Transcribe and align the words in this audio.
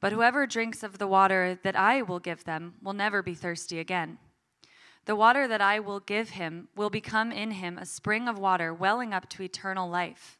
but 0.00 0.12
whoever 0.12 0.46
drinks 0.46 0.82
of 0.82 0.98
the 0.98 1.06
water 1.06 1.58
that 1.62 1.76
I 1.76 2.02
will 2.02 2.18
give 2.18 2.44
them 2.44 2.74
will 2.82 2.92
never 2.92 3.22
be 3.22 3.34
thirsty 3.34 3.78
again. 3.78 4.18
The 5.06 5.16
water 5.16 5.46
that 5.46 5.60
I 5.60 5.78
will 5.78 6.00
give 6.00 6.30
him 6.30 6.68
will 6.74 6.90
become 6.90 7.30
in 7.30 7.52
him 7.52 7.78
a 7.78 7.86
spring 7.86 8.28
of 8.28 8.38
water 8.38 8.74
welling 8.74 9.14
up 9.14 9.28
to 9.30 9.42
eternal 9.42 9.88
life. 9.88 10.38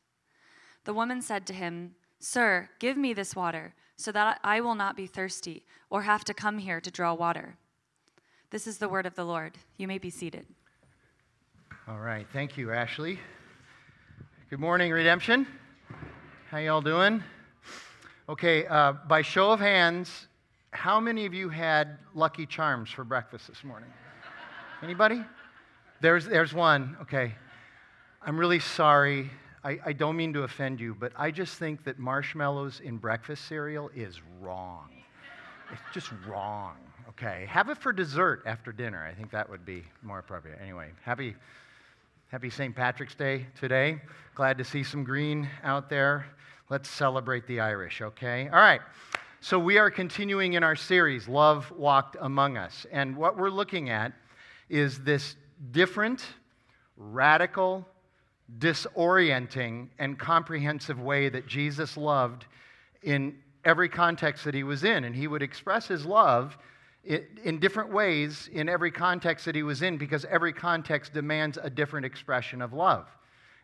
The 0.85 0.95
woman 0.95 1.23
said 1.23 1.47
to 1.47 1.53
him, 1.53 1.95
Sir, 2.19 2.69
give 2.79 2.97
me 2.97 3.13
this 3.13 3.37
water, 3.37 3.75
so 3.97 4.11
that 4.13 4.41
I 4.43 4.61
will 4.61 4.75
not 4.75 4.97
be 4.97 5.07
thirsty 5.07 5.65
or 5.89 6.03
have 6.03 6.25
to 6.25 6.35
come 6.35 6.59
here 6.59 6.81
to 6.81 6.91
draw 6.91 7.15
water. 7.15 7.57
This 8.51 8.67
is 8.67 8.79
the 8.79 8.89
word 8.89 9.07
of 9.07 9.15
the 9.15 9.25
Lord. 9.25 9.59
You 9.77 9.89
may 9.89 9.99
be 9.99 10.11
seated. 10.11 10.47
All 11.89 11.99
right. 11.99 12.27
Thank 12.33 12.57
you, 12.57 12.73
Ashley. 12.73 13.19
Good 14.51 14.61
morning, 14.61 14.93
Redemption. 14.93 15.47
How 16.51 16.59
y'all 16.59 16.81
doing? 16.81 17.23
Okay, 18.29 18.67
uh, 18.67 18.95
by 19.07 19.23
show 19.23 19.53
of 19.53 19.61
hands, 19.61 20.27
how 20.73 20.99
many 20.99 21.27
of 21.27 21.35
you 21.35 21.49
had 21.49 21.97
Lucky 22.13 22.45
Charms 22.45 22.91
for 22.91 23.05
breakfast 23.05 23.47
this 23.47 23.63
morning? 23.63 23.89
Anybody? 24.83 25.23
There's, 26.01 26.27
there's 26.27 26.53
one. 26.53 26.97
Okay. 27.03 27.37
I'm 28.21 28.37
really 28.37 28.59
sorry. 28.59 29.31
I, 29.63 29.79
I 29.87 29.93
don't 29.93 30.17
mean 30.17 30.33
to 30.33 30.43
offend 30.43 30.81
you, 30.81 30.97
but 30.99 31.13
I 31.15 31.31
just 31.31 31.57
think 31.57 31.85
that 31.85 32.01
marshmallows 32.01 32.81
in 32.81 32.97
breakfast 32.97 33.47
cereal 33.47 33.93
is 33.95 34.21
wrong. 34.41 34.89
It's 35.71 35.95
just 35.95 36.11
wrong. 36.27 36.75
Okay. 37.11 37.47
Have 37.49 37.69
it 37.69 37.79
for 37.79 37.93
dessert 37.93 38.43
after 38.45 38.73
dinner. 38.73 39.07
I 39.07 39.15
think 39.15 39.31
that 39.31 39.49
would 39.49 39.65
be 39.65 39.85
more 40.03 40.19
appropriate. 40.19 40.59
Anyway, 40.61 40.89
happy, 41.03 41.37
happy 42.33 42.51
St. 42.51 42.75
Patrick's 42.75 43.15
Day 43.15 43.47
today. 43.57 44.01
Glad 44.35 44.59
to 44.59 44.65
see 44.65 44.83
some 44.83 45.05
green 45.05 45.49
out 45.63 45.89
there. 45.89 46.27
Let's 46.69 46.89
celebrate 46.89 47.47
the 47.47 47.61
Irish, 47.61 48.03
okay? 48.03 48.49
All 48.49 48.59
right. 48.59 48.81
So 49.41 49.57
we 49.57 49.79
are 49.79 49.89
continuing 49.89 50.55
in 50.55 50.65
our 50.65 50.75
series, 50.75 51.29
Love 51.29 51.71
Walked 51.71 52.17
Among 52.21 52.57
Us. 52.57 52.87
And 52.91 53.17
what 53.17 53.39
we're 53.39 53.51
looking 53.51 53.89
at 53.89 54.13
is 54.69 54.99
this 55.05 55.37
different, 55.71 56.27
radical, 56.97 57.87
disorienting, 58.59 59.91
and 60.01 60.19
comprehensive 60.19 61.01
way 61.01 61.29
that 61.29 61.47
Jesus 61.47 61.97
loved 61.97 62.47
in 63.05 63.39
every 63.65 63.89
context 63.89 64.45
that 64.45 64.55
he 64.55 64.65
was 64.65 64.83
in. 64.83 65.05
And 65.05 65.15
he 65.15 65.29
would 65.29 65.43
express 65.43 65.87
his 65.87 66.05
love 66.05 66.59
in 67.05 67.61
different 67.61 67.93
ways 67.93 68.51
in 68.53 68.69
every 68.69 68.91
context 68.91 69.45
that 69.45 69.55
he 69.55 69.63
was 69.63 69.83
in 69.83 69.99
because 69.99 70.25
every 70.25 70.53
context 70.53 71.13
demands 71.13 71.59
a 71.63 71.71
different 71.71 72.07
expression 72.07 72.61
of 72.61 72.73
love. 72.73 73.07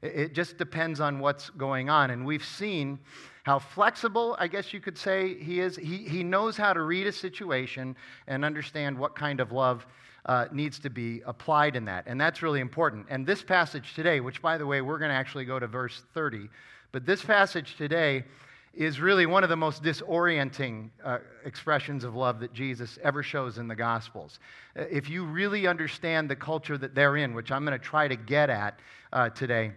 It 0.02 0.34
just 0.34 0.58
depends 0.58 1.00
on 1.00 1.20
what's 1.20 1.50
going 1.50 1.88
on. 1.88 2.10
And 2.10 2.26
we've 2.26 2.44
seen 2.44 2.98
how 3.44 3.58
flexible, 3.58 4.36
I 4.38 4.48
guess 4.48 4.72
you 4.72 4.80
could 4.80 4.98
say, 4.98 5.34
he 5.34 5.60
is. 5.60 5.76
He, 5.76 5.98
he 5.98 6.22
knows 6.22 6.56
how 6.56 6.72
to 6.72 6.82
read 6.82 7.06
a 7.06 7.12
situation 7.12 7.96
and 8.26 8.44
understand 8.44 8.98
what 8.98 9.14
kind 9.14 9.40
of 9.40 9.52
love 9.52 9.86
uh, 10.26 10.46
needs 10.52 10.78
to 10.80 10.90
be 10.90 11.22
applied 11.26 11.76
in 11.76 11.84
that. 11.86 12.04
And 12.06 12.20
that's 12.20 12.42
really 12.42 12.60
important. 12.60 13.06
And 13.10 13.26
this 13.26 13.42
passage 13.42 13.94
today, 13.94 14.20
which, 14.20 14.42
by 14.42 14.58
the 14.58 14.66
way, 14.66 14.80
we're 14.80 14.98
going 14.98 15.10
to 15.10 15.16
actually 15.16 15.44
go 15.44 15.58
to 15.58 15.66
verse 15.66 16.02
30, 16.14 16.48
but 16.92 17.06
this 17.06 17.24
passage 17.24 17.76
today 17.76 18.24
is 18.74 19.00
really 19.00 19.26
one 19.26 19.42
of 19.42 19.50
the 19.50 19.56
most 19.56 19.82
disorienting 19.82 20.88
uh, 21.04 21.18
expressions 21.44 22.04
of 22.04 22.14
love 22.14 22.40
that 22.40 22.54
Jesus 22.54 22.98
ever 23.02 23.22
shows 23.22 23.58
in 23.58 23.68
the 23.68 23.74
Gospels. 23.74 24.38
Uh, 24.76 24.84
if 24.90 25.10
you 25.10 25.24
really 25.24 25.66
understand 25.66 26.30
the 26.30 26.36
culture 26.36 26.78
that 26.78 26.94
they're 26.94 27.16
in, 27.18 27.34
which 27.34 27.52
I'm 27.52 27.64
going 27.66 27.78
to 27.78 27.84
try 27.84 28.08
to 28.08 28.16
get 28.16 28.48
at 28.48 28.78
uh, 29.12 29.28
today, 29.30 29.72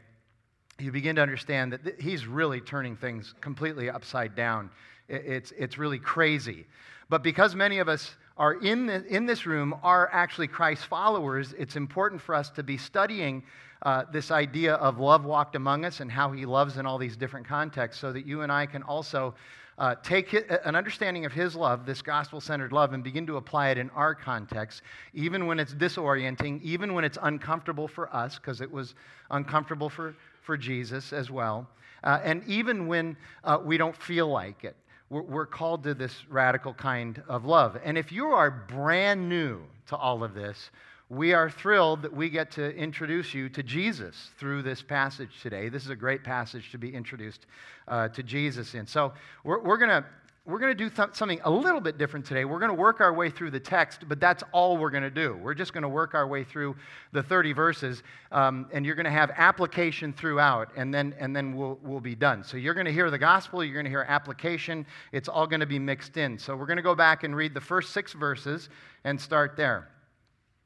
you 0.79 0.91
begin 0.91 1.15
to 1.15 1.21
understand 1.21 1.73
that 1.73 1.83
th- 1.83 1.95
he's 1.99 2.27
really 2.27 2.61
turning 2.61 2.95
things 2.95 3.33
completely 3.41 3.89
upside 3.89 4.35
down. 4.35 4.69
It's, 5.07 5.51
it's 5.57 5.77
really 5.77 5.99
crazy. 5.99 6.65
But 7.09 7.23
because 7.23 7.55
many 7.55 7.79
of 7.79 7.87
us 7.87 8.15
are 8.37 8.55
in, 8.55 8.87
the, 8.87 9.05
in 9.05 9.25
this 9.25 9.45
room 9.45 9.75
are 9.83 10.09
actually 10.11 10.47
Christ's 10.47 10.85
followers, 10.85 11.53
it's 11.57 11.75
important 11.75 12.21
for 12.21 12.35
us 12.35 12.49
to 12.51 12.63
be 12.63 12.77
studying 12.77 13.43
uh, 13.83 14.03
this 14.11 14.31
idea 14.31 14.75
of 14.75 14.99
love 14.99 15.25
walked 15.25 15.55
among 15.55 15.85
us 15.85 15.99
and 15.99 16.11
how 16.11 16.31
he 16.31 16.45
loves 16.45 16.77
in 16.77 16.85
all 16.85 16.97
these 16.97 17.15
different 17.15 17.47
contexts 17.47 18.01
so 18.01 18.11
that 18.11 18.25
you 18.25 18.41
and 18.41 18.51
I 18.51 18.65
can 18.65 18.83
also 18.83 19.35
uh, 19.77 19.95
take 20.03 20.33
an 20.33 20.75
understanding 20.75 21.25
of 21.25 21.33
his 21.33 21.55
love, 21.55 21.85
this 21.85 22.01
gospel 22.01 22.39
centered 22.39 22.71
love, 22.71 22.93
and 22.93 23.03
begin 23.03 23.27
to 23.27 23.37
apply 23.37 23.69
it 23.69 23.77
in 23.77 23.89
our 23.91 24.15
context, 24.15 24.81
even 25.13 25.47
when 25.47 25.59
it's 25.59 25.73
disorienting, 25.73 26.61
even 26.61 26.93
when 26.93 27.03
it's 27.03 27.17
uncomfortable 27.21 27.87
for 27.87 28.13
us, 28.15 28.39
because 28.39 28.61
it 28.61 28.71
was 28.71 28.95
uncomfortable 29.31 29.89
for, 29.89 30.15
for 30.45 30.55
Jesus 30.55 31.11
as 31.11 31.29
well, 31.29 31.67
uh, 32.03 32.19
and 32.23 32.43
even 32.47 32.87
when 32.87 33.17
uh, 33.43 33.59
we 33.63 33.77
don't 33.77 33.97
feel 33.97 34.27
like 34.27 34.63
it 34.63 34.75
we're 35.09 35.45
called 35.45 35.83
to 35.83 35.93
this 35.93 36.25
radical 36.29 36.73
kind 36.73 37.21
of 37.27 37.45
love. 37.45 37.77
And 37.83 37.97
if 37.97 38.11
you 38.11 38.27
are 38.27 38.49
brand 38.49 39.29
new 39.29 39.61
to 39.87 39.95
all 39.95 40.23
of 40.23 40.33
this, 40.33 40.71
we 41.09 41.33
are 41.33 41.49
thrilled 41.49 42.01
that 42.01 42.13
we 42.13 42.29
get 42.29 42.49
to 42.51 42.75
introduce 42.75 43.33
you 43.33 43.47
to 43.49 43.61
Jesus 43.61 44.31
through 44.39 44.63
this 44.63 44.81
passage 44.81 45.29
today. 45.43 45.69
This 45.69 45.83
is 45.83 45.91
a 45.91 45.95
great 45.95 46.23
passage 46.23 46.71
to 46.71 46.79
be 46.79 46.93
introduced 46.93 47.45
uh, 47.87 48.07
to 48.09 48.23
Jesus 48.23 48.73
in. 48.73 48.87
So 48.87 49.13
we're, 49.43 49.61
we're 49.61 49.77
going 49.77 49.91
to 49.91 50.05
we're 50.45 50.59
going 50.59 50.77
to 50.77 50.83
do 50.83 50.91
th- 50.91 51.09
something 51.13 51.41
a 51.43 51.49
little 51.49 51.81
bit 51.81 51.97
different 51.97 52.23
today. 52.23 52.45
We're 52.45 52.59
going 52.59 52.69
to 52.69 52.75
work 52.75 53.01
our 53.01 53.11
way 53.11 53.31
through 53.31 53.49
the 53.49 53.59
text, 53.59 54.07
but 54.07 54.19
that's 54.19 54.43
all 54.51 54.77
we're 54.77 54.91
going 54.91 55.03
to 55.03 55.09
do. 55.09 55.35
We're 55.41 55.55
just 55.55 55.73
going 55.73 55.81
to 55.81 55.89
work 55.89 56.13
our 56.13 56.27
way 56.27 56.43
through 56.43 56.75
the 57.13 57.23
30 57.23 57.53
verses, 57.53 58.03
um, 58.31 58.67
and 58.71 58.85
you're 58.85 58.93
going 58.93 59.05
to 59.05 59.11
have 59.11 59.31
application 59.35 60.13
throughout, 60.13 60.69
and 60.75 60.93
then, 60.93 61.15
and 61.19 61.35
then 61.35 61.55
we'll, 61.55 61.79
we'll 61.81 61.99
be 61.99 62.13
done. 62.13 62.43
So 62.43 62.57
you're 62.57 62.75
going 62.75 62.85
to 62.85 62.93
hear 62.93 63.09
the 63.09 63.17
gospel, 63.17 63.63
you're 63.63 63.73
going 63.73 63.85
to 63.85 63.89
hear 63.89 64.05
application. 64.07 64.85
It's 65.11 65.27
all 65.27 65.47
going 65.47 65.61
to 65.61 65.65
be 65.65 65.79
mixed 65.79 66.15
in. 66.17 66.37
So 66.37 66.55
we're 66.55 66.67
going 66.67 66.77
to 66.77 66.83
go 66.83 66.95
back 66.95 67.23
and 67.23 67.35
read 67.35 67.55
the 67.55 67.61
first 67.61 67.91
six 67.91 68.13
verses 68.13 68.69
and 69.03 69.19
start 69.19 69.57
there. 69.57 69.89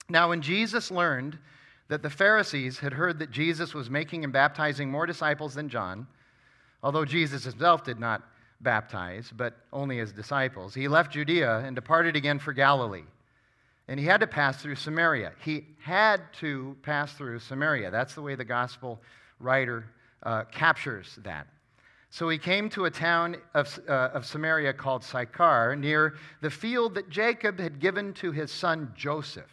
Now, 0.09 0.29
when 0.29 0.41
Jesus 0.41 0.91
learned 0.91 1.37
that 1.87 2.03
the 2.03 2.09
Pharisees 2.09 2.79
had 2.79 2.93
heard 2.93 3.19
that 3.19 3.31
Jesus 3.31 3.73
was 3.73 3.89
making 3.89 4.25
and 4.25 4.33
baptizing 4.33 4.91
more 4.91 5.05
disciples 5.05 5.53
than 5.53 5.69
John, 5.69 6.05
although 6.83 7.05
Jesus 7.05 7.45
himself 7.45 7.85
did 7.85 7.99
not 7.99 8.23
baptize, 8.61 9.31
but 9.35 9.55
only 9.71 9.99
as 9.99 10.11
disciples. 10.11 10.73
He 10.73 10.87
left 10.87 11.13
Judea 11.13 11.59
and 11.59 11.75
departed 11.75 12.15
again 12.15 12.39
for 12.39 12.53
Galilee. 12.53 13.05
And 13.87 13.99
he 13.99 14.05
had 14.05 14.19
to 14.19 14.27
pass 14.27 14.61
through 14.61 14.75
Samaria. 14.75 15.31
He 15.43 15.65
had 15.81 16.21
to 16.39 16.77
pass 16.83 17.13
through 17.13 17.39
Samaria. 17.39 17.89
That's 17.89 18.13
the 18.13 18.21
way 18.21 18.35
the 18.35 18.45
gospel 18.45 19.01
writer 19.39 19.85
uh, 20.23 20.43
captures 20.45 21.17
that. 21.23 21.47
So 22.11 22.27
he 22.29 22.37
came 22.37 22.69
to 22.69 22.85
a 22.85 22.91
town 22.91 23.37
of, 23.53 23.79
uh, 23.87 24.09
of 24.13 24.25
Samaria 24.25 24.73
called 24.73 25.03
Sychar, 25.03 25.75
near 25.75 26.15
the 26.41 26.49
field 26.49 26.95
that 26.95 27.09
Jacob 27.09 27.59
had 27.59 27.79
given 27.79 28.13
to 28.15 28.31
his 28.31 28.51
son 28.51 28.91
Joseph. 28.95 29.51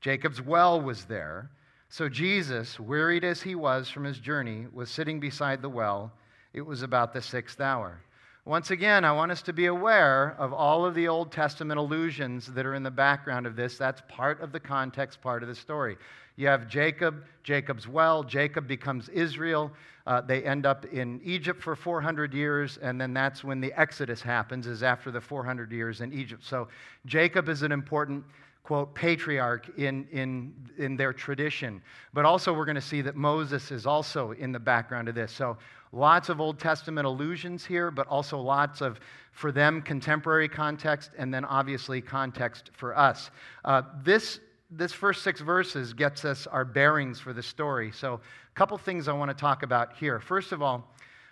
Jacob's 0.00 0.42
well 0.42 0.80
was 0.80 1.04
there. 1.06 1.50
So 1.88 2.08
Jesus, 2.08 2.78
wearied 2.78 3.24
as 3.24 3.40
he 3.42 3.54
was 3.54 3.88
from 3.88 4.04
his 4.04 4.18
journey, 4.18 4.66
was 4.72 4.90
sitting 4.90 5.20
beside 5.20 5.62
the 5.62 5.68
well. 5.68 6.12
It 6.52 6.60
was 6.60 6.82
about 6.82 7.12
the 7.12 7.22
sixth 7.22 7.60
hour. 7.60 8.00
Once 8.46 8.70
again, 8.70 9.04
I 9.04 9.10
want 9.10 9.32
us 9.32 9.42
to 9.42 9.52
be 9.52 9.66
aware 9.66 10.36
of 10.38 10.52
all 10.52 10.86
of 10.86 10.94
the 10.94 11.08
Old 11.08 11.32
Testament 11.32 11.80
allusions 11.80 12.46
that 12.46 12.64
are 12.64 12.74
in 12.74 12.84
the 12.84 12.90
background 12.92 13.44
of 13.44 13.56
this. 13.56 13.76
That's 13.76 14.02
part 14.06 14.40
of 14.40 14.52
the 14.52 14.60
context, 14.60 15.20
part 15.20 15.42
of 15.42 15.48
the 15.48 15.54
story. 15.56 15.96
You 16.36 16.46
have 16.46 16.68
Jacob, 16.68 17.24
Jacob's 17.42 17.88
well, 17.88 18.22
Jacob 18.22 18.68
becomes 18.68 19.08
Israel. 19.08 19.72
Uh, 20.06 20.20
they 20.20 20.44
end 20.44 20.64
up 20.64 20.84
in 20.84 21.20
Egypt 21.24 21.60
for 21.60 21.74
400 21.74 22.32
years, 22.32 22.76
and 22.76 23.00
then 23.00 23.12
that's 23.12 23.42
when 23.42 23.60
the 23.60 23.72
Exodus 23.72 24.22
happens, 24.22 24.68
is 24.68 24.84
after 24.84 25.10
the 25.10 25.20
400 25.20 25.72
years 25.72 26.00
in 26.00 26.12
Egypt. 26.12 26.44
So 26.44 26.68
Jacob 27.04 27.48
is 27.48 27.62
an 27.62 27.72
important 27.72 28.24
quote, 28.66 28.94
patriarch 28.94 29.78
in, 29.78 30.06
in, 30.10 30.52
in 30.76 30.96
their 30.96 31.12
tradition. 31.12 31.80
But 32.12 32.24
also, 32.24 32.52
we're 32.52 32.64
going 32.64 32.74
to 32.74 32.80
see 32.80 33.00
that 33.02 33.14
Moses 33.14 33.70
is 33.70 33.86
also 33.86 34.32
in 34.32 34.50
the 34.50 34.58
background 34.58 35.08
of 35.08 35.14
this. 35.14 35.30
So, 35.30 35.56
lots 35.96 36.28
of 36.28 36.40
Old 36.40 36.58
Testament 36.58 37.06
allusions 37.06 37.64
here, 37.64 37.90
but 37.90 38.06
also 38.06 38.38
lots 38.38 38.80
of, 38.80 39.00
for 39.32 39.50
them, 39.50 39.82
contemporary 39.82 40.48
context, 40.48 41.10
and 41.18 41.32
then 41.32 41.44
obviously 41.44 42.00
context 42.00 42.70
for 42.74 42.96
us. 42.96 43.30
Uh, 43.64 43.82
this, 44.02 44.40
this 44.70 44.92
first 44.92 45.22
six 45.22 45.40
verses 45.40 45.92
gets 45.92 46.24
us 46.24 46.46
our 46.46 46.64
bearings 46.64 47.18
for 47.18 47.32
the 47.32 47.42
story. 47.42 47.90
So, 47.92 48.14
a 48.14 48.54
couple 48.54 48.76
things 48.78 49.08
I 49.08 49.12
want 49.12 49.30
to 49.30 49.36
talk 49.36 49.62
about 49.62 49.96
here. 49.96 50.20
First 50.20 50.52
of 50.52 50.62
all, 50.62 50.88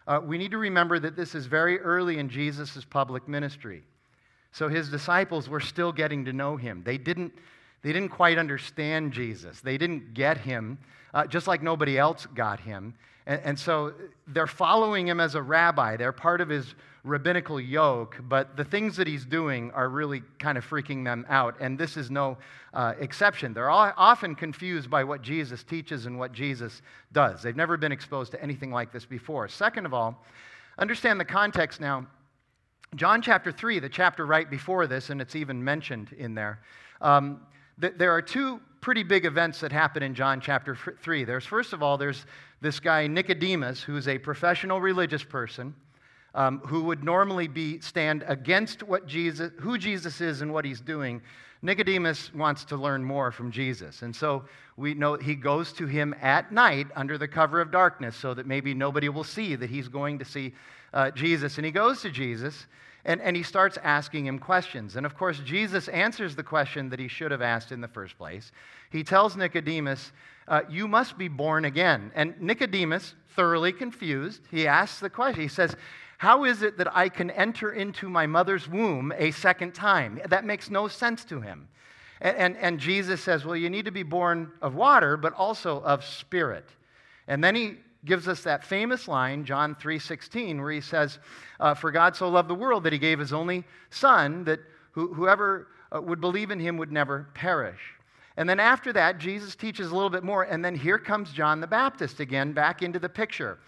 uh, 0.06 0.20
we 0.22 0.36
need 0.36 0.50
to 0.50 0.58
remember 0.58 0.98
that 0.98 1.16
this 1.16 1.34
is 1.34 1.46
very 1.46 1.80
early 1.80 2.18
in 2.18 2.28
Jesus' 2.28 2.84
public 2.84 3.26
ministry. 3.26 3.82
So 4.52 4.68
his 4.68 4.88
disciples 4.88 5.48
were 5.48 5.60
still 5.60 5.90
getting 5.90 6.24
to 6.26 6.32
know 6.32 6.56
him. 6.56 6.82
They 6.84 6.98
didn't, 6.98 7.32
they 7.82 7.92
didn't 7.92 8.10
quite 8.10 8.38
understand 8.38 9.12
Jesus, 9.12 9.60
they 9.60 9.76
didn't 9.76 10.14
get 10.14 10.38
him, 10.38 10.78
uh, 11.12 11.26
just 11.26 11.46
like 11.48 11.62
nobody 11.62 11.98
else 11.98 12.26
got 12.34 12.60
him. 12.60 12.94
And, 13.26 13.40
and 13.44 13.58
so 13.58 13.94
they're 14.26 14.46
following 14.46 15.06
him 15.08 15.20
as 15.20 15.34
a 15.34 15.42
rabbi, 15.42 15.96
they're 15.96 16.12
part 16.12 16.40
of 16.40 16.48
his 16.48 16.74
rabbinical 17.04 17.60
yoke, 17.60 18.18
but 18.28 18.56
the 18.56 18.64
things 18.64 18.96
that 18.96 19.06
he's 19.06 19.26
doing 19.26 19.70
are 19.72 19.90
really 19.90 20.22
kind 20.38 20.56
of 20.56 20.66
freaking 20.66 21.04
them 21.04 21.26
out. 21.28 21.54
And 21.60 21.78
this 21.78 21.98
is 21.98 22.10
no 22.10 22.38
uh, 22.72 22.94
exception. 22.98 23.52
They're 23.52 23.70
often 23.70 24.34
confused 24.34 24.88
by 24.88 25.04
what 25.04 25.20
Jesus 25.20 25.62
teaches 25.62 26.06
and 26.06 26.18
what 26.18 26.32
Jesus 26.32 26.80
does. 27.12 27.42
They've 27.42 27.54
never 27.54 27.76
been 27.76 27.92
exposed 27.92 28.32
to 28.32 28.42
anything 28.42 28.70
like 28.70 28.90
this 28.90 29.04
before. 29.04 29.48
Second 29.48 29.84
of 29.84 29.92
all, 29.92 30.24
understand 30.78 31.20
the 31.20 31.26
context 31.26 31.78
now. 31.78 32.06
John 32.96 33.20
chapter 33.20 33.52
3, 33.52 33.80
the 33.80 33.88
chapter 33.88 34.24
right 34.24 34.48
before 34.48 34.86
this, 34.86 35.10
and 35.10 35.20
it's 35.20 35.36
even 35.36 35.62
mentioned 35.62 36.14
in 36.16 36.34
there, 36.34 36.60
um, 37.00 37.40
th- 37.80 37.94
there 37.96 38.12
are 38.12 38.22
two 38.22 38.60
pretty 38.80 39.02
big 39.02 39.24
events 39.24 39.60
that 39.60 39.72
happen 39.72 40.02
in 40.02 40.14
John 40.14 40.40
chapter 40.40 40.76
3. 40.76 41.24
There's, 41.24 41.46
first 41.46 41.72
of 41.72 41.82
all, 41.82 41.96
there's 41.96 42.26
this 42.60 42.80
guy 42.80 43.06
Nicodemus, 43.06 43.82
who's 43.82 44.08
a 44.08 44.18
professional 44.18 44.80
religious 44.80 45.24
person. 45.24 45.74
Um, 46.36 46.58
who 46.66 46.82
would 46.82 47.04
normally 47.04 47.46
be 47.46 47.78
stand 47.78 48.24
against 48.26 48.82
what 48.82 49.06
Jesus, 49.06 49.52
who 49.60 49.78
Jesus 49.78 50.20
is 50.20 50.42
and 50.42 50.52
what 50.52 50.64
he's 50.64 50.80
doing. 50.80 51.22
Nicodemus 51.64 52.34
wants 52.34 52.64
to 52.66 52.76
learn 52.76 53.02
more 53.02 53.30
from 53.30 53.50
Jesus. 53.50 54.02
And 54.02 54.14
so 54.14 54.44
we 54.76 54.92
know 54.92 55.14
he 55.14 55.34
goes 55.34 55.72
to 55.74 55.86
him 55.86 56.14
at 56.20 56.52
night 56.52 56.88
under 56.94 57.16
the 57.16 57.28
cover 57.28 57.60
of 57.60 57.70
darkness 57.70 58.16
so 58.16 58.34
that 58.34 58.46
maybe 58.46 58.74
nobody 58.74 59.08
will 59.08 59.24
see 59.24 59.54
that 59.54 59.70
he's 59.70 59.88
going 59.88 60.18
to 60.18 60.24
see 60.26 60.52
uh, 60.92 61.10
Jesus. 61.12 61.56
And 61.56 61.64
he 61.64 61.72
goes 61.72 62.02
to 62.02 62.10
Jesus 62.10 62.66
and, 63.04 63.20
and 63.20 63.36
he 63.36 63.42
starts 63.42 63.78
asking 63.82 64.26
him 64.26 64.38
questions. 64.38 64.96
And 64.96 65.04
of 65.04 65.16
course, 65.16 65.40
Jesus 65.40 65.88
answers 65.88 66.34
the 66.34 66.42
question 66.42 66.88
that 66.90 66.98
he 66.98 67.08
should 67.08 67.30
have 67.30 67.42
asked 67.42 67.70
in 67.70 67.80
the 67.80 67.88
first 67.88 68.16
place. 68.16 68.50
He 68.90 69.04
tells 69.04 69.36
Nicodemus, 69.36 70.12
uh, 70.48 70.62
You 70.68 70.88
must 70.88 71.18
be 71.18 71.28
born 71.28 71.66
again. 71.66 72.10
And 72.14 72.40
Nicodemus, 72.40 73.14
thoroughly 73.30 73.72
confused, 73.72 74.42
he 74.50 74.66
asks 74.66 75.00
the 75.00 75.10
question. 75.10 75.42
He 75.42 75.48
says, 75.48 75.76
How 76.18 76.44
is 76.44 76.62
it 76.62 76.78
that 76.78 76.96
I 76.96 77.10
can 77.10 77.30
enter 77.30 77.72
into 77.72 78.08
my 78.08 78.26
mother's 78.26 78.68
womb 78.68 79.12
a 79.16 79.30
second 79.32 79.74
time? 79.74 80.20
That 80.28 80.44
makes 80.46 80.70
no 80.70 80.88
sense 80.88 81.24
to 81.26 81.40
him. 81.40 81.68
And, 82.22 82.36
and, 82.36 82.56
and 82.56 82.80
Jesus 82.80 83.20
says, 83.20 83.44
Well, 83.44 83.56
you 83.56 83.68
need 83.68 83.84
to 83.84 83.90
be 83.90 84.02
born 84.02 84.50
of 84.62 84.74
water, 84.74 85.18
but 85.18 85.34
also 85.34 85.82
of 85.82 86.04
spirit. 86.04 86.68
And 87.28 87.44
then 87.44 87.54
he 87.54 87.76
gives 88.04 88.28
us 88.28 88.42
that 88.42 88.64
famous 88.64 89.08
line, 89.08 89.44
John 89.44 89.74
3:16, 89.74 90.60
where 90.60 90.72
he 90.72 90.80
says, 90.80 91.18
uh, 91.60 91.74
"For 91.74 91.90
God 91.90 92.16
so 92.16 92.28
loved 92.28 92.48
the 92.48 92.54
world 92.54 92.84
that 92.84 92.92
he 92.92 92.98
gave 92.98 93.18
his 93.18 93.32
only 93.32 93.64
Son, 93.90 94.44
that 94.44 94.60
whoever 94.92 95.68
uh, 95.94 96.00
would 96.00 96.20
believe 96.20 96.50
in 96.50 96.60
him 96.60 96.76
would 96.76 96.92
never 96.92 97.26
perish." 97.34 97.94
And 98.36 98.48
then 98.48 98.58
after 98.58 98.92
that, 98.92 99.18
Jesus 99.18 99.54
teaches 99.54 99.90
a 99.90 99.94
little 99.94 100.10
bit 100.10 100.24
more, 100.24 100.42
and 100.42 100.64
then 100.64 100.74
here 100.74 100.98
comes 100.98 101.32
John 101.32 101.60
the 101.60 101.66
Baptist 101.66 102.20
again 102.20 102.52
back 102.52 102.82
into 102.82 102.98
the 102.98 103.08
picture. 103.08 103.58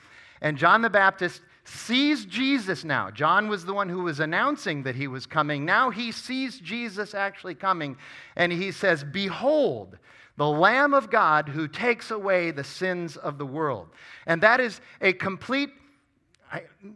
And 0.41 0.59
John 0.59 0.82
the 0.82 0.91
Baptist 0.91 1.41
sees 1.65 2.25
Jesus 2.25 2.85
now. 2.85 3.11
John 3.11 3.49
was 3.49 3.65
the 3.65 3.75
one 3.75 3.89
who 3.89 4.03
was 4.03 4.21
announcing 4.21 4.82
that 4.82 4.94
he 4.94 5.09
was 5.09 5.27
coming. 5.27 5.65
Now 5.65 5.91
he 5.91 6.12
sees 6.12 6.61
Jesus 6.61 7.15
actually 7.15 7.55
coming, 7.55 7.97
and 8.35 8.53
he 8.53 8.73
says, 8.73 9.05
Behold, 9.05 9.99
the 10.37 10.49
Lamb 10.49 10.94
of 10.94 11.11
God 11.11 11.49
who 11.49 11.67
takes 11.67 12.11
away 12.11 12.50
the 12.50 12.65
sins 12.65 13.17
of 13.17 13.38
the 13.38 13.47
world. 13.47 13.88
And 14.27 14.43
that 14.43 14.61
is 14.61 14.81
a 15.00 15.12
complete, 15.12 15.71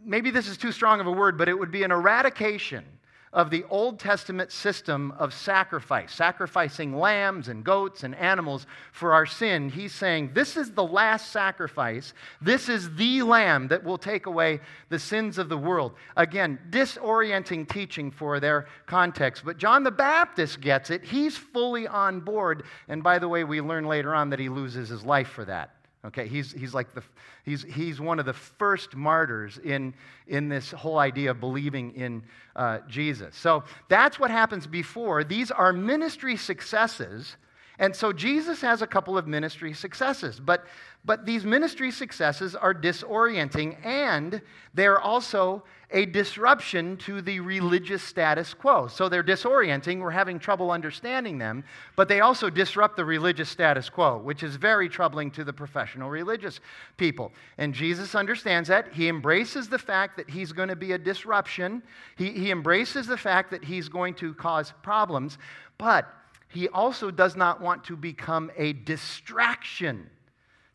maybe 0.04 0.30
this 0.30 0.46
is 0.46 0.56
too 0.56 0.72
strong 0.72 1.00
of 1.00 1.06
a 1.06 1.12
word, 1.12 1.38
but 1.38 1.48
it 1.48 1.58
would 1.58 1.70
be 1.70 1.82
an 1.82 1.90
eradication 1.90 2.84
of 3.32 3.50
the 3.50 3.64
Old 3.70 4.00
Testament 4.00 4.50
system 4.50 5.12
of 5.12 5.32
sacrifice, 5.32 6.12
sacrificing 6.12 6.96
lambs 6.96 7.46
and 7.46 7.62
goats 7.62 8.02
and 8.02 8.14
animals 8.16 8.66
for 8.92 9.12
our 9.12 9.24
sin, 9.24 9.68
he's 9.68 9.94
saying, 9.94 10.32
This 10.34 10.56
is 10.56 10.72
the 10.72 10.84
last 10.84 11.30
sacrifice. 11.30 12.12
This 12.40 12.68
is 12.68 12.92
the 12.96 13.22
lamb 13.22 13.68
that 13.68 13.84
will 13.84 13.98
take 13.98 14.26
away 14.26 14.60
the 14.88 14.98
sins 14.98 15.38
of 15.38 15.48
the 15.48 15.58
world. 15.58 15.92
Again, 16.16 16.58
disorienting 16.70 17.68
teaching 17.68 18.10
for 18.10 18.40
their 18.40 18.66
context. 18.86 19.44
But 19.44 19.58
John 19.58 19.84
the 19.84 19.92
Baptist 19.92 20.60
gets 20.60 20.90
it. 20.90 21.04
He's 21.04 21.36
fully 21.36 21.86
on 21.86 22.20
board. 22.20 22.64
And 22.88 23.02
by 23.02 23.20
the 23.20 23.28
way, 23.28 23.44
we 23.44 23.60
learn 23.60 23.86
later 23.86 24.12
on 24.12 24.30
that 24.30 24.40
he 24.40 24.48
loses 24.48 24.88
his 24.88 25.04
life 25.04 25.28
for 25.28 25.44
that. 25.44 25.79
Okay, 26.02 26.26
he's, 26.26 26.52
he's 26.52 26.72
like 26.72 26.94
the, 26.94 27.02
he's, 27.44 27.62
he's 27.62 28.00
one 28.00 28.18
of 28.18 28.24
the 28.24 28.32
first 28.32 28.96
martyrs 28.96 29.58
in, 29.58 29.92
in 30.28 30.48
this 30.48 30.70
whole 30.70 30.98
idea 30.98 31.30
of 31.30 31.40
believing 31.40 31.94
in 31.94 32.22
uh, 32.56 32.78
Jesus. 32.88 33.36
So 33.36 33.64
that's 33.88 34.18
what 34.18 34.30
happens 34.30 34.66
before. 34.66 35.24
These 35.24 35.50
are 35.50 35.74
ministry 35.74 36.36
successes. 36.36 37.36
And 37.80 37.96
so 37.96 38.12
Jesus 38.12 38.60
has 38.60 38.82
a 38.82 38.86
couple 38.86 39.16
of 39.16 39.26
ministry 39.26 39.72
successes, 39.72 40.38
but, 40.38 40.66
but 41.06 41.24
these 41.24 41.46
ministry 41.46 41.90
successes 41.90 42.54
are 42.54 42.74
disorienting 42.74 43.74
and 43.84 44.42
they're 44.74 45.00
also 45.00 45.64
a 45.90 46.04
disruption 46.04 46.98
to 46.98 47.22
the 47.22 47.40
religious 47.40 48.02
status 48.02 48.52
quo. 48.52 48.86
So 48.86 49.08
they're 49.08 49.24
disorienting, 49.24 49.98
we're 49.98 50.10
having 50.10 50.38
trouble 50.38 50.70
understanding 50.70 51.38
them, 51.38 51.64
but 51.96 52.06
they 52.06 52.20
also 52.20 52.50
disrupt 52.50 52.96
the 52.98 53.04
religious 53.04 53.48
status 53.48 53.88
quo, 53.88 54.18
which 54.18 54.42
is 54.42 54.56
very 54.56 54.90
troubling 54.90 55.30
to 55.32 55.42
the 55.42 55.52
professional 55.52 56.10
religious 56.10 56.60
people. 56.98 57.32
And 57.56 57.72
Jesus 57.72 58.14
understands 58.14 58.68
that. 58.68 58.92
He 58.92 59.08
embraces 59.08 59.70
the 59.70 59.78
fact 59.78 60.18
that 60.18 60.28
he's 60.28 60.52
going 60.52 60.68
to 60.68 60.76
be 60.76 60.92
a 60.92 60.98
disruption, 60.98 61.82
he, 62.16 62.30
he 62.32 62.50
embraces 62.50 63.06
the 63.06 63.16
fact 63.16 63.50
that 63.52 63.64
he's 63.64 63.88
going 63.88 64.12
to 64.16 64.34
cause 64.34 64.74
problems, 64.82 65.38
but 65.78 66.14
he 66.50 66.68
also 66.68 67.10
does 67.10 67.36
not 67.36 67.60
want 67.60 67.84
to 67.84 67.96
become 67.96 68.50
a 68.56 68.72
distraction 68.72 70.10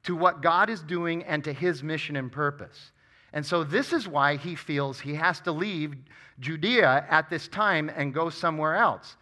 to 0.04 0.16
what 0.16 0.42
God 0.42 0.70
is 0.70 0.82
doing 0.82 1.24
and 1.24 1.44
to 1.44 1.52
his 1.52 1.84
mission 1.84 2.16
and 2.16 2.32
purpose. 2.32 2.92
And 3.34 3.46
so, 3.46 3.66
this 3.66 3.92
is 3.92 4.08
why 4.08 4.38
he 4.38 4.56
feels 4.56 5.00
he 5.00 5.16
has 5.16 5.42
to 5.42 5.52
leave 5.52 5.96
Judea 6.40 7.06
at 7.10 7.30
this 7.30 7.50
time 7.50 7.92
and 7.94 8.14
go 8.14 8.30
somewhere 8.30 8.76
else. 8.76 9.18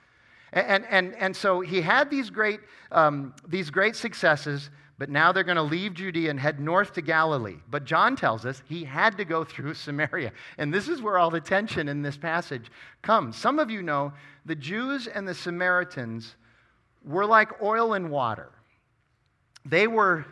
And, 0.51 0.85
and, 0.87 1.15
and 1.15 1.35
so, 1.35 1.61
he 1.61 1.81
had 1.81 2.11
these 2.11 2.29
great, 2.29 2.59
um, 2.91 3.33
these 3.47 3.71
great 3.71 3.95
successes, 3.95 4.69
but 4.99 5.09
now 5.09 5.31
they're 5.31 5.43
going 5.43 5.55
to 5.55 5.63
leave 5.63 5.95
Judea 5.95 6.29
and 6.29 6.39
head 6.39 6.59
north 6.59 6.93
to 6.93 7.01
Galilee. 7.01 7.57
But 7.71 7.85
John 7.85 8.15
tells 8.15 8.45
us 8.45 8.61
he 8.69 8.83
had 8.83 9.17
to 9.17 9.25
go 9.25 9.43
through 9.43 9.73
Samaria. 9.73 10.31
And 10.59 10.71
this 10.71 10.87
is 10.87 11.01
where 11.01 11.17
all 11.17 11.31
the 11.31 11.41
tension 11.41 11.89
in 11.89 12.03
this 12.03 12.17
passage 12.17 12.71
comes. 13.01 13.35
Some 13.35 13.57
of 13.57 13.71
you 13.71 13.81
know 13.81 14.13
the 14.45 14.55
Jews 14.55 15.07
and 15.07 15.27
the 15.27 15.33
Samaritans 15.33 16.35
were 17.05 17.25
like 17.25 17.61
oil 17.61 17.93
and 17.93 18.09
water. 18.09 18.49
They 19.65 19.87
were 19.87 20.25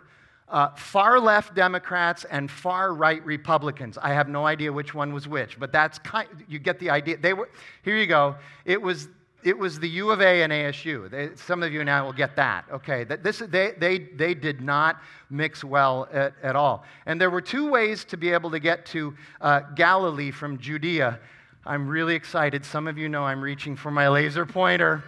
uh, 0.49 0.69
far 0.75 1.19
left 1.19 1.55
Democrats 1.55 2.25
and 2.25 2.51
far 2.51 2.93
right 2.93 3.25
Republicans. 3.25 3.97
I 3.97 4.09
have 4.09 4.27
no 4.27 4.45
idea 4.45 4.71
which 4.71 4.93
one 4.93 5.13
was 5.13 5.27
which, 5.27 5.59
but 5.59 5.71
that's 5.71 5.97
kind, 5.99 6.27
you 6.47 6.59
get 6.59 6.79
the 6.79 6.89
idea. 6.89 7.17
They 7.17 7.33
were, 7.33 7.49
here 7.83 7.95
you 7.95 8.07
go. 8.07 8.35
It 8.65 8.81
was 8.81 9.07
it 9.43 9.57
was 9.57 9.79
the 9.79 9.89
U 9.89 10.11
of 10.11 10.21
A 10.21 10.43
and 10.43 10.53
ASU. 10.53 11.09
They, 11.09 11.35
some 11.35 11.63
of 11.63 11.73
you 11.73 11.83
now 11.83 12.05
will 12.05 12.13
get 12.13 12.35
that. 12.35 12.65
Okay, 12.71 13.03
that 13.05 13.23
this, 13.23 13.39
they, 13.39 13.71
they, 13.77 13.97
they 13.97 14.33
did 14.33 14.61
not 14.61 15.01
mix 15.29 15.63
well 15.63 16.07
at, 16.11 16.33
at 16.43 16.55
all. 16.55 16.83
And 17.05 17.19
there 17.19 17.29
were 17.29 17.41
two 17.41 17.69
ways 17.69 18.05
to 18.05 18.17
be 18.17 18.29
able 18.31 18.51
to 18.51 18.59
get 18.59 18.85
to 18.87 19.15
uh, 19.39 19.61
Galilee 19.75 20.31
from 20.31 20.59
Judea. 20.59 21.19
I'm 21.65 21.87
really 21.87 22.15
excited. 22.15 22.63
Some 22.63 22.87
of 22.87 22.97
you 22.97 23.09
know 23.09 23.23
I'm 23.23 23.41
reaching 23.41 23.75
for 23.75 23.91
my 23.91 24.07
laser 24.09 24.45
pointer. 24.45 25.03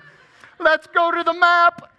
Let's 0.60 0.88
go 0.88 1.12
to 1.12 1.24
the 1.24 1.34
map. 1.34 1.92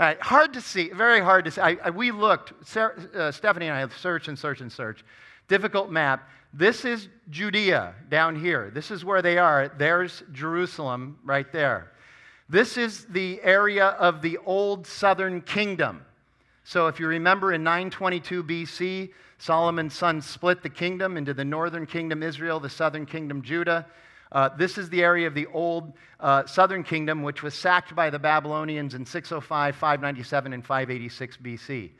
All 0.00 0.06
right, 0.06 0.20
hard 0.20 0.54
to 0.54 0.60
see, 0.60 0.88
very 0.88 1.20
hard 1.20 1.44
to 1.44 1.50
see. 1.50 1.60
I, 1.60 1.76
I, 1.84 1.90
we 1.90 2.10
looked, 2.10 2.52
Sarah, 2.66 2.94
uh, 3.14 3.30
Stephanie 3.30 3.66
and 3.66 3.76
I 3.76 3.80
have 3.80 3.96
searched 3.96 4.28
and 4.28 4.38
searched 4.38 4.60
and 4.60 4.72
searched. 4.72 5.04
Difficult 5.48 5.90
map. 5.90 6.28
This 6.54 6.84
is 6.84 7.08
Judea 7.30 7.94
down 8.10 8.34
here. 8.34 8.70
This 8.74 8.90
is 8.90 9.04
where 9.04 9.22
they 9.22 9.38
are. 9.38 9.72
There's 9.78 10.22
Jerusalem 10.32 11.18
right 11.24 11.50
there. 11.52 11.92
This 12.48 12.76
is 12.76 13.06
the 13.06 13.40
area 13.42 13.86
of 13.86 14.22
the 14.22 14.38
old 14.44 14.86
southern 14.86 15.40
kingdom. 15.40 16.04
So 16.64 16.88
if 16.88 17.00
you 17.00 17.06
remember 17.06 17.52
in 17.52 17.62
922 17.62 18.44
BC, 18.44 19.10
Solomon's 19.38 19.94
son 19.94 20.20
split 20.20 20.62
the 20.62 20.68
kingdom 20.68 21.16
into 21.16 21.34
the 21.34 21.44
northern 21.44 21.86
kingdom 21.86 22.22
Israel, 22.22 22.60
the 22.60 22.68
southern 22.68 23.06
kingdom 23.06 23.42
Judah. 23.42 23.86
Uh, 24.32 24.48
this 24.56 24.78
is 24.78 24.88
the 24.88 25.02
area 25.02 25.26
of 25.26 25.34
the 25.34 25.46
old 25.46 25.92
uh, 26.18 26.46
southern 26.46 26.82
kingdom, 26.82 27.22
which 27.22 27.42
was 27.42 27.54
sacked 27.54 27.94
by 27.94 28.08
the 28.08 28.18
Babylonians 28.18 28.94
in 28.94 29.04
605, 29.04 29.76
597, 29.76 30.52
and 30.54 30.64
586 30.64 31.36
BC. 31.36 31.90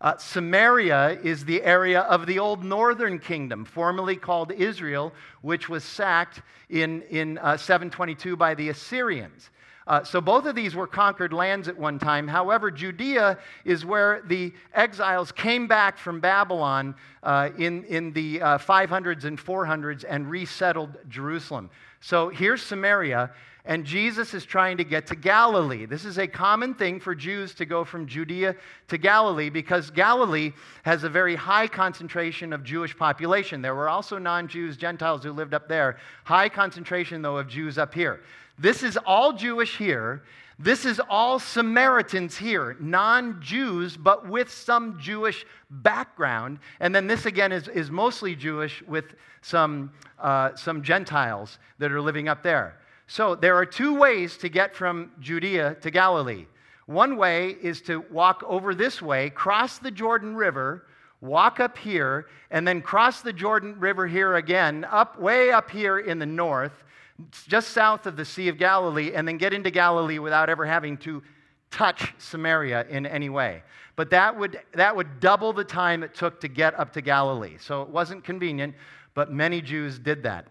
Uh, 0.00 0.16
Samaria 0.16 1.20
is 1.22 1.44
the 1.44 1.62
area 1.62 2.00
of 2.00 2.26
the 2.26 2.38
old 2.38 2.64
northern 2.64 3.18
kingdom, 3.18 3.64
formerly 3.64 4.16
called 4.16 4.50
Israel, 4.50 5.12
which 5.42 5.68
was 5.68 5.84
sacked 5.84 6.40
in, 6.70 7.02
in 7.02 7.38
uh, 7.38 7.56
722 7.56 8.36
by 8.36 8.54
the 8.54 8.70
Assyrians. 8.70 9.50
Uh, 9.86 10.04
so 10.04 10.20
both 10.20 10.46
of 10.46 10.54
these 10.54 10.74
were 10.74 10.86
conquered 10.86 11.32
lands 11.32 11.68
at 11.68 11.76
one 11.76 11.98
time. 11.98 12.28
However, 12.28 12.70
Judea 12.70 13.38
is 13.64 13.84
where 13.84 14.22
the 14.26 14.52
exiles 14.74 15.32
came 15.32 15.66
back 15.66 15.98
from 15.98 16.20
Babylon 16.20 16.94
uh, 17.22 17.50
in, 17.58 17.84
in 17.84 18.12
the 18.12 18.38
500s 18.38 19.24
uh, 19.24 19.28
and 19.28 19.38
400s 19.38 20.04
and 20.08 20.30
resettled 20.30 20.96
Jerusalem. 21.08 21.70
So 22.00 22.28
here's 22.28 22.62
Samaria, 22.62 23.30
and 23.64 23.84
Jesus 23.84 24.34
is 24.34 24.44
trying 24.44 24.76
to 24.78 24.84
get 24.84 25.06
to 25.06 25.14
Galilee. 25.14 25.86
This 25.86 26.04
is 26.04 26.18
a 26.18 26.26
common 26.26 26.74
thing 26.74 26.98
for 26.98 27.14
Jews 27.14 27.54
to 27.54 27.64
go 27.64 27.84
from 27.84 28.08
Judea 28.08 28.56
to 28.88 28.98
Galilee 28.98 29.50
because 29.50 29.90
Galilee 29.90 30.52
has 30.82 31.04
a 31.04 31.08
very 31.08 31.36
high 31.36 31.68
concentration 31.68 32.52
of 32.52 32.64
Jewish 32.64 32.96
population. 32.96 33.62
There 33.62 33.76
were 33.76 33.88
also 33.88 34.18
non 34.18 34.48
Jews, 34.48 34.76
Gentiles 34.76 35.22
who 35.22 35.30
lived 35.30 35.54
up 35.54 35.68
there. 35.68 35.98
High 36.24 36.48
concentration, 36.48 37.22
though, 37.22 37.36
of 37.36 37.46
Jews 37.46 37.78
up 37.78 37.94
here. 37.94 38.20
This 38.62 38.84
is 38.84 38.96
all 39.04 39.32
Jewish 39.32 39.76
here. 39.76 40.22
This 40.56 40.84
is 40.84 41.00
all 41.10 41.40
Samaritans 41.40 42.36
here, 42.36 42.76
non 42.78 43.42
Jews, 43.42 43.96
but 43.96 44.28
with 44.28 44.52
some 44.52 45.00
Jewish 45.00 45.44
background. 45.68 46.60
And 46.78 46.94
then 46.94 47.08
this 47.08 47.26
again 47.26 47.50
is, 47.50 47.66
is 47.66 47.90
mostly 47.90 48.36
Jewish 48.36 48.80
with 48.86 49.16
some, 49.40 49.90
uh, 50.20 50.54
some 50.54 50.84
Gentiles 50.84 51.58
that 51.80 51.90
are 51.90 52.00
living 52.00 52.28
up 52.28 52.44
there. 52.44 52.78
So 53.08 53.34
there 53.34 53.56
are 53.56 53.66
two 53.66 53.98
ways 53.98 54.36
to 54.36 54.48
get 54.48 54.76
from 54.76 55.10
Judea 55.18 55.74
to 55.80 55.90
Galilee. 55.90 56.46
One 56.86 57.16
way 57.16 57.56
is 57.60 57.82
to 57.82 58.04
walk 58.12 58.44
over 58.46 58.76
this 58.76 59.02
way, 59.02 59.30
cross 59.30 59.78
the 59.78 59.90
Jordan 59.90 60.36
River, 60.36 60.86
walk 61.20 61.58
up 61.58 61.76
here, 61.76 62.26
and 62.52 62.66
then 62.66 62.80
cross 62.80 63.22
the 63.22 63.32
Jordan 63.32 63.74
River 63.80 64.06
here 64.06 64.36
again, 64.36 64.86
up 64.88 65.18
way 65.18 65.50
up 65.50 65.68
here 65.68 65.98
in 65.98 66.20
the 66.20 66.26
north, 66.26 66.84
just 67.48 67.70
south 67.70 68.06
of 68.06 68.16
the 68.16 68.24
Sea 68.24 68.48
of 68.48 68.58
Galilee, 68.58 69.12
and 69.14 69.26
then 69.26 69.38
get 69.38 69.52
into 69.52 69.70
Galilee 69.70 70.18
without 70.18 70.48
ever 70.48 70.66
having 70.66 70.96
to 70.98 71.22
touch 71.70 72.12
Samaria 72.18 72.86
in 72.88 73.06
any 73.06 73.28
way. 73.28 73.62
But 73.96 74.10
that 74.10 74.38
would, 74.38 74.60
that 74.74 74.94
would 74.94 75.20
double 75.20 75.52
the 75.52 75.64
time 75.64 76.02
it 76.02 76.14
took 76.14 76.40
to 76.40 76.48
get 76.48 76.78
up 76.78 76.92
to 76.94 77.00
Galilee. 77.00 77.56
So 77.60 77.82
it 77.82 77.88
wasn't 77.88 78.24
convenient, 78.24 78.74
but 79.14 79.32
many 79.32 79.60
Jews 79.60 79.98
did 79.98 80.22
that. 80.22 80.46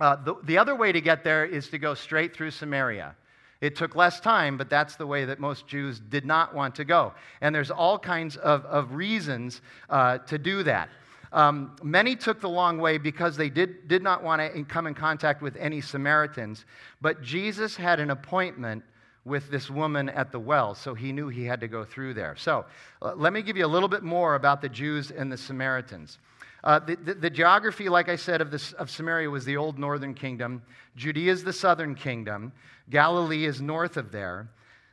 Uh, 0.00 0.16
the, 0.16 0.34
the 0.44 0.58
other 0.58 0.74
way 0.74 0.92
to 0.92 1.00
get 1.00 1.22
there 1.22 1.44
is 1.44 1.68
to 1.68 1.78
go 1.78 1.94
straight 1.94 2.34
through 2.34 2.50
Samaria. 2.50 3.14
It 3.60 3.76
took 3.76 3.94
less 3.94 4.20
time, 4.20 4.56
but 4.58 4.68
that's 4.68 4.96
the 4.96 5.06
way 5.06 5.24
that 5.24 5.38
most 5.38 5.68
Jews 5.68 6.00
did 6.00 6.26
not 6.26 6.54
want 6.54 6.74
to 6.74 6.84
go. 6.84 7.14
And 7.40 7.54
there's 7.54 7.70
all 7.70 7.98
kinds 7.98 8.36
of, 8.36 8.64
of 8.64 8.94
reasons 8.94 9.60
uh, 9.88 10.18
to 10.18 10.38
do 10.38 10.64
that. 10.64 10.88
Um, 11.32 11.74
many 11.82 12.14
took 12.14 12.40
the 12.40 12.48
long 12.48 12.78
way 12.78 12.98
because 12.98 13.36
they 13.36 13.48
did, 13.48 13.88
did 13.88 14.02
not 14.02 14.22
want 14.22 14.40
to 14.42 14.64
come 14.64 14.86
in 14.86 14.94
contact 14.94 15.40
with 15.40 15.56
any 15.56 15.80
Samaritans. 15.80 16.66
But 17.00 17.22
Jesus 17.22 17.74
had 17.74 18.00
an 18.00 18.10
appointment 18.10 18.84
with 19.24 19.50
this 19.50 19.70
woman 19.70 20.08
at 20.08 20.32
the 20.32 20.38
well, 20.38 20.74
so 20.74 20.94
he 20.94 21.12
knew 21.12 21.28
he 21.28 21.44
had 21.44 21.60
to 21.60 21.68
go 21.68 21.84
through 21.84 22.14
there. 22.14 22.34
So 22.36 22.64
uh, 23.00 23.14
let 23.14 23.32
me 23.32 23.40
give 23.40 23.56
you 23.56 23.64
a 23.64 23.68
little 23.68 23.88
bit 23.88 24.02
more 24.02 24.34
about 24.34 24.60
the 24.60 24.68
Jews 24.68 25.10
and 25.10 25.30
the 25.30 25.36
Samaritans. 25.36 26.18
Uh, 26.64 26.78
the, 26.80 26.96
the, 26.96 27.14
the, 27.14 27.30
geography, 27.30 27.88
like 27.88 28.08
I 28.08 28.16
said, 28.16 28.40
of, 28.40 28.50
this, 28.50 28.72
of 28.74 28.90
Samaria 28.90 29.28
was 29.30 29.44
the 29.44 29.56
old 29.56 29.78
northern 29.78 30.14
kingdom. 30.14 30.62
Judea 30.96 31.32
is 31.32 31.42
the 31.42 31.52
southern 31.52 31.94
kingdom. 31.94 32.52
Galilee 32.90 33.46
is 33.46 33.60
north 33.60 33.96
of 33.96 34.12
there. 34.12 34.48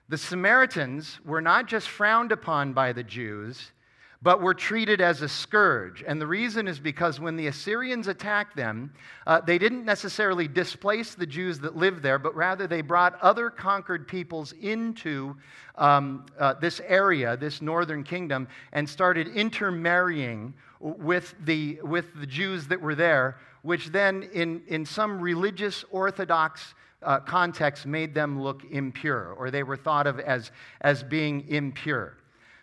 The 0.10 0.18
Samaritans 0.18 1.20
were 1.24 1.42
not 1.42 1.68
just 1.68 1.88
frowned 1.88 2.32
upon 2.32 2.74
by 2.74 2.94
the 2.94 3.04
Jews, 3.04 3.72
but 4.22 4.42
were 4.42 4.54
treated 4.54 5.00
as 5.00 5.22
a 5.22 5.30
scourge. 5.30 6.04
And 6.06 6.20
the 6.20 6.28
reason 6.28 6.68
is 6.68 6.78
because 6.78 7.20
when 7.20 7.38
the 7.38 7.48
Assyrians 7.48 8.08
attacked 8.08 8.56
them, 8.56 8.92
uh, 9.26 9.40
they 9.40 9.58
didn't 9.58 9.86
necessarily 9.86 10.48
displace 10.48 11.16
the 11.16 11.26
Jews 11.26 11.60
that 11.60 11.78
lived 11.78 12.04
there, 12.04 12.20
but 12.20 12.36
rather 12.36 12.68
they 12.68 12.82
brought 12.82 13.20
other 13.22 13.50
conquered 13.50 14.08
peoples 14.08 14.54
into 14.62 15.38
um, 15.78 16.26
uh, 16.38 16.56
this 16.56 16.82
area, 16.86 17.38
this 17.38 17.62
northern 17.62 18.04
kingdom, 18.04 18.48
and 18.74 18.90
started 18.90 19.30
intermarrying 19.30 20.54
with 20.82 21.34
the, 21.46 21.80
with 21.84 22.14
the 22.20 22.28
Jews 22.28 22.68
that 22.68 22.82
were 22.82 22.96
there, 22.96 23.38
which 23.62 23.88
then, 23.88 24.24
in, 24.34 24.62
in 24.68 24.86
some 24.86 25.22
religious 25.22 25.86
orthodox 25.92 26.74
uh, 27.04 27.20
context, 27.22 27.86
made 27.86 28.14
them 28.14 28.42
look 28.42 28.64
impure, 28.70 29.34
or 29.38 29.50
they 29.50 29.64
were 29.64 29.78
thought 29.78 30.08
of 30.08 30.20
as, 30.20 30.52
as 30.82 31.04
being 31.04 31.48
impure. 31.48 32.18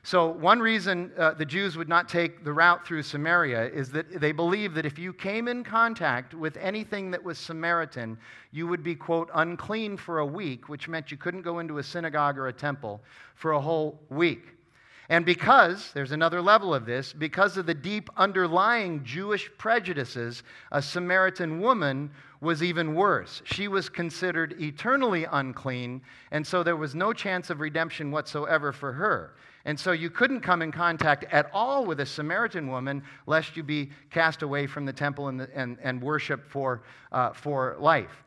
So, 0.06 0.28
one 0.28 0.60
reason 0.60 1.10
uh, 1.18 1.32
the 1.32 1.44
Jews 1.44 1.76
would 1.76 1.88
not 1.88 2.08
take 2.08 2.44
the 2.44 2.52
route 2.52 2.86
through 2.86 3.02
Samaria 3.02 3.70
is 3.70 3.90
that 3.90 4.20
they 4.20 4.30
believed 4.30 4.76
that 4.76 4.86
if 4.86 5.00
you 5.00 5.12
came 5.12 5.48
in 5.48 5.64
contact 5.64 6.32
with 6.32 6.56
anything 6.58 7.10
that 7.10 7.24
was 7.24 7.38
Samaritan, 7.38 8.16
you 8.52 8.68
would 8.68 8.84
be, 8.84 8.94
quote, 8.94 9.28
unclean 9.34 9.96
for 9.96 10.20
a 10.20 10.24
week, 10.24 10.68
which 10.68 10.86
meant 10.86 11.10
you 11.10 11.16
couldn't 11.16 11.42
go 11.42 11.58
into 11.58 11.78
a 11.78 11.82
synagogue 11.82 12.38
or 12.38 12.46
a 12.46 12.52
temple 12.52 13.00
for 13.34 13.50
a 13.50 13.60
whole 13.60 14.00
week. 14.08 14.44
And 15.08 15.26
because, 15.26 15.90
there's 15.92 16.12
another 16.12 16.40
level 16.40 16.72
of 16.72 16.86
this, 16.86 17.12
because 17.12 17.56
of 17.56 17.66
the 17.66 17.74
deep 17.74 18.08
underlying 18.16 19.02
Jewish 19.02 19.50
prejudices, 19.58 20.44
a 20.70 20.80
Samaritan 20.80 21.58
woman 21.60 22.12
was 22.40 22.62
even 22.62 22.94
worse. 22.94 23.42
She 23.44 23.66
was 23.66 23.88
considered 23.88 24.54
eternally 24.60 25.26
unclean, 25.32 26.00
and 26.30 26.46
so 26.46 26.62
there 26.62 26.76
was 26.76 26.94
no 26.94 27.12
chance 27.12 27.50
of 27.50 27.58
redemption 27.58 28.12
whatsoever 28.12 28.72
for 28.72 28.92
her. 28.92 29.34
And 29.66 29.78
so 29.78 29.90
you 29.90 30.10
couldn't 30.10 30.40
come 30.40 30.62
in 30.62 30.70
contact 30.70 31.24
at 31.32 31.50
all 31.52 31.84
with 31.84 31.98
a 31.98 32.06
Samaritan 32.06 32.68
woman 32.68 33.02
lest 33.26 33.56
you 33.56 33.64
be 33.64 33.90
cast 34.10 34.42
away 34.42 34.68
from 34.68 34.86
the 34.86 34.92
temple 34.92 35.26
and, 35.26 35.40
and, 35.52 35.76
and 35.82 36.00
worship 36.00 36.48
for, 36.48 36.84
uh, 37.10 37.32
for 37.32 37.76
life. 37.80 38.22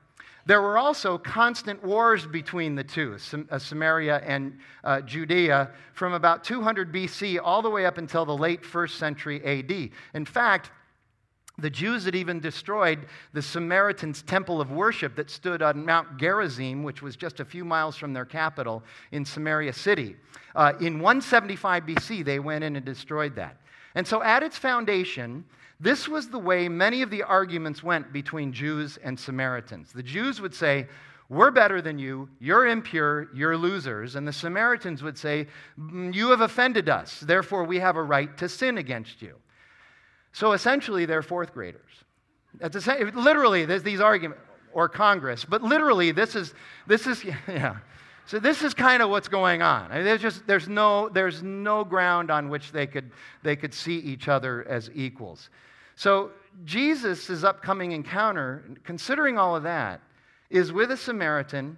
There 0.46 0.62
were 0.62 0.78
also 0.78 1.18
constant 1.18 1.82
wars 1.82 2.26
between 2.26 2.76
the 2.76 2.84
two, 2.84 3.18
uh, 3.50 3.58
Samaria 3.58 4.18
and 4.26 4.60
uh, 4.84 5.00
Judea, 5.00 5.72
from 5.94 6.12
about 6.12 6.44
200 6.44 6.92
BC 6.92 7.40
all 7.42 7.62
the 7.62 7.70
way 7.70 7.86
up 7.86 7.98
until 7.98 8.26
the 8.26 8.36
late 8.36 8.66
first 8.66 8.98
century 8.98 9.42
AD. 9.46 9.92
In 10.14 10.26
fact, 10.26 10.72
the 11.60 11.70
Jews 11.70 12.06
had 12.06 12.16
even 12.16 12.40
destroyed 12.40 13.08
the 13.34 13.42
Samaritans' 13.42 14.22
temple 14.22 14.62
of 14.62 14.72
worship 14.72 15.16
that 15.16 15.30
stood 15.30 15.62
on 15.62 15.86
Mount 15.86 16.18
Gerizim, 16.18 16.84
which 16.84 17.02
was 17.02 17.16
just 17.16 17.40
a 17.40 17.46
few 17.46 17.64
miles 17.64 17.96
from 17.96 18.14
their 18.14 18.26
capital 18.26 18.84
in 19.12 19.26
Samaria 19.26 19.74
city. 19.74 20.16
Uh, 20.56 20.74
in 20.80 21.00
175 21.00 21.86
BC, 21.86 22.26
they 22.26 22.40
went 22.40 22.64
in 22.64 22.76
and 22.76 22.86
destroyed 22.86 23.36
that. 23.36 23.58
And 23.96 24.08
so, 24.08 24.22
at 24.24 24.44
its 24.44 24.58
foundation, 24.58 25.44
this 25.80 26.08
was 26.08 26.30
the 26.30 26.40
way 26.40 26.68
many 26.68 27.02
of 27.02 27.10
the 27.10 27.24
arguments 27.24 27.82
went 27.82 28.12
between 28.12 28.52
Jews 28.52 28.98
and 29.04 29.18
Samaritans. 29.18 29.92
The 29.94 30.04
Jews 30.04 30.42
would 30.42 30.54
say, 30.54 30.88
We're 31.30 31.52
better 31.52 31.82
than 31.82 31.98
you, 31.98 32.30
you're 32.40 32.68
impure, 32.68 33.30
you're 33.34 33.58
losers. 33.58 34.16
And 34.16 34.28
the 34.28 34.34
Samaritans 34.34 35.02
would 35.04 35.18
say, 35.18 35.48
mm, 35.80 36.14
You 36.14 36.30
have 36.32 36.42
offended 36.42 36.90
us, 36.90 37.22
therefore 37.22 37.64
we 37.64 37.80
have 37.80 37.96
a 37.96 38.04
right 38.04 38.36
to 38.38 38.50
sin 38.50 38.78
against 38.78 39.22
you. 39.22 39.36
So 40.32 40.54
essentially, 40.54 41.06
they're 41.06 41.22
fourth 41.22 41.54
graders. 41.54 41.92
That's 42.56 42.88
literally, 42.88 43.66
there's 43.66 43.84
these 43.84 44.02
arguments, 44.02 44.44
or 44.72 44.88
Congress, 44.88 45.46
but 45.46 45.64
literally, 45.64 46.12
this 46.12 46.36
is, 46.36 46.54
this 46.88 47.08
is, 47.08 47.24
yeah. 47.48 47.78
So 48.30 48.38
this 48.38 48.62
is 48.62 48.76
kind 48.76 49.02
of 49.02 49.10
what's 49.10 49.28
going 49.28 49.64
on. 49.64 49.92
I 49.92 49.96
mean, 49.96 50.06
there's 50.06 50.22
just 50.22 50.46
there's 50.46 50.68
no 50.68 51.10
there's 51.10 51.42
no 51.42 51.84
ground 51.84 52.30
on 52.30 52.48
which 52.50 52.72
they 52.72 52.86
could 52.86 53.10
they 53.42 53.56
could 53.56 53.74
see 53.74 53.98
each 53.98 54.28
other 54.28 54.68
as 54.68 54.92
equals. 54.94 55.50
So 55.96 56.30
Jesus' 56.64 57.44
upcoming 57.44 57.92
encounter, 57.92 58.64
considering 58.84 59.40
all 59.40 59.56
of 59.56 59.64
that, 59.64 60.02
is 60.52 60.72
with 60.72 60.92
a 60.92 60.98
Samaritan, 60.98 61.78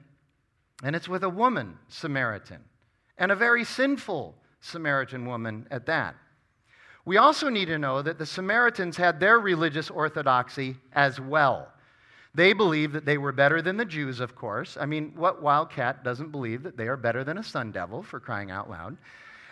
and 0.83 0.93
it's 0.93 1.07
with 1.07 1.23
a 1.23 1.29
woman 1.29 1.77
Samaritan, 1.87 2.59
and 3.17 3.31
a 3.31 3.35
very 3.35 3.63
sinful 3.63 4.35
Samaritan 4.59 5.25
woman 5.25 5.67
at 5.71 5.85
that. 5.85 6.15
We 7.05 7.17
also 7.17 7.49
need 7.49 7.65
to 7.65 7.79
know 7.79 8.01
that 8.01 8.19
the 8.19 8.25
Samaritans 8.25 8.97
had 8.97 9.19
their 9.19 9.39
religious 9.39 9.89
orthodoxy 9.89 10.75
as 10.93 11.19
well. 11.19 11.67
They 12.33 12.53
believed 12.53 12.93
that 12.93 13.05
they 13.05 13.17
were 13.17 13.31
better 13.31 13.61
than 13.61 13.75
the 13.75 13.85
Jews, 13.85 14.19
of 14.19 14.35
course. 14.35 14.77
I 14.79 14.85
mean, 14.85 15.11
what 15.15 15.41
wildcat 15.41 16.03
doesn't 16.03 16.31
believe 16.31 16.63
that 16.63 16.77
they 16.77 16.87
are 16.87 16.97
better 16.97 17.23
than 17.23 17.37
a 17.37 17.43
sun 17.43 17.71
devil 17.71 18.03
for 18.03 18.19
crying 18.19 18.51
out 18.51 18.69
loud? 18.69 18.97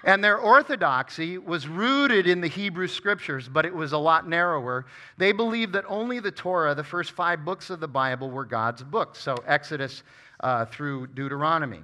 And 0.05 0.23
their 0.23 0.37
orthodoxy 0.37 1.37
was 1.37 1.67
rooted 1.67 2.25
in 2.25 2.39
the 2.39 2.47
Hebrew 2.47 2.87
scriptures, 2.87 3.49
but 3.49 3.65
it 3.65 3.73
was 3.73 3.91
a 3.91 3.97
lot 3.97 4.29
narrower. 4.29 4.85
They 5.17 5.33
believed 5.33 5.73
that 5.73 5.83
only 5.89 6.19
the 6.21 6.31
Torah, 6.31 6.73
the 6.73 6.83
first 6.85 7.11
five 7.11 7.43
books 7.43 7.69
of 7.69 7.81
the 7.81 7.87
Bible, 7.87 8.29
were 8.29 8.45
God's 8.45 8.81
books, 8.81 9.19
so 9.19 9.35
Exodus 9.45 10.03
uh, 10.39 10.65
through 10.65 11.07
Deuteronomy. 11.07 11.83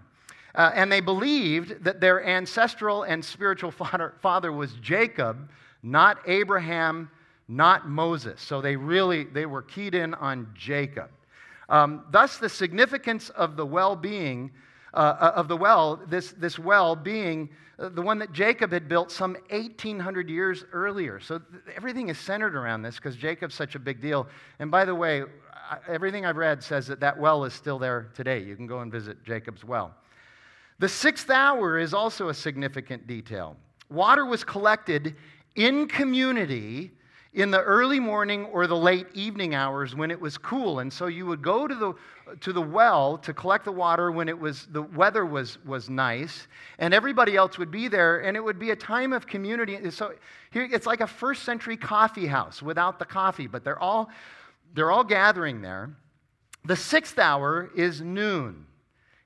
Uh, 0.56 0.72
and 0.74 0.92
they 0.92 1.02
believed 1.02 1.84
that 1.84 2.00
their 2.00 2.26
ancestral 2.26 3.04
and 3.04 3.24
spiritual 3.24 3.72
father, 3.84 4.14
father 4.22 4.52
was 4.52 4.74
Jacob, 4.82 5.50
not 5.84 6.18
Abraham, 6.26 7.10
not 7.48 7.88
Moses. 7.88 8.42
So 8.42 8.62
they 8.62 8.76
really 8.76 9.26
they 9.26 9.46
were 9.46 9.62
keyed 9.62 9.94
in 9.94 10.14
on 10.16 10.48
Jacob. 10.56 11.10
Um, 11.68 12.06
thus, 12.12 12.38
the 12.38 12.50
significance 12.50 13.30
of 13.30 13.58
the 13.58 13.66
well-being 13.66 14.52
uh, 14.96 15.34
of 15.36 15.48
the 15.48 15.58
well, 15.58 16.02
this, 16.08 16.32
this 16.38 16.58
well 16.58 16.96
being 16.96 17.50
uh, 17.78 17.90
the 17.90 18.02
one 18.02 18.18
that 18.20 18.32
Jacob 18.32 18.72
had 18.72 18.88
built 18.88 19.12
some 19.12 19.36
1,800 19.50 20.30
years 20.30 20.64
earlier. 20.72 21.20
So 21.20 21.40
th- 21.40 21.64
everything 21.76 22.08
is 22.10 22.18
centered 22.18 22.56
around 22.56 22.82
this 22.82 22.96
because 22.96 23.18
Jacob's 23.18 23.56
such 23.56 23.76
a 23.76 23.80
big 23.80 24.00
deal. 24.00 24.28
And 24.60 24.72
by 24.72 24.86
the 24.86 24.96
way, 24.96 25.24
everything 25.88 26.26
I've 26.26 26.38
read 26.38 26.64
says 26.64 26.88
that 26.88 27.02
that 27.02 27.20
well 27.20 27.44
is 27.44 27.54
still 27.54 27.78
there 27.78 28.10
today. 28.14 28.42
You 28.42 28.56
can 28.56 28.68
go 28.68 28.80
and 28.80 28.92
visit 28.92 29.22
Jacob's 29.26 29.66
well. 29.66 29.94
The 30.80 30.90
sixth 30.90 31.30
hour 31.30 31.78
is 31.78 31.94
also 31.94 32.30
a 32.30 32.34
significant 32.34 33.08
detail. 33.08 33.56
Water 33.90 34.26
was 34.26 34.44
collected 34.44 35.16
in 35.56 35.88
community 35.88 36.92
in 37.34 37.52
the 37.52 37.62
early 37.62 38.00
morning 38.00 38.46
or 38.46 38.66
the 38.66 38.76
late 38.76 39.08
evening 39.14 39.56
hours 39.56 39.94
when 39.94 40.10
it 40.10 40.20
was 40.20 40.38
cool. 40.38 40.80
And 40.80 40.92
so 40.92 41.08
you 41.08 41.26
would 41.26 41.42
go 41.42 41.68
to 41.68 41.76
the, 41.76 41.94
to 42.40 42.54
the 42.54 42.62
well 42.62 43.18
to 43.20 43.34
collect 43.34 43.66
the 43.66 43.72
water 43.72 44.12
when 44.12 44.30
it 44.30 44.40
was, 44.40 44.68
the 44.72 44.82
weather 44.82 45.26
was, 45.26 45.64
was 45.66 45.90
nice, 45.90 46.48
and 46.80 46.94
everybody 46.94 47.36
else 47.36 47.58
would 47.58 47.72
be 47.72 47.90
there, 47.90 48.20
and 48.20 48.38
it 48.38 48.44
would 48.44 48.58
be 48.58 48.72
a 48.72 48.76
time 48.76 49.12
of 49.12 49.28
community. 49.28 49.92
So 49.92 50.14
here, 50.52 50.68
it's 50.72 50.86
like 50.86 51.02
a 51.02 51.08
first 51.08 51.44
century 51.44 51.76
coffee 51.76 52.26
house 52.26 52.62
without 52.62 53.00
the 53.00 53.06
coffee, 53.06 53.48
but 53.48 53.66
they're 53.66 53.80
all, 53.80 54.10
they're 54.74 54.92
all 54.92 55.04
gathering 55.04 55.62
there. 55.62 55.90
The 56.64 56.76
sixth 56.76 57.20
hour 57.20 57.70
is 57.76 58.02
noon. 58.02 58.66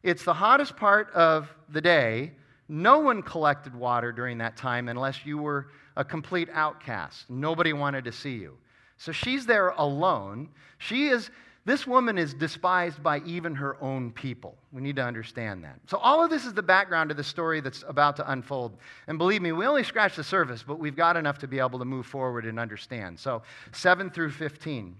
It's 0.04 0.24
the 0.24 0.34
hottest 0.34 0.78
part 0.78 1.12
of 1.12 1.54
the 1.70 1.82
day. 1.82 2.32
No 2.68 3.00
one 3.00 3.22
collected 3.22 3.76
water 3.76 4.12
during 4.12 4.38
that 4.38 4.56
time 4.56 4.88
unless 4.88 5.26
you 5.26 5.38
were 5.38 5.68
a 5.98 6.06
complete 6.06 6.50
outcast. 6.54 7.30
Nobody 7.30 7.74
wanted 7.74 8.06
to 8.06 8.12
see 8.12 8.36
you. 8.36 8.58
So 8.98 9.12
she's 9.12 9.46
there 9.46 9.70
alone. 9.70 10.50
She 10.78 11.08
is, 11.08 11.32
this 11.66 11.86
woman 11.86 12.18
is 12.18 12.34
despised 12.34 13.02
by 13.02 13.20
even 13.20 13.56
her 13.56 13.82
own 13.82 14.12
people. 14.12 14.58
We 14.72 14.82
need 14.82 14.96
to 14.96 15.04
understand 15.04 15.64
that. 15.64 15.80
So, 15.88 15.98
all 15.98 16.24
of 16.24 16.30
this 16.30 16.46
is 16.46 16.54
the 16.54 16.64
background 16.64 17.10
to 17.10 17.14
the 17.14 17.24
story 17.24 17.60
that's 17.60 17.84
about 17.88 18.16
to 18.18 18.32
unfold. 18.32 18.78
And 19.08 19.18
believe 19.18 19.42
me, 19.42 19.52
we 19.52 19.66
only 19.66 19.84
scratched 19.84 20.16
the 20.16 20.24
surface, 20.24 20.64
but 20.64 20.80
we've 20.80 20.96
got 20.96 21.16
enough 21.18 21.38
to 21.40 21.48
be 21.48 21.60
able 21.60 21.80
to 21.80 21.86
move 21.86 22.06
forward 22.06 22.46
and 22.46 22.60
understand. 22.60 23.20
So, 23.20 23.42
7 23.72 24.10
through 24.10 24.32
15. 24.32 24.96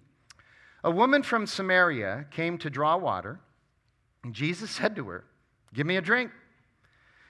A 0.84 0.92
woman 0.92 1.24
from 1.24 1.46
Samaria 1.46 2.26
came 2.32 2.58
to 2.60 2.70
draw 2.70 2.98
water. 2.98 3.40
And 4.24 4.34
Jesus 4.34 4.70
said 4.72 4.96
to 4.96 5.08
her, 5.10 5.26
Give 5.74 5.86
me 5.86 5.98
a 5.98 6.02
drink. 6.02 6.32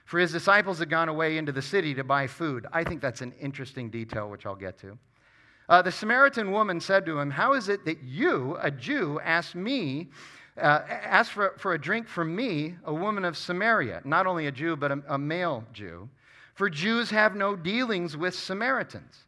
For 0.05 0.19
his 0.19 0.31
disciples 0.31 0.79
had 0.79 0.89
gone 0.89 1.07
away 1.07 1.37
into 1.37 1.51
the 1.51 1.61
city 1.61 1.93
to 1.93 2.03
buy 2.03 2.25
food. 2.25 2.65
I 2.73 2.83
think 2.83 2.99
that's 2.99 3.21
an 3.21 3.33
interesting 3.39 3.91
detail, 3.91 4.29
which 4.29 4.45
I'll 4.45 4.55
get 4.55 4.79
to. 4.79 4.97
Uh, 5.67 5.83
the 5.83 5.91
Samaritan 5.91 6.51
woman 6.51 6.79
said 6.79 7.05
to 7.05 7.19
him, 7.19 7.29
How 7.29 7.53
is 7.53 7.69
it 7.69 7.85
that 7.85 8.01
you, 8.03 8.57
a 8.59 8.71
Jew, 8.71 9.19
ask 9.23 9.53
me, 9.53 10.07
uh, 10.57 10.81
ask 10.87 11.31
for, 11.31 11.53
for 11.59 11.73
a 11.73 11.79
drink 11.79 12.07
from 12.07 12.35
me, 12.35 12.75
a 12.85 12.93
woman 12.93 13.23
of 13.23 13.37
Samaria? 13.37 14.01
Not 14.03 14.25
only 14.25 14.47
a 14.47 14.51
Jew, 14.51 14.75
but 14.75 14.91
a, 14.91 15.03
a 15.09 15.17
male 15.17 15.63
Jew. 15.73 16.09
For 16.55 16.71
Jews 16.71 17.11
have 17.11 17.35
no 17.35 17.55
dealings 17.55 18.17
with 18.17 18.33
Samaritans. 18.33 19.25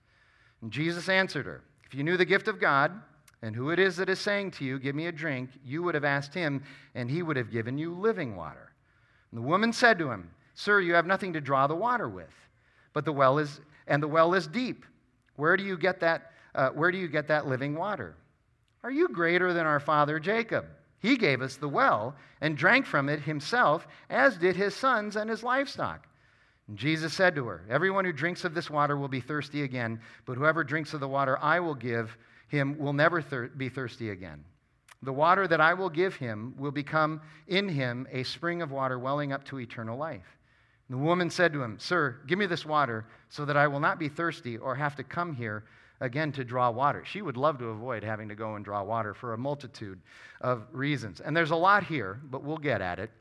And 0.64 0.72
Jesus 0.72 1.10
answered 1.10 1.46
her, 1.46 1.62
If 1.86 1.94
you 1.94 2.04
knew 2.04 2.18
the 2.18 2.26
gift 2.26 2.48
of 2.48 2.60
God, 2.60 2.92
and 3.42 3.56
who 3.56 3.72
it 3.72 3.80
is 3.80 3.98
that 3.98 4.10
is 4.10 4.20
saying 4.20 4.52
to 4.52 4.66
you, 4.66 4.80
Give 4.80 4.96
me 4.96 5.08
a 5.08 5.12
drink, 5.12 5.50
you 5.64 5.82
would 5.84 5.96
have 5.96 6.04
asked 6.04 6.34
him, 6.34 6.64
and 6.96 7.10
he 7.10 7.24
would 7.24 7.38
have 7.38 7.52
given 7.52 7.78
you 7.78 7.94
living 7.94 8.36
water. 8.36 8.72
And 9.32 9.40
the 9.40 9.48
woman 9.48 9.74
said 9.74 9.98
to 10.00 10.12
him, 10.12 10.30
Sir, 10.54 10.80
you 10.80 10.94
have 10.94 11.08
nothing 11.08 11.34
to 11.34 11.42
draw 11.42 11.68
the 11.68 11.76
water 11.76 12.08
with, 12.08 12.34
but 12.94 13.06
the 13.06 13.14
well 13.14 13.40
is, 13.40 13.62
and 13.88 14.04
the 14.04 14.08
well 14.08 14.34
is 14.34 14.48
deep. 14.48 14.86
Where 15.38 15.58
do 15.58 15.64
you 15.64 15.78
get 15.78 16.00
that, 16.02 16.34
uh, 16.54 16.70
where 16.70 16.92
do 16.92 16.98
you 16.98 17.08
get 17.08 17.28
that 17.30 17.48
living 17.48 17.76
water? 17.76 18.16
Are 18.84 18.92
you 18.92 19.08
greater 19.08 19.54
than 19.54 19.66
our 19.66 19.80
father 19.80 20.20
Jacob? 20.20 20.66
He 21.00 21.18
gave 21.18 21.42
us 21.42 21.56
the 21.56 21.70
well 21.70 22.16
and 22.42 22.56
drank 22.56 22.86
from 22.86 23.10
it 23.10 23.22
himself, 23.22 23.88
as 24.10 24.38
did 24.38 24.56
his 24.56 24.76
sons 24.76 25.16
and 25.16 25.30
his 25.30 25.42
livestock. 25.42 26.08
And 26.68 26.78
Jesus 26.78 27.14
said 27.14 27.34
to 27.36 27.48
her, 27.48 27.64
Everyone 27.70 28.06
who 28.06 28.14
drinks 28.14 28.46
of 28.46 28.54
this 28.54 28.70
water 28.70 28.98
will 28.98 29.08
be 29.08 29.20
thirsty 29.20 29.64
again, 29.64 30.00
but 30.26 30.38
whoever 30.38 30.64
drinks 30.64 30.94
of 30.94 31.00
the 31.00 31.08
water 31.08 31.40
I 31.42 31.60
will 31.60 31.74
give 31.74 32.16
him 32.52 32.78
will 32.78 32.92
never 32.92 33.22
thir- 33.22 33.48
be 33.48 33.70
thirsty 33.70 34.10
again. 34.10 34.44
The 35.04 35.14
water 35.14 35.48
that 35.48 35.62
I 35.62 35.74
will 35.74 35.90
give 35.90 36.16
him 36.16 36.54
will 36.58 36.72
become 36.72 37.22
in 37.48 37.70
him 37.70 38.06
a 38.12 38.24
spring 38.24 38.62
of 38.62 38.72
water 38.72 39.00
welling 39.00 39.32
up 39.32 39.46
to 39.46 39.62
eternal 39.62 39.98
life. 39.98 40.38
And 40.90 41.00
the 41.00 41.04
woman 41.04 41.30
said 41.30 41.54
to 41.54 41.64
him, 41.64 41.80
Sir, 41.80 42.18
give 42.28 42.38
me 42.38 42.46
this 42.48 42.66
water 42.66 43.06
so 43.30 43.46
that 43.46 43.56
I 43.56 43.68
will 43.68 43.80
not 43.80 44.00
be 44.00 44.10
thirsty 44.10 44.58
or 44.58 44.76
have 44.76 44.98
to 44.98 45.04
come 45.04 45.34
here 45.34 45.64
again 46.02 46.34
to 46.34 46.44
draw 46.44 46.70
water. 46.70 47.06
She 47.06 47.22
would 47.22 47.38
love 47.38 47.58
to 47.60 47.68
avoid 47.68 48.04
having 48.04 48.28
to 48.28 48.36
go 48.36 48.56
and 48.56 48.66
draw 48.66 48.84
water 48.84 49.14
for 49.14 49.32
a 49.32 49.38
multitude 49.38 50.02
of 50.42 50.68
reasons. 50.74 51.22
And 51.22 51.36
there's 51.36 51.52
a 51.52 51.56
lot 51.56 51.86
here, 51.86 52.20
but 52.30 52.44
we'll 52.44 52.58
get 52.58 52.82
at 52.82 53.00
it. 53.00 53.12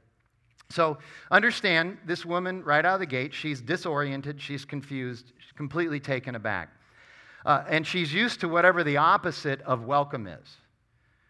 So 0.70 0.98
understand 1.30 1.98
this 2.04 2.26
woman 2.26 2.64
right 2.64 2.84
out 2.84 2.94
of 2.94 3.00
the 3.00 3.06
gate, 3.06 3.32
she's 3.32 3.60
disoriented, 3.60 4.40
she's 4.40 4.64
confused, 4.64 5.32
she's 5.38 5.52
completely 5.52 6.00
taken 6.00 6.34
aback. 6.34 6.70
Uh, 7.44 7.64
and 7.68 7.86
she's 7.86 8.12
used 8.12 8.40
to 8.40 8.48
whatever 8.48 8.84
the 8.84 8.96
opposite 8.96 9.60
of 9.62 9.84
welcome 9.84 10.26
is. 10.26 10.56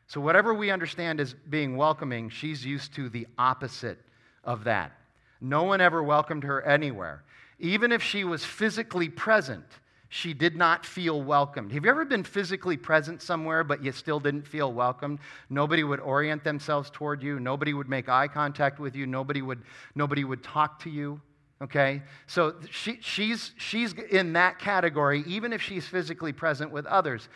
So, 0.06 0.20
whatever 0.20 0.52
we 0.52 0.70
understand 0.70 1.20
as 1.20 1.34
being 1.48 1.76
welcoming, 1.76 2.30
she's 2.30 2.64
used 2.64 2.94
to 2.94 3.08
the 3.08 3.28
opposite 3.38 3.98
of 4.42 4.64
that. 4.64 4.92
No 5.40 5.62
one 5.62 5.80
ever 5.80 6.02
welcomed 6.02 6.44
her 6.44 6.62
anywhere. 6.62 7.22
Even 7.60 7.92
if 7.92 8.02
she 8.02 8.24
was 8.24 8.44
physically 8.44 9.08
present, 9.08 9.64
she 10.08 10.34
did 10.34 10.56
not 10.56 10.84
feel 10.84 11.22
welcomed. 11.22 11.70
Have 11.72 11.84
you 11.84 11.90
ever 11.90 12.04
been 12.04 12.24
physically 12.24 12.76
present 12.76 13.22
somewhere, 13.22 13.62
but 13.62 13.84
you 13.84 13.92
still 13.92 14.18
didn't 14.18 14.46
feel 14.46 14.72
welcomed? 14.72 15.20
Nobody 15.48 15.84
would 15.84 16.00
orient 16.00 16.42
themselves 16.42 16.90
toward 16.90 17.22
you. 17.22 17.38
Nobody 17.38 17.72
would 17.72 17.88
make 17.88 18.08
eye 18.08 18.26
contact 18.26 18.80
with 18.80 18.96
you. 18.96 19.06
Nobody 19.06 19.40
would, 19.42 19.62
nobody 19.94 20.24
would 20.24 20.42
talk 20.42 20.80
to 20.80 20.90
you. 20.90 21.20
Okay? 21.62 22.02
So 22.26 22.54
she, 22.70 22.98
she's, 23.00 23.52
she's 23.58 23.92
in 23.92 24.32
that 24.32 24.58
category, 24.58 25.22
even 25.26 25.52
if 25.52 25.60
she's 25.60 25.86
physically 25.86 26.32
present 26.32 26.70
with 26.70 26.86
others. 26.86 27.28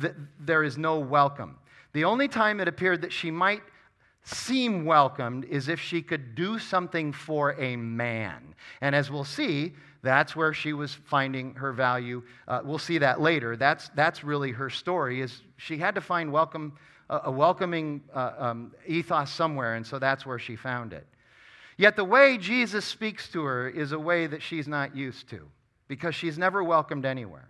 Th- 0.00 0.14
there 0.38 0.62
is 0.62 0.76
no 0.76 0.98
welcome. 0.98 1.58
The 1.92 2.04
only 2.04 2.28
time 2.28 2.60
it 2.60 2.68
appeared 2.68 3.02
that 3.02 3.12
she 3.12 3.30
might 3.30 3.62
seem 4.24 4.84
welcomed 4.84 5.44
is 5.46 5.68
if 5.68 5.80
she 5.80 6.00
could 6.00 6.34
do 6.34 6.58
something 6.58 7.12
for 7.12 7.60
a 7.60 7.76
man. 7.76 8.54
And 8.80 8.94
as 8.94 9.10
we'll 9.10 9.24
see, 9.24 9.72
that's 10.02 10.36
where 10.36 10.52
she 10.52 10.72
was 10.72 10.94
finding 10.94 11.54
her 11.54 11.72
value. 11.72 12.22
Uh, 12.46 12.60
we'll 12.64 12.78
see 12.78 12.98
that 12.98 13.20
later. 13.20 13.56
That's, 13.56 13.88
that's 13.94 14.22
really 14.22 14.50
her 14.50 14.70
story, 14.70 15.20
is 15.20 15.42
she 15.56 15.78
had 15.78 15.94
to 15.94 16.00
find 16.00 16.30
welcome, 16.30 16.72
uh, 17.08 17.20
a 17.24 17.30
welcoming 17.30 18.02
uh, 18.14 18.32
um, 18.38 18.72
ethos 18.86 19.30
somewhere, 19.30 19.74
and 19.74 19.86
so 19.86 19.98
that's 19.98 20.26
where 20.26 20.38
she 20.38 20.56
found 20.56 20.92
it. 20.92 21.06
Yet 21.76 21.96
the 21.96 22.04
way 22.04 22.38
Jesus 22.38 22.84
speaks 22.84 23.28
to 23.30 23.44
her 23.44 23.68
is 23.68 23.92
a 23.92 23.98
way 23.98 24.26
that 24.26 24.42
she's 24.42 24.68
not 24.68 24.94
used 24.94 25.28
to 25.30 25.48
because 25.88 26.14
she's 26.14 26.38
never 26.38 26.62
welcomed 26.62 27.04
anywhere. 27.04 27.48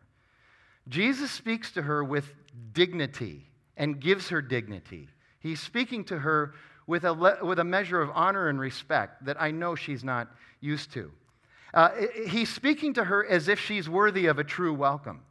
Jesus 0.89 1.31
speaks 1.31 1.73
to 1.73 1.83
her 1.83 2.03
with 2.03 2.33
dignity 2.73 3.47
and 3.77 4.01
gives 4.01 4.29
her 4.29 4.43
dignity. 4.43 5.09
He's 5.41 5.61
speaking 5.61 6.05
to 6.05 6.19
her 6.19 6.55
with 6.87 7.05
a, 7.05 7.13
le- 7.13 7.45
with 7.45 7.59
a 7.59 7.65
measure 7.65 8.01
of 8.01 8.11
honor 8.15 8.49
and 8.49 8.59
respect 8.59 9.25
that 9.25 9.41
I 9.41 9.51
know 9.51 9.75
she's 9.75 10.05
not 10.05 10.29
used 10.61 10.93
to. 10.93 11.11
Uh, 11.75 11.91
he's 12.27 12.53
speaking 12.53 12.95
to 12.95 13.05
her 13.05 13.25
as 13.27 13.49
if 13.49 13.59
she's 13.59 13.89
worthy 13.89 14.27
of 14.27 14.39
a 14.39 14.45
true 14.45 14.75
welcome 14.75 15.23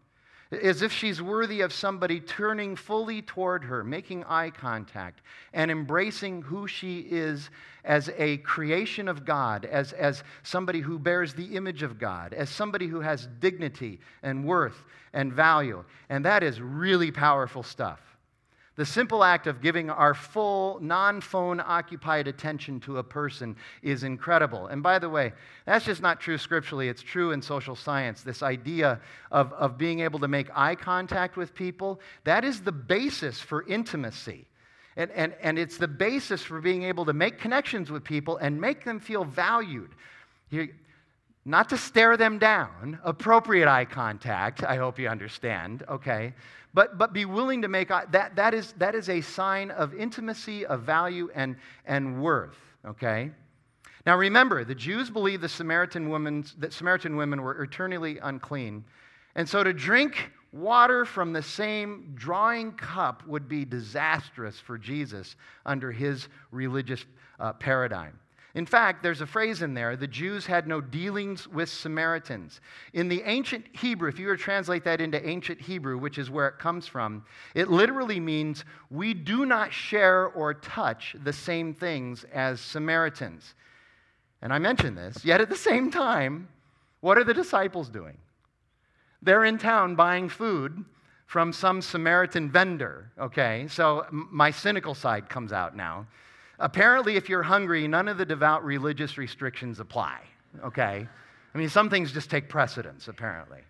as 0.51 0.81
if 0.81 0.91
she's 0.91 1.21
worthy 1.21 1.61
of 1.61 1.71
somebody 1.71 2.19
turning 2.19 2.75
fully 2.75 3.21
toward 3.21 3.63
her, 3.63 3.83
making 3.83 4.23
eye 4.25 4.49
contact, 4.49 5.21
and 5.53 5.71
embracing 5.71 6.41
who 6.41 6.67
she 6.67 6.99
is 6.99 7.49
as 7.83 8.09
a 8.17 8.37
creation 8.37 9.07
of 9.07 9.25
God, 9.25 9.65
as, 9.65 9.93
as 9.93 10.23
somebody 10.43 10.81
who 10.81 10.99
bears 10.99 11.33
the 11.33 11.55
image 11.55 11.83
of 11.83 11.97
God, 11.97 12.33
as 12.33 12.49
somebody 12.49 12.87
who 12.87 12.99
has 12.99 13.27
dignity 13.39 13.99
and 14.23 14.45
worth 14.45 14.83
and 15.13 15.31
value. 15.31 15.83
And 16.09 16.25
that 16.25 16.43
is 16.43 16.59
really 16.61 17.11
powerful 17.11 17.63
stuff. 17.63 18.10
The 18.77 18.85
simple 18.85 19.23
act 19.23 19.47
of 19.47 19.61
giving 19.61 19.89
our 19.89 20.13
full, 20.13 20.79
non 20.81 21.19
phone 21.19 21.59
occupied 21.59 22.27
attention 22.27 22.79
to 22.81 22.99
a 22.99 23.03
person 23.03 23.57
is 23.81 24.03
incredible. 24.03 24.67
And 24.67 24.81
by 24.81 24.97
the 24.97 25.09
way, 25.09 25.33
that's 25.65 25.83
just 25.85 26.01
not 26.01 26.21
true 26.21 26.37
scripturally, 26.37 26.87
it's 26.87 27.01
true 27.01 27.31
in 27.31 27.41
social 27.41 27.75
science. 27.75 28.21
This 28.21 28.41
idea 28.41 29.01
of, 29.29 29.51
of 29.53 29.77
being 29.77 29.99
able 29.99 30.19
to 30.19 30.27
make 30.29 30.47
eye 30.55 30.75
contact 30.75 31.35
with 31.35 31.53
people, 31.53 31.99
that 32.23 32.45
is 32.45 32.61
the 32.61 32.71
basis 32.71 33.39
for 33.39 33.67
intimacy. 33.67 34.47
And, 34.95 35.11
and, 35.11 35.33
and 35.41 35.59
it's 35.59 35.77
the 35.77 35.87
basis 35.87 36.41
for 36.41 36.61
being 36.61 36.83
able 36.83 37.05
to 37.05 37.13
make 37.13 37.39
connections 37.39 37.91
with 37.91 38.03
people 38.05 38.37
and 38.37 38.59
make 38.59 38.85
them 38.85 38.99
feel 38.99 39.25
valued. 39.25 39.91
Not 41.45 41.69
to 41.69 41.77
stare 41.77 42.17
them 42.17 42.37
down, 42.37 42.99
appropriate 43.03 43.67
eye 43.67 43.85
contact, 43.85 44.63
I 44.63 44.75
hope 44.77 44.99
you 44.99 45.07
understand, 45.07 45.83
okay? 45.89 46.33
But, 46.73 46.97
but 46.97 47.13
be 47.13 47.25
willing 47.25 47.63
to 47.63 47.67
make 47.67 47.89
that, 47.89 48.35
that, 48.35 48.53
is, 48.53 48.73
that 48.73 48.95
is 48.95 49.09
a 49.09 49.21
sign 49.21 49.71
of 49.71 49.93
intimacy, 49.93 50.65
of 50.65 50.83
value, 50.83 51.29
and, 51.33 51.55
and 51.85 52.21
worth, 52.21 52.57
okay? 52.85 53.31
Now 54.05 54.17
remember, 54.17 54.63
the 54.63 54.75
Jews 54.75 55.09
believed 55.09 55.41
the 55.41 55.49
Samaritan 55.49 56.09
women, 56.09 56.45
that 56.59 56.73
Samaritan 56.73 57.15
women 57.15 57.41
were 57.41 57.63
eternally 57.63 58.19
unclean. 58.19 58.83
And 59.35 59.47
so 59.47 59.63
to 59.63 59.73
drink 59.73 60.31
water 60.51 61.05
from 61.05 61.33
the 61.33 61.41
same 61.41 62.11
drawing 62.15 62.73
cup 62.73 63.25
would 63.27 63.47
be 63.47 63.65
disastrous 63.65 64.59
for 64.59 64.77
Jesus 64.77 65.35
under 65.65 65.91
his 65.91 66.27
religious 66.51 67.05
uh, 67.39 67.53
paradigm. 67.53 68.19
In 68.53 68.65
fact, 68.65 69.01
there's 69.01 69.21
a 69.21 69.25
phrase 69.25 69.61
in 69.61 69.73
there 69.73 69.95
the 69.95 70.07
Jews 70.07 70.45
had 70.45 70.67
no 70.67 70.81
dealings 70.81 71.47
with 71.47 71.69
Samaritans. 71.69 72.59
In 72.93 73.07
the 73.07 73.21
ancient 73.23 73.65
Hebrew, 73.71 74.09
if 74.09 74.19
you 74.19 74.27
were 74.27 74.35
to 74.35 74.43
translate 74.43 74.83
that 74.83 74.99
into 74.99 75.25
ancient 75.25 75.61
Hebrew, 75.61 75.97
which 75.97 76.17
is 76.17 76.29
where 76.29 76.47
it 76.47 76.59
comes 76.59 76.85
from, 76.87 77.23
it 77.55 77.69
literally 77.69 78.19
means 78.19 78.65
we 78.89 79.13
do 79.13 79.45
not 79.45 79.71
share 79.71 80.27
or 80.27 80.53
touch 80.53 81.15
the 81.23 81.33
same 81.33 81.73
things 81.73 82.25
as 82.33 82.59
Samaritans. 82.59 83.55
And 84.41 84.51
I 84.51 84.57
mention 84.57 84.95
this, 84.95 85.23
yet 85.23 85.39
at 85.39 85.49
the 85.49 85.55
same 85.55 85.91
time, 85.91 86.49
what 86.99 87.17
are 87.17 87.23
the 87.23 87.33
disciples 87.33 87.89
doing? 87.89 88.17
They're 89.21 89.45
in 89.45 89.57
town 89.57 89.95
buying 89.95 90.29
food 90.29 90.83
from 91.25 91.53
some 91.53 91.81
Samaritan 91.81 92.51
vendor, 92.51 93.11
okay? 93.17 93.65
So 93.69 94.05
my 94.11 94.51
cynical 94.51 94.93
side 94.93 95.29
comes 95.29 95.53
out 95.53 95.75
now. 95.75 96.07
Apparently, 96.61 97.15
if 97.15 97.27
you're 97.27 97.41
hungry, 97.41 97.87
none 97.87 98.07
of 98.07 98.19
the 98.19 98.25
devout 98.25 98.63
religious 98.63 99.17
restrictions 99.17 99.79
apply, 99.79 100.21
okay? 100.63 101.07
I 101.53 101.57
mean, 101.57 101.69
some 101.69 101.89
things 101.89 102.11
just 102.11 102.29
take 102.29 102.47
precedence, 102.47 103.07
apparently. 103.07 103.61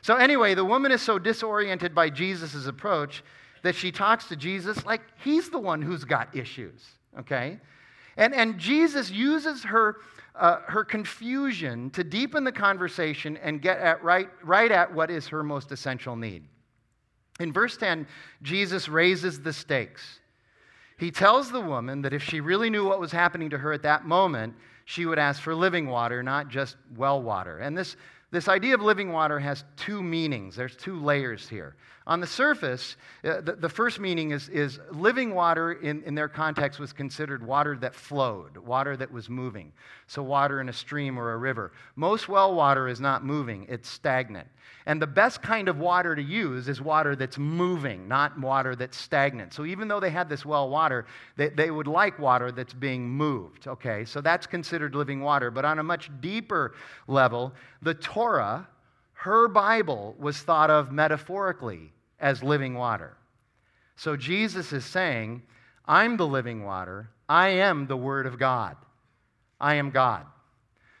So, 0.00 0.14
anyway, 0.14 0.54
the 0.54 0.64
woman 0.64 0.92
is 0.92 1.02
so 1.02 1.18
disoriented 1.18 1.92
by 1.92 2.08
Jesus' 2.08 2.66
approach 2.66 3.24
that 3.62 3.74
she 3.74 3.90
talks 3.90 4.28
to 4.28 4.36
Jesus 4.36 4.86
like 4.86 5.02
he's 5.24 5.50
the 5.50 5.58
one 5.58 5.82
who's 5.82 6.04
got 6.04 6.34
issues, 6.36 6.86
okay? 7.18 7.58
And, 8.16 8.32
and 8.32 8.58
Jesus 8.58 9.10
uses 9.10 9.64
her, 9.64 9.96
uh, 10.36 10.58
her 10.68 10.84
confusion 10.84 11.90
to 11.90 12.04
deepen 12.04 12.44
the 12.44 12.52
conversation 12.52 13.36
and 13.38 13.60
get 13.60 13.78
at 13.78 14.04
right, 14.04 14.28
right 14.44 14.70
at 14.70 14.94
what 14.94 15.10
is 15.10 15.26
her 15.26 15.42
most 15.42 15.72
essential 15.72 16.14
need. 16.14 16.44
In 17.40 17.52
verse 17.52 17.76
10, 17.76 18.06
Jesus 18.42 18.88
raises 18.88 19.40
the 19.40 19.52
stakes. 19.52 20.20
He 20.98 21.10
tells 21.10 21.50
the 21.50 21.60
woman 21.60 22.02
that 22.02 22.12
if 22.12 22.22
she 22.22 22.40
really 22.40 22.70
knew 22.70 22.86
what 22.86 23.00
was 23.00 23.12
happening 23.12 23.50
to 23.50 23.58
her 23.58 23.72
at 23.72 23.82
that 23.82 24.06
moment, 24.06 24.54
she 24.86 25.04
would 25.04 25.18
ask 25.18 25.42
for 25.42 25.54
living 25.54 25.88
water, 25.88 26.22
not 26.22 26.48
just 26.48 26.76
well 26.96 27.22
water. 27.22 27.58
And 27.58 27.76
this, 27.76 27.96
this 28.30 28.48
idea 28.48 28.74
of 28.74 28.80
living 28.80 29.12
water 29.12 29.38
has 29.38 29.64
two 29.76 30.02
meanings. 30.02 30.56
There's 30.56 30.76
two 30.76 30.98
layers 30.98 31.48
here. 31.48 31.76
On 32.08 32.20
the 32.20 32.26
surface, 32.26 32.96
uh, 33.24 33.40
the, 33.40 33.54
the, 33.54 33.68
first 33.68 33.98
meaning 33.98 34.30
is, 34.30 34.48
is 34.50 34.78
living 34.92 35.34
water 35.34 35.72
in, 35.72 36.04
in 36.04 36.14
their 36.14 36.28
context 36.28 36.78
was 36.78 36.92
considered 36.92 37.44
water 37.44 37.76
that 37.78 37.96
flowed, 37.96 38.56
water 38.58 38.96
that 38.96 39.10
was 39.10 39.28
moving. 39.28 39.72
So, 40.06 40.22
water 40.22 40.60
in 40.60 40.68
a 40.68 40.72
stream 40.72 41.18
or 41.18 41.32
a 41.32 41.36
river. 41.36 41.72
Most 41.96 42.28
well 42.28 42.54
water 42.54 42.86
is 42.86 43.00
not 43.00 43.24
moving, 43.24 43.66
it's 43.68 43.88
stagnant. 43.88 44.46
And 44.86 45.02
the 45.02 45.06
best 45.08 45.42
kind 45.42 45.68
of 45.68 45.78
water 45.78 46.14
to 46.14 46.22
use 46.22 46.68
is 46.68 46.80
water 46.80 47.16
that's 47.16 47.38
moving, 47.38 48.06
not 48.06 48.38
water 48.38 48.76
that's 48.76 48.96
stagnant. 48.96 49.52
So, 49.52 49.64
even 49.64 49.88
though 49.88 49.98
they 49.98 50.10
had 50.10 50.28
this 50.28 50.46
well 50.46 50.70
water, 50.70 51.06
they, 51.36 51.48
they 51.48 51.72
would 51.72 51.88
like 51.88 52.20
water 52.20 52.52
that's 52.52 52.74
being 52.74 53.08
moved. 53.08 53.66
Okay, 53.66 54.04
so 54.04 54.20
that's 54.20 54.46
considered 54.46 54.94
living 54.94 55.22
water. 55.22 55.50
But 55.50 55.64
on 55.64 55.80
a 55.80 55.82
much 55.82 56.08
deeper 56.20 56.76
level, 57.08 57.52
the 57.82 57.94
Torah, 57.94 58.68
her 59.14 59.48
Bible, 59.48 60.14
was 60.20 60.38
thought 60.38 60.70
of 60.70 60.92
metaphorically 60.92 61.90
as 62.20 62.42
living 62.42 62.74
water. 62.74 63.16
So 63.96 64.16
Jesus 64.16 64.72
is 64.72 64.84
saying, 64.84 65.42
I'm 65.86 66.16
the 66.16 66.26
living 66.26 66.64
water. 66.64 67.10
I 67.28 67.48
am 67.48 67.86
the 67.86 67.96
Word 67.96 68.26
of 68.26 68.38
God. 68.38 68.76
I 69.60 69.74
am 69.74 69.90
God. 69.90 70.26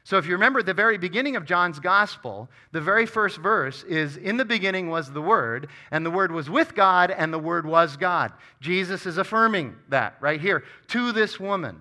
So, 0.04 0.18
if 0.18 0.26
you 0.26 0.34
remember 0.34 0.62
the 0.62 0.72
very 0.72 0.98
beginning 0.98 1.34
of 1.34 1.44
John's 1.44 1.80
gospel, 1.80 2.48
the 2.70 2.80
very 2.80 3.06
first 3.06 3.38
verse 3.38 3.82
is 3.82 4.16
In 4.16 4.36
the 4.36 4.44
beginning 4.44 4.88
was 4.88 5.10
the 5.10 5.20
Word, 5.20 5.68
and 5.90 6.06
the 6.06 6.12
Word 6.12 6.30
was 6.30 6.48
with 6.48 6.76
God, 6.76 7.10
and 7.10 7.32
the 7.32 7.40
Word 7.40 7.66
was 7.66 7.96
God. 7.96 8.32
Jesus 8.60 9.04
is 9.04 9.18
affirming 9.18 9.74
that 9.88 10.14
right 10.20 10.40
here 10.40 10.62
to 10.88 11.10
this 11.10 11.40
woman. 11.40 11.80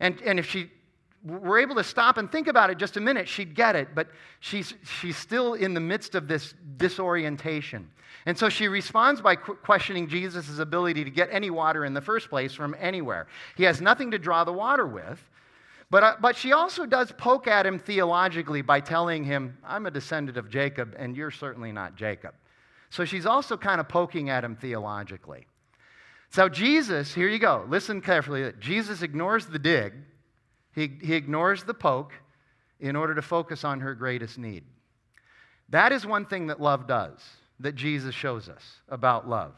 And, 0.00 0.18
and 0.22 0.38
if 0.38 0.48
she 0.48 0.70
were 1.24 1.58
able 1.58 1.74
to 1.76 1.84
stop 1.84 2.16
and 2.18 2.30
think 2.30 2.46
about 2.46 2.70
it 2.70 2.78
just 2.78 2.96
a 2.96 3.00
minute, 3.00 3.28
she'd 3.28 3.54
get 3.54 3.76
it, 3.76 3.88
but 3.94 4.08
she's, 4.40 4.74
she's 5.00 5.16
still 5.16 5.54
in 5.54 5.74
the 5.74 5.80
midst 5.80 6.14
of 6.14 6.28
this 6.28 6.54
disorientation. 6.76 7.90
And 8.26 8.36
so 8.36 8.48
she 8.48 8.68
responds 8.68 9.20
by 9.20 9.36
questioning 9.36 10.08
Jesus' 10.08 10.58
ability 10.58 11.04
to 11.04 11.10
get 11.10 11.28
any 11.32 11.50
water 11.50 11.84
in 11.84 11.94
the 11.94 12.00
first 12.00 12.28
place 12.28 12.52
from 12.52 12.76
anywhere. 12.78 13.26
He 13.56 13.64
has 13.64 13.80
nothing 13.80 14.10
to 14.10 14.18
draw 14.18 14.44
the 14.44 14.52
water 14.52 14.86
with. 14.86 15.22
But, 15.90 16.02
uh, 16.02 16.16
but 16.20 16.36
she 16.36 16.52
also 16.52 16.84
does 16.84 17.12
poke 17.12 17.46
at 17.46 17.64
him 17.64 17.78
theologically 17.78 18.60
by 18.60 18.80
telling 18.80 19.24
him, 19.24 19.56
I'm 19.64 19.86
a 19.86 19.90
descendant 19.90 20.36
of 20.36 20.50
Jacob, 20.50 20.94
and 20.98 21.16
you're 21.16 21.30
certainly 21.30 21.72
not 21.72 21.96
Jacob. 21.96 22.34
So 22.90 23.04
she's 23.04 23.24
also 23.24 23.56
kind 23.56 23.80
of 23.80 23.88
poking 23.88 24.28
at 24.28 24.44
him 24.44 24.54
theologically. 24.54 25.46
So 26.30 26.48
Jesus, 26.48 27.14
here 27.14 27.28
you 27.28 27.38
go, 27.38 27.64
listen 27.68 28.02
carefully. 28.02 28.52
Jesus 28.60 29.00
ignores 29.00 29.46
the 29.46 29.58
dig, 29.58 29.94
he, 30.78 30.90
he 31.02 31.14
ignores 31.14 31.64
the 31.64 31.74
poke 31.74 32.12
in 32.80 32.94
order 32.94 33.14
to 33.14 33.22
focus 33.22 33.64
on 33.64 33.80
her 33.80 33.94
greatest 33.94 34.38
need. 34.38 34.64
That 35.70 35.92
is 35.92 36.06
one 36.06 36.24
thing 36.24 36.46
that 36.46 36.60
love 36.60 36.86
does 36.86 37.18
that 37.60 37.74
Jesus 37.74 38.14
shows 38.14 38.48
us 38.48 38.62
about 38.88 39.28
love. 39.28 39.54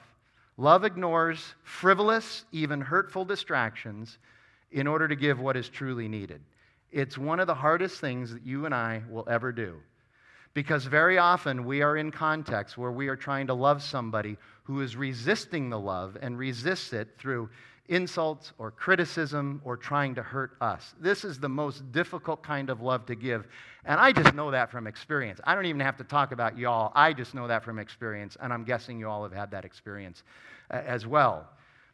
Love 0.56 0.84
ignores 0.84 1.54
frivolous, 1.62 2.44
even 2.52 2.80
hurtful 2.80 3.24
distractions 3.24 4.18
in 4.72 4.86
order 4.86 5.06
to 5.06 5.16
give 5.16 5.38
what 5.38 5.56
is 5.56 5.68
truly 5.68 6.08
needed. 6.08 6.40
It's 6.90 7.18
one 7.18 7.40
of 7.40 7.46
the 7.46 7.54
hardest 7.54 8.00
things 8.00 8.32
that 8.32 8.44
you 8.44 8.66
and 8.66 8.74
I 8.74 9.02
will 9.08 9.28
ever 9.28 9.52
do. 9.52 9.76
Because 10.54 10.84
very 10.84 11.18
often 11.18 11.64
we 11.64 11.82
are 11.82 11.96
in 11.96 12.10
contexts 12.10 12.76
where 12.76 12.90
we 12.90 13.08
are 13.08 13.16
trying 13.16 13.46
to 13.46 13.54
love 13.54 13.82
somebody 13.82 14.36
who 14.64 14.80
is 14.80 14.96
resisting 14.96 15.70
the 15.70 15.78
love 15.78 16.16
and 16.20 16.38
resists 16.38 16.92
it 16.92 17.08
through 17.18 17.50
insults 17.90 18.52
or 18.56 18.70
criticism 18.70 19.60
or 19.64 19.76
trying 19.76 20.14
to 20.14 20.22
hurt 20.22 20.52
us. 20.60 20.94
This 21.00 21.24
is 21.24 21.38
the 21.38 21.48
most 21.48 21.90
difficult 21.92 22.42
kind 22.42 22.70
of 22.70 22.80
love 22.80 23.04
to 23.06 23.16
give. 23.16 23.48
And 23.84 24.00
I 24.00 24.12
just 24.12 24.32
know 24.34 24.50
that 24.52 24.70
from 24.70 24.86
experience. 24.86 25.40
I 25.44 25.56
don't 25.56 25.66
even 25.66 25.80
have 25.80 25.96
to 25.98 26.04
talk 26.04 26.30
about 26.30 26.56
y'all. 26.56 26.92
I 26.94 27.12
just 27.12 27.34
know 27.34 27.48
that 27.48 27.64
from 27.64 27.80
experience. 27.80 28.36
And 28.40 28.52
I'm 28.52 28.64
guessing 28.64 28.98
you 28.98 29.08
all 29.08 29.24
have 29.24 29.32
had 29.32 29.50
that 29.50 29.64
experience 29.64 30.22
uh, 30.70 30.76
as 30.86 31.04
well. 31.04 31.48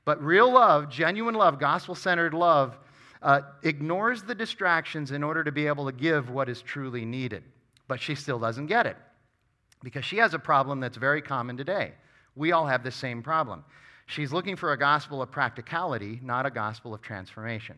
But 0.04 0.22
real 0.22 0.52
love, 0.52 0.90
genuine 0.90 1.34
love, 1.34 1.58
gospel 1.58 1.94
centered 1.94 2.34
love, 2.34 2.76
uh, 3.22 3.40
ignores 3.62 4.22
the 4.22 4.34
distractions 4.34 5.12
in 5.12 5.24
order 5.24 5.42
to 5.42 5.50
be 5.50 5.66
able 5.66 5.86
to 5.86 5.92
give 5.92 6.28
what 6.28 6.50
is 6.50 6.60
truly 6.60 7.06
needed. 7.06 7.42
But 7.88 8.00
she 8.00 8.14
still 8.14 8.38
doesn't 8.38 8.66
get 8.66 8.86
it 8.86 8.98
because 9.82 10.04
she 10.04 10.18
has 10.18 10.34
a 10.34 10.38
problem 10.38 10.78
that's 10.78 10.98
very 10.98 11.22
common 11.22 11.56
today. 11.56 11.92
We 12.34 12.52
all 12.52 12.66
have 12.66 12.84
the 12.84 12.90
same 12.90 13.22
problem. 13.22 13.64
She's 14.06 14.32
looking 14.32 14.56
for 14.56 14.72
a 14.72 14.78
gospel 14.78 15.20
of 15.20 15.30
practicality, 15.30 16.20
not 16.22 16.46
a 16.46 16.50
gospel 16.50 16.94
of 16.94 17.02
transformation. 17.02 17.76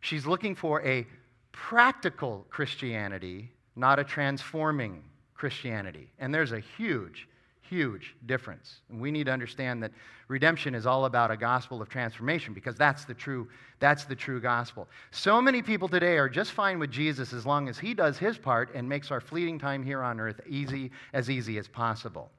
She's 0.00 0.26
looking 0.26 0.54
for 0.54 0.80
a 0.82 1.06
practical 1.50 2.46
Christianity, 2.50 3.50
not 3.74 3.98
a 3.98 4.04
transforming 4.04 5.02
Christianity. 5.34 6.08
And 6.18 6.32
there's 6.32 6.52
a 6.52 6.60
huge, 6.60 7.28
huge 7.62 8.14
difference. 8.26 8.82
And 8.88 9.00
we 9.00 9.10
need 9.10 9.24
to 9.24 9.32
understand 9.32 9.82
that 9.82 9.90
redemption 10.28 10.74
is 10.74 10.86
all 10.86 11.06
about 11.06 11.32
a 11.32 11.36
gospel 11.36 11.82
of 11.82 11.88
transformation 11.88 12.54
because 12.54 12.76
that's 12.76 13.04
the 13.04 13.14
true 13.14 13.48
that's 13.78 14.04
the 14.04 14.14
true 14.14 14.40
gospel. 14.40 14.88
So 15.10 15.42
many 15.42 15.60
people 15.60 15.88
today 15.88 16.16
are 16.16 16.28
just 16.28 16.52
fine 16.52 16.78
with 16.78 16.90
Jesus 16.90 17.32
as 17.32 17.44
long 17.44 17.68
as 17.68 17.78
he 17.78 17.92
does 17.92 18.16
his 18.16 18.38
part 18.38 18.74
and 18.74 18.88
makes 18.88 19.10
our 19.10 19.20
fleeting 19.20 19.58
time 19.58 19.82
here 19.82 20.02
on 20.02 20.20
earth 20.20 20.40
easy 20.48 20.90
as 21.12 21.28
easy 21.28 21.58
as 21.58 21.68
possible. 21.68 22.30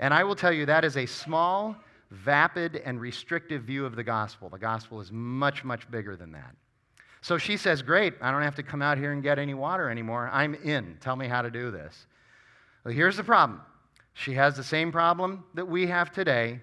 And 0.00 0.12
I 0.14 0.24
will 0.24 0.34
tell 0.34 0.52
you, 0.52 0.66
that 0.66 0.84
is 0.84 0.96
a 0.96 1.06
small, 1.06 1.76
vapid, 2.10 2.82
and 2.84 3.00
restrictive 3.00 3.62
view 3.62 3.84
of 3.84 3.94
the 3.94 4.02
gospel. 4.02 4.48
The 4.48 4.58
gospel 4.58 5.00
is 5.00 5.12
much, 5.12 5.62
much 5.62 5.88
bigger 5.90 6.16
than 6.16 6.32
that. 6.32 6.56
So 7.20 7.36
she 7.36 7.58
says, 7.58 7.82
Great, 7.82 8.14
I 8.22 8.32
don't 8.32 8.42
have 8.42 8.54
to 8.56 8.62
come 8.62 8.80
out 8.80 8.96
here 8.96 9.12
and 9.12 9.22
get 9.22 9.38
any 9.38 9.52
water 9.52 9.90
anymore. 9.90 10.30
I'm 10.32 10.54
in. 10.54 10.96
Tell 11.00 11.16
me 11.16 11.28
how 11.28 11.42
to 11.42 11.50
do 11.50 11.70
this. 11.70 12.06
Well, 12.82 12.94
here's 12.94 13.18
the 13.18 13.24
problem 13.24 13.60
she 14.14 14.32
has 14.34 14.56
the 14.56 14.64
same 14.64 14.90
problem 14.90 15.44
that 15.54 15.68
we 15.68 15.86
have 15.86 16.10
today, 16.10 16.60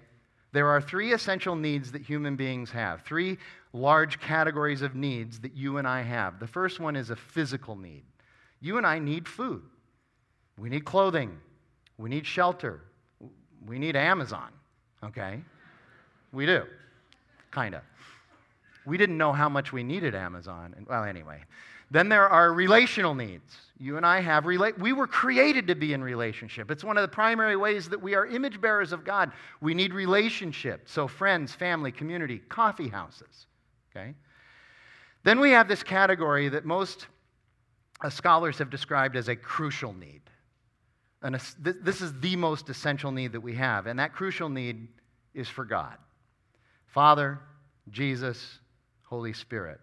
There 0.52 0.68
are 0.68 0.80
three 0.80 1.12
essential 1.12 1.54
needs 1.54 1.92
that 1.92 2.02
human 2.02 2.34
beings 2.34 2.70
have, 2.70 3.02
three 3.02 3.38
large 3.72 4.18
categories 4.18 4.82
of 4.82 4.96
needs 4.96 5.38
that 5.40 5.54
you 5.54 5.76
and 5.76 5.86
I 5.86 6.02
have. 6.02 6.40
The 6.40 6.46
first 6.46 6.80
one 6.80 6.96
is 6.96 7.10
a 7.10 7.16
physical 7.16 7.76
need. 7.76 8.02
You 8.60 8.78
and 8.78 8.86
I 8.86 8.98
need 8.98 9.28
food, 9.28 9.62
we 10.58 10.68
need 10.68 10.84
clothing, 10.84 11.38
we 11.98 12.10
need 12.10 12.26
shelter, 12.26 12.82
we 13.66 13.78
need 13.78 13.96
Amazon, 13.96 14.50
okay? 15.02 15.40
We 16.32 16.46
do, 16.46 16.64
kind 17.50 17.74
of. 17.74 17.82
We 18.86 18.96
didn't 18.96 19.18
know 19.18 19.32
how 19.32 19.48
much 19.48 19.72
we 19.72 19.82
needed 19.82 20.14
Amazon. 20.14 20.74
And, 20.76 20.86
well, 20.86 21.04
anyway. 21.04 21.42
Then 21.90 22.08
there 22.08 22.28
are 22.28 22.52
relational 22.52 23.14
needs. 23.14 23.56
You 23.78 23.96
and 23.96 24.04
I 24.04 24.20
have 24.20 24.44
relate 24.44 24.78
we 24.78 24.92
were 24.92 25.06
created 25.06 25.68
to 25.68 25.74
be 25.74 25.92
in 25.92 26.02
relationship. 26.02 26.70
It's 26.70 26.84
one 26.84 26.98
of 26.98 27.02
the 27.02 27.08
primary 27.08 27.56
ways 27.56 27.88
that 27.88 28.00
we 28.00 28.14
are 28.14 28.26
image 28.26 28.60
bearers 28.60 28.92
of 28.92 29.04
God. 29.04 29.32
We 29.60 29.72
need 29.72 29.94
relationship. 29.94 30.88
So 30.88 31.06
friends, 31.06 31.54
family, 31.54 31.92
community, 31.92 32.40
coffee 32.48 32.88
houses, 32.88 33.46
okay? 33.90 34.14
Then 35.24 35.40
we 35.40 35.50
have 35.50 35.68
this 35.68 35.82
category 35.82 36.48
that 36.48 36.64
most 36.64 37.06
uh, 38.02 38.10
scholars 38.10 38.58
have 38.58 38.70
described 38.70 39.16
as 39.16 39.28
a 39.28 39.36
crucial 39.36 39.92
need. 39.92 40.20
And 41.22 41.34
this 41.34 42.00
is 42.00 42.18
the 42.20 42.36
most 42.36 42.68
essential 42.68 43.10
need 43.10 43.32
that 43.32 43.40
we 43.40 43.54
have, 43.54 43.86
and 43.86 43.98
that 43.98 44.12
crucial 44.12 44.48
need 44.48 44.86
is 45.34 45.48
for 45.48 45.64
God. 45.64 45.96
Father, 46.86 47.40
Jesus, 47.90 48.58
Holy 49.04 49.32
Spirit. 49.32 49.80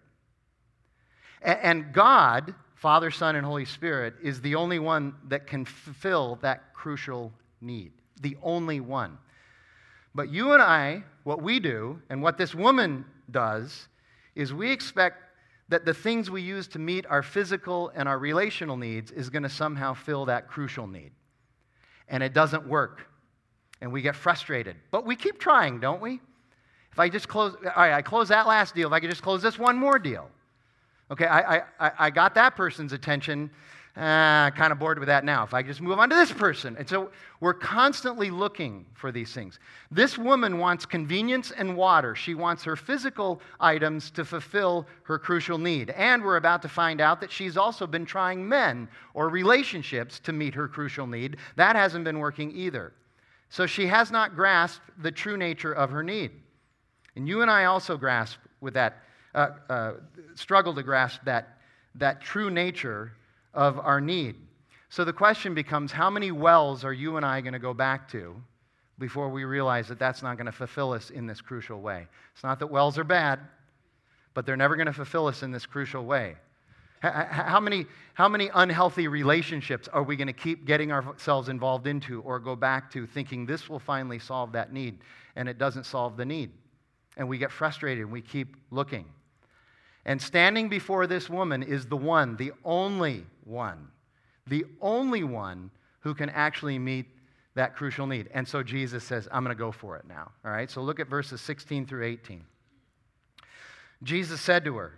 And 1.42 1.92
God, 1.92 2.54
Father, 2.74 3.10
Son, 3.10 3.36
and 3.36 3.44
Holy 3.44 3.64
Spirit, 3.64 4.14
is 4.22 4.40
the 4.40 4.54
only 4.54 4.78
one 4.78 5.14
that 5.28 5.46
can 5.46 5.64
fulfill 5.64 6.36
that 6.42 6.72
crucial 6.74 7.32
need. 7.60 7.92
The 8.22 8.36
only 8.42 8.80
one. 8.80 9.18
But 10.14 10.30
you 10.30 10.52
and 10.52 10.62
I, 10.62 11.04
what 11.24 11.42
we 11.42 11.60
do, 11.60 12.00
and 12.08 12.22
what 12.22 12.38
this 12.38 12.54
woman 12.54 13.04
does, 13.30 13.88
is 14.34 14.54
we 14.54 14.72
expect 14.72 15.22
that 15.68 15.84
the 15.84 15.92
things 15.92 16.30
we 16.30 16.40
use 16.40 16.68
to 16.68 16.78
meet 16.78 17.04
our 17.06 17.22
physical 17.22 17.90
and 17.94 18.08
our 18.08 18.18
relational 18.18 18.76
needs 18.76 19.10
is 19.10 19.28
going 19.28 19.42
to 19.42 19.48
somehow 19.50 19.92
fill 19.92 20.24
that 20.26 20.48
crucial 20.48 20.86
need. 20.86 21.10
And 22.08 22.22
it 22.22 22.32
doesn't 22.32 22.66
work. 22.66 23.06
And 23.80 23.92
we 23.92 24.02
get 24.02 24.16
frustrated. 24.16 24.76
But 24.90 25.04
we 25.04 25.16
keep 25.16 25.38
trying, 25.38 25.80
don't 25.80 26.00
we? 26.00 26.20
If 26.92 26.98
I 26.98 27.08
just 27.08 27.28
close, 27.28 27.54
all 27.54 27.72
right, 27.76 27.92
I 27.92 28.02
close 28.02 28.28
that 28.28 28.46
last 28.46 28.74
deal. 28.74 28.88
If 28.88 28.92
I 28.92 29.00
could 29.00 29.10
just 29.10 29.22
close 29.22 29.42
this 29.42 29.58
one 29.58 29.76
more 29.76 29.98
deal. 29.98 30.30
Okay, 31.10 31.26
I, 31.26 31.58
I, 31.78 31.92
I 31.98 32.10
got 32.10 32.34
that 32.34 32.56
person's 32.56 32.92
attention. 32.92 33.50
Uh, 33.96 34.50
kind 34.50 34.72
of 34.72 34.78
bored 34.78 34.98
with 34.98 35.06
that 35.06 35.24
now. 35.24 35.42
If 35.42 35.54
I 35.54 35.62
just 35.62 35.80
move 35.80 35.98
on 35.98 36.10
to 36.10 36.14
this 36.14 36.30
person. 36.30 36.76
And 36.78 36.86
so 36.86 37.10
we're 37.40 37.54
constantly 37.54 38.30
looking 38.30 38.84
for 38.92 39.10
these 39.10 39.32
things. 39.32 39.58
This 39.90 40.18
woman 40.18 40.58
wants 40.58 40.84
convenience 40.84 41.50
and 41.50 41.74
water. 41.74 42.14
She 42.14 42.34
wants 42.34 42.62
her 42.64 42.76
physical 42.76 43.40
items 43.58 44.10
to 44.10 44.24
fulfill 44.26 44.86
her 45.04 45.18
crucial 45.18 45.56
need. 45.56 45.88
And 45.90 46.22
we're 46.22 46.36
about 46.36 46.60
to 46.62 46.68
find 46.68 47.00
out 47.00 47.22
that 47.22 47.32
she's 47.32 47.56
also 47.56 47.86
been 47.86 48.04
trying 48.04 48.46
men 48.46 48.86
or 49.14 49.30
relationships 49.30 50.20
to 50.20 50.32
meet 50.32 50.54
her 50.54 50.68
crucial 50.68 51.06
need. 51.06 51.38
That 51.56 51.74
hasn't 51.74 52.04
been 52.04 52.18
working 52.18 52.54
either. 52.54 52.92
So 53.48 53.64
she 53.64 53.86
has 53.86 54.10
not 54.10 54.36
grasped 54.36 54.90
the 54.98 55.10
true 55.10 55.38
nature 55.38 55.72
of 55.72 55.88
her 55.88 56.02
need. 56.02 56.32
And 57.14 57.26
you 57.26 57.40
and 57.40 57.50
I 57.50 57.64
also 57.64 57.96
grasp 57.96 58.36
with 58.60 58.74
that, 58.74 59.04
uh, 59.34 59.48
uh, 59.70 59.92
struggle 60.34 60.74
to 60.74 60.82
grasp 60.82 61.24
that, 61.24 61.60
that 61.94 62.20
true 62.20 62.50
nature 62.50 63.12
of 63.56 63.78
our 63.78 64.00
need. 64.00 64.36
So 64.88 65.04
the 65.04 65.12
question 65.12 65.54
becomes 65.54 65.90
how 65.90 66.10
many 66.10 66.30
wells 66.30 66.84
are 66.84 66.92
you 66.92 67.16
and 67.16 67.26
I 67.26 67.40
going 67.40 67.52
to 67.52 67.58
go 67.58 67.74
back 67.74 68.08
to 68.12 68.36
before 68.98 69.28
we 69.28 69.44
realize 69.44 69.88
that 69.88 69.98
that's 69.98 70.22
not 70.22 70.36
going 70.36 70.46
to 70.46 70.52
fulfill 70.52 70.92
us 70.92 71.10
in 71.10 71.26
this 71.26 71.40
crucial 71.40 71.80
way? 71.80 72.06
It's 72.34 72.44
not 72.44 72.58
that 72.60 72.68
wells 72.68 72.98
are 72.98 73.04
bad, 73.04 73.40
but 74.34 74.46
they're 74.46 74.56
never 74.56 74.76
going 74.76 74.86
to 74.86 74.92
fulfill 74.92 75.26
us 75.26 75.42
in 75.42 75.50
this 75.50 75.66
crucial 75.66 76.04
way. 76.04 76.36
How 77.00 77.60
many, 77.60 77.86
how 78.14 78.28
many 78.28 78.50
unhealthy 78.54 79.06
relationships 79.06 79.86
are 79.88 80.02
we 80.02 80.16
going 80.16 80.28
to 80.28 80.32
keep 80.32 80.66
getting 80.66 80.92
ourselves 80.92 81.48
involved 81.48 81.86
into 81.86 82.22
or 82.22 82.38
go 82.38 82.56
back 82.56 82.90
to 82.92 83.06
thinking 83.06 83.44
this 83.44 83.68
will 83.68 83.78
finally 83.78 84.18
solve 84.18 84.52
that 84.52 84.72
need 84.72 84.98
and 85.36 85.48
it 85.48 85.58
doesn't 85.58 85.84
solve 85.84 86.16
the 86.16 86.24
need? 86.24 86.50
and 87.16 87.28
we 87.28 87.38
get 87.38 87.50
frustrated 87.50 88.02
and 88.02 88.12
we 88.12 88.20
keep 88.20 88.56
looking. 88.70 89.06
And 90.04 90.20
standing 90.20 90.68
before 90.68 91.06
this 91.06 91.28
woman 91.28 91.62
is 91.62 91.86
the 91.86 91.96
one, 91.96 92.36
the 92.36 92.52
only 92.64 93.24
one, 93.46 93.88
the 94.46 94.64
only 94.80 95.24
one 95.24 95.70
who 96.00 96.14
can 96.14 96.28
actually 96.30 96.78
meet 96.78 97.06
that 97.54 97.74
crucial 97.74 98.06
need. 98.06 98.28
And 98.34 98.46
so 98.46 98.62
Jesus 98.62 99.02
says, 99.02 99.28
I'm 99.32 99.42
going 99.42 99.56
to 99.56 99.58
go 99.58 99.72
for 99.72 99.96
it 99.96 100.04
now. 100.06 100.30
All 100.44 100.50
right, 100.50 100.70
so 100.70 100.82
look 100.82 101.00
at 101.00 101.08
verses 101.08 101.40
16 101.40 101.86
through 101.86 102.04
18. 102.04 102.44
Jesus 104.02 104.40
said 104.40 104.64
to 104.64 104.76
her, 104.76 104.92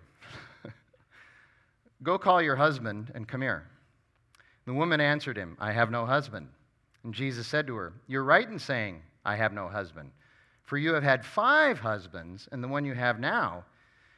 Go 2.02 2.18
call 2.18 2.42
your 2.42 2.56
husband 2.56 3.10
and 3.14 3.26
come 3.26 3.42
here. 3.42 3.64
The 4.66 4.74
woman 4.74 5.00
answered 5.00 5.36
him, 5.36 5.56
I 5.60 5.72
have 5.72 5.90
no 5.90 6.04
husband. 6.04 6.48
And 7.04 7.14
Jesus 7.14 7.46
said 7.46 7.66
to 7.68 7.76
her, 7.76 7.92
You're 8.06 8.24
right 8.24 8.48
in 8.48 8.58
saying, 8.58 9.02
I 9.24 9.36
have 9.36 9.52
no 9.52 9.68
husband. 9.68 10.10
For 10.64 10.76
you 10.76 10.92
have 10.94 11.02
had 11.02 11.24
five 11.24 11.78
husbands, 11.78 12.48
and 12.52 12.62
the 12.62 12.68
one 12.68 12.84
you 12.84 12.94
have 12.94 13.18
now 13.18 13.64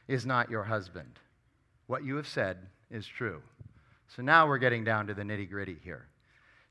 is 0.07 0.25
not 0.25 0.49
your 0.49 0.63
husband. 0.63 1.19
What 1.87 2.03
you 2.03 2.17
have 2.17 2.27
said 2.27 2.57
is 2.89 3.07
true. 3.07 3.41
So 4.15 4.21
now 4.21 4.47
we're 4.47 4.57
getting 4.57 4.83
down 4.83 5.07
to 5.07 5.13
the 5.13 5.23
nitty 5.23 5.49
gritty 5.49 5.77
here. 5.83 6.07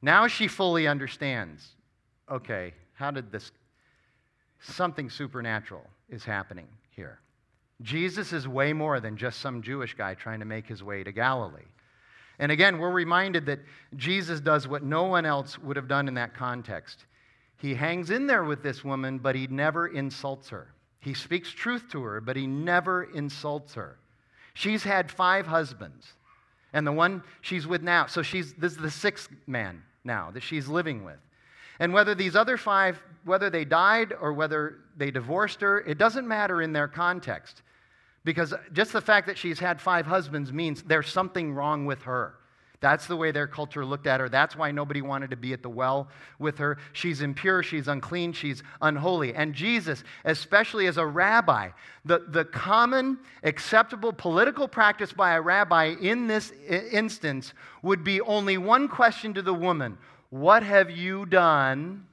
Now 0.02 0.26
she 0.26 0.48
fully 0.48 0.86
understands 0.86 1.68
okay, 2.30 2.72
how 2.94 3.10
did 3.10 3.32
this? 3.32 3.50
Something 4.60 5.10
supernatural 5.10 5.82
is 6.10 6.22
happening 6.22 6.68
here. 6.90 7.18
Jesus 7.82 8.32
is 8.32 8.46
way 8.46 8.72
more 8.72 9.00
than 9.00 9.16
just 9.16 9.40
some 9.40 9.62
Jewish 9.62 9.94
guy 9.94 10.14
trying 10.14 10.38
to 10.38 10.46
make 10.46 10.66
his 10.66 10.82
way 10.82 11.02
to 11.02 11.10
Galilee. 11.10 11.64
And 12.38 12.52
again, 12.52 12.78
we're 12.78 12.92
reminded 12.92 13.46
that 13.46 13.60
Jesus 13.96 14.40
does 14.40 14.68
what 14.68 14.84
no 14.84 15.04
one 15.04 15.26
else 15.26 15.58
would 15.58 15.76
have 15.76 15.88
done 15.88 16.08
in 16.08 16.14
that 16.14 16.34
context. 16.34 17.06
He 17.56 17.74
hangs 17.74 18.10
in 18.10 18.26
there 18.26 18.44
with 18.44 18.62
this 18.62 18.84
woman, 18.84 19.18
but 19.18 19.34
he 19.34 19.46
never 19.48 19.88
insults 19.88 20.48
her. 20.50 20.72
He 21.00 21.14
speaks 21.14 21.50
truth 21.50 21.84
to 21.90 22.02
her, 22.02 22.20
but 22.20 22.36
he 22.36 22.46
never 22.46 23.04
insults 23.04 23.74
her. 23.74 23.98
She's 24.54 24.84
had 24.84 25.10
five 25.10 25.46
husbands, 25.46 26.12
and 26.72 26.86
the 26.86 26.92
one 26.92 27.22
she's 27.40 27.66
with 27.66 27.82
now, 27.82 28.06
so 28.06 28.22
she's 28.22 28.54
this 28.54 28.72
is 28.72 28.78
the 28.78 28.90
sixth 28.90 29.30
man 29.46 29.82
now 30.04 30.30
that 30.32 30.42
she's 30.42 30.68
living 30.68 31.04
with. 31.04 31.18
And 31.78 31.92
whether 31.92 32.14
these 32.14 32.36
other 32.36 32.56
five, 32.56 33.02
whether 33.24 33.48
they 33.50 33.64
died 33.64 34.12
or 34.20 34.32
whether 34.32 34.80
they 34.96 35.10
divorced 35.10 35.60
her, 35.62 35.80
it 35.80 35.98
doesn't 35.98 36.28
matter 36.28 36.62
in 36.62 36.72
their 36.72 36.88
context. 36.88 37.62
Because 38.22 38.52
just 38.72 38.92
the 38.92 39.00
fact 39.00 39.26
that 39.28 39.38
she's 39.38 39.58
had 39.58 39.80
five 39.80 40.06
husbands 40.06 40.52
means 40.52 40.82
there's 40.82 41.08
something 41.08 41.54
wrong 41.54 41.86
with 41.86 42.02
her. 42.02 42.34
That's 42.80 43.06
the 43.06 43.16
way 43.16 43.30
their 43.30 43.46
culture 43.46 43.84
looked 43.84 44.06
at 44.06 44.20
her. 44.20 44.28
That's 44.30 44.56
why 44.56 44.70
nobody 44.70 45.02
wanted 45.02 45.30
to 45.30 45.36
be 45.36 45.52
at 45.52 45.62
the 45.62 45.68
well 45.68 46.08
with 46.38 46.56
her. 46.58 46.78
She's 46.94 47.20
impure, 47.20 47.62
she's 47.62 47.88
unclean, 47.88 48.32
she's 48.32 48.62
unholy. 48.80 49.34
And 49.34 49.54
Jesus, 49.54 50.02
especially 50.24 50.86
as 50.86 50.96
a 50.96 51.04
rabbi, 51.04 51.70
the, 52.06 52.24
the 52.28 52.46
common 52.46 53.18
acceptable 53.42 54.14
political 54.14 54.66
practice 54.66 55.12
by 55.12 55.34
a 55.34 55.40
rabbi 55.42 55.94
in 56.00 56.26
this 56.26 56.52
instance 56.70 57.52
would 57.82 58.02
be 58.02 58.22
only 58.22 58.56
one 58.56 58.88
question 58.88 59.34
to 59.34 59.42
the 59.42 59.54
woman 59.54 59.98
What 60.30 60.62
have 60.62 60.90
you 60.90 61.26
done 61.26 62.06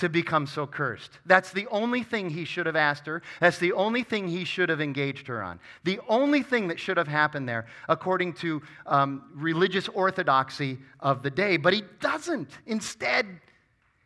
to 0.00 0.08
become 0.08 0.46
so 0.46 0.66
cursed. 0.66 1.18
That's 1.26 1.52
the 1.52 1.66
only 1.68 2.02
thing 2.02 2.30
he 2.30 2.44
should 2.44 2.66
have 2.66 2.76
asked 2.76 3.06
her. 3.06 3.22
That's 3.40 3.58
the 3.58 3.72
only 3.72 4.02
thing 4.02 4.28
he 4.28 4.44
should 4.44 4.68
have 4.68 4.80
engaged 4.80 5.26
her 5.28 5.42
on. 5.42 5.60
The 5.84 6.00
only 6.08 6.42
thing 6.42 6.68
that 6.68 6.80
should 6.80 6.96
have 6.96 7.08
happened 7.08 7.48
there, 7.48 7.66
according 7.88 8.34
to 8.34 8.62
um, 8.86 9.24
religious 9.34 9.88
orthodoxy 9.88 10.78
of 11.00 11.22
the 11.22 11.30
day. 11.30 11.56
But 11.56 11.74
he 11.74 11.82
doesn't. 12.00 12.50
Instead, 12.66 13.26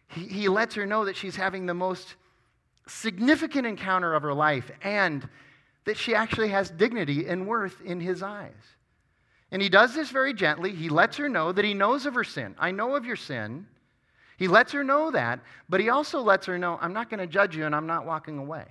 he, 0.09 0.27
he 0.27 0.49
lets 0.49 0.75
her 0.75 0.85
know 0.85 1.05
that 1.05 1.17
she's 1.17 1.37
having 1.37 1.67
the 1.67 1.75
most 1.75 2.17
significant 2.87 3.67
encounter 3.67 4.15
of 4.15 4.23
her 4.23 4.35
life 4.35 4.71
and 4.83 5.29
that 5.85 5.97
she 5.97 6.15
actually 6.15 6.49
has 6.49 6.71
dignity 6.71 7.27
and 7.27 7.47
worth 7.47 7.81
in 7.83 8.01
his 8.01 8.23
eyes. 8.23 8.53
And 9.51 9.63
he 9.63 9.69
does 9.69 9.95
this 9.95 10.11
very 10.11 10.35
gently. 10.35 10.75
He 10.75 10.89
lets 10.89 11.17
her 11.19 11.29
know 11.29 11.53
that 11.53 11.65
he 11.65 11.75
knows 11.75 12.07
of 12.07 12.15
her 12.15 12.25
sin. 12.25 12.57
I 12.59 12.73
know 12.73 12.97
of 12.97 13.05
your 13.05 13.17
sin. 13.17 13.67
He 14.37 14.49
lets 14.49 14.73
her 14.73 14.83
know 14.83 15.11
that, 15.11 15.41
but 15.69 15.81
he 15.81 15.89
also 15.89 16.21
lets 16.21 16.47
her 16.47 16.59
know, 16.59 16.79
I'm 16.81 16.93
not 16.93 17.09
going 17.11 17.21
to 17.21 17.27
judge 17.27 17.57
you 17.57 17.67
and 17.67 17.75
I'm 17.75 17.87
not 17.87 18.07
walking 18.07 18.39
away. 18.39 18.65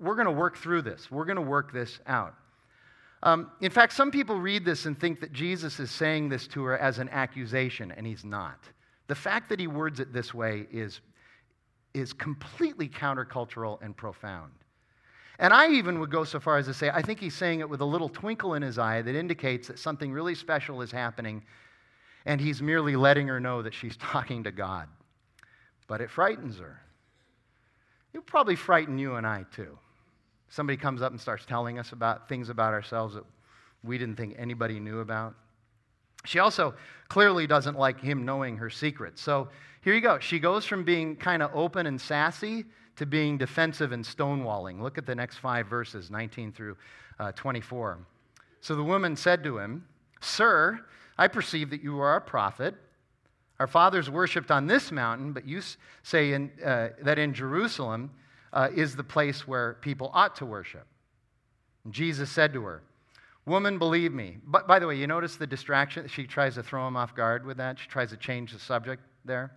We're 0.00 0.14
going 0.14 0.26
to 0.26 0.32
work 0.32 0.56
through 0.56 0.82
this. 0.82 1.10
We're 1.10 1.26
going 1.26 1.36
to 1.36 1.42
work 1.42 1.72
this 1.72 2.00
out. 2.06 2.34
Um, 3.22 3.50
in 3.60 3.70
fact, 3.70 3.92
some 3.92 4.10
people 4.10 4.40
read 4.40 4.64
this 4.64 4.86
and 4.86 4.98
think 4.98 5.20
that 5.20 5.32
Jesus 5.32 5.80
is 5.80 5.90
saying 5.90 6.28
this 6.28 6.46
to 6.48 6.64
her 6.64 6.78
as 6.78 6.98
an 6.98 7.08
accusation, 7.10 7.92
and 7.92 8.06
he's 8.06 8.24
not. 8.24 8.60
The 9.08 9.14
fact 9.14 9.48
that 9.48 9.58
he 9.58 9.66
words 9.66 10.00
it 10.00 10.12
this 10.12 10.32
way 10.32 10.66
is, 10.70 11.00
is 11.94 12.12
completely 12.12 12.88
countercultural 12.88 13.82
and 13.82 13.96
profound. 13.96 14.52
And 15.40 15.52
I 15.52 15.70
even 15.70 16.00
would 16.00 16.10
go 16.10 16.24
so 16.24 16.40
far 16.40 16.58
as 16.58 16.66
to 16.66 16.74
say, 16.74 16.90
I 16.90 17.02
think 17.02 17.20
he's 17.20 17.34
saying 17.34 17.60
it 17.60 17.68
with 17.68 17.80
a 17.80 17.84
little 17.84 18.08
twinkle 18.08 18.54
in 18.54 18.62
his 18.62 18.78
eye 18.78 19.02
that 19.02 19.14
indicates 19.14 19.68
that 19.68 19.78
something 19.78 20.12
really 20.12 20.34
special 20.34 20.80
is 20.82 20.90
happening 20.90 21.44
and 22.26 22.40
he's 22.40 22.60
merely 22.60 22.96
letting 22.96 23.28
her 23.28 23.40
know 23.40 23.62
that 23.62 23.74
she's 23.74 23.96
talking 23.98 24.44
to 24.44 24.50
God. 24.50 24.88
But 25.86 26.00
it 26.00 26.10
frightens 26.10 26.58
her. 26.58 26.80
it 28.12 28.18
would 28.18 28.26
probably 28.26 28.56
frighten 28.56 28.98
you 28.98 29.14
and 29.14 29.26
I 29.26 29.44
too. 29.54 29.78
Somebody 30.50 30.76
comes 30.76 31.02
up 31.02 31.12
and 31.12 31.20
starts 31.20 31.44
telling 31.44 31.78
us 31.78 31.92
about 31.92 32.28
things 32.28 32.48
about 32.48 32.72
ourselves 32.72 33.14
that 33.14 33.24
we 33.84 33.98
didn't 33.98 34.16
think 34.16 34.34
anybody 34.38 34.80
knew 34.80 35.00
about. 35.00 35.34
She 36.24 36.38
also 36.38 36.74
clearly 37.08 37.46
doesn't 37.46 37.78
like 37.78 38.00
him 38.00 38.24
knowing 38.24 38.56
her 38.56 38.70
secrets. 38.70 39.20
So 39.20 39.48
here 39.82 39.94
you 39.94 40.00
go. 40.00 40.18
She 40.18 40.38
goes 40.38 40.64
from 40.64 40.84
being 40.84 41.16
kind 41.16 41.42
of 41.42 41.50
open 41.54 41.86
and 41.86 42.00
sassy 42.00 42.64
to 42.96 43.06
being 43.06 43.38
defensive 43.38 43.92
and 43.92 44.04
stonewalling. 44.04 44.80
Look 44.80 44.98
at 44.98 45.06
the 45.06 45.14
next 45.14 45.36
five 45.36 45.66
verses, 45.68 46.10
19 46.10 46.52
through 46.52 46.76
uh, 47.18 47.32
24. 47.32 47.98
So 48.60 48.74
the 48.74 48.82
woman 48.82 49.14
said 49.16 49.44
to 49.44 49.58
him, 49.58 49.86
Sir, 50.20 50.80
I 51.16 51.28
perceive 51.28 51.70
that 51.70 51.82
you 51.82 52.00
are 52.00 52.16
a 52.16 52.20
prophet. 52.20 52.74
Our 53.58 53.66
fathers 53.66 54.08
worshipped 54.08 54.50
on 54.50 54.66
this 54.66 54.92
mountain, 54.92 55.32
but 55.32 55.46
you 55.46 55.60
say 56.02 56.32
in, 56.32 56.50
uh, 56.64 56.90
that 57.02 57.18
in 57.18 57.34
Jerusalem 57.34 58.10
uh, 58.52 58.68
is 58.74 58.94
the 58.94 59.04
place 59.04 59.48
where 59.48 59.74
people 59.74 60.10
ought 60.14 60.36
to 60.36 60.46
worship. 60.46 60.86
And 61.84 61.92
Jesus 61.92 62.30
said 62.30 62.52
to 62.52 62.62
her, 62.64 62.82
Woman, 63.46 63.78
believe 63.78 64.12
me. 64.12 64.36
But 64.46 64.68
by 64.68 64.78
the 64.78 64.86
way, 64.86 64.96
you 64.96 65.06
notice 65.06 65.36
the 65.36 65.46
distraction? 65.46 66.06
She 66.06 66.26
tries 66.26 66.54
to 66.54 66.62
throw 66.62 66.86
him 66.86 66.96
off 66.96 67.14
guard 67.14 67.46
with 67.46 67.56
that. 67.56 67.78
She 67.78 67.88
tries 67.88 68.10
to 68.10 68.16
change 68.16 68.52
the 68.52 68.58
subject 68.58 69.02
there. 69.24 69.52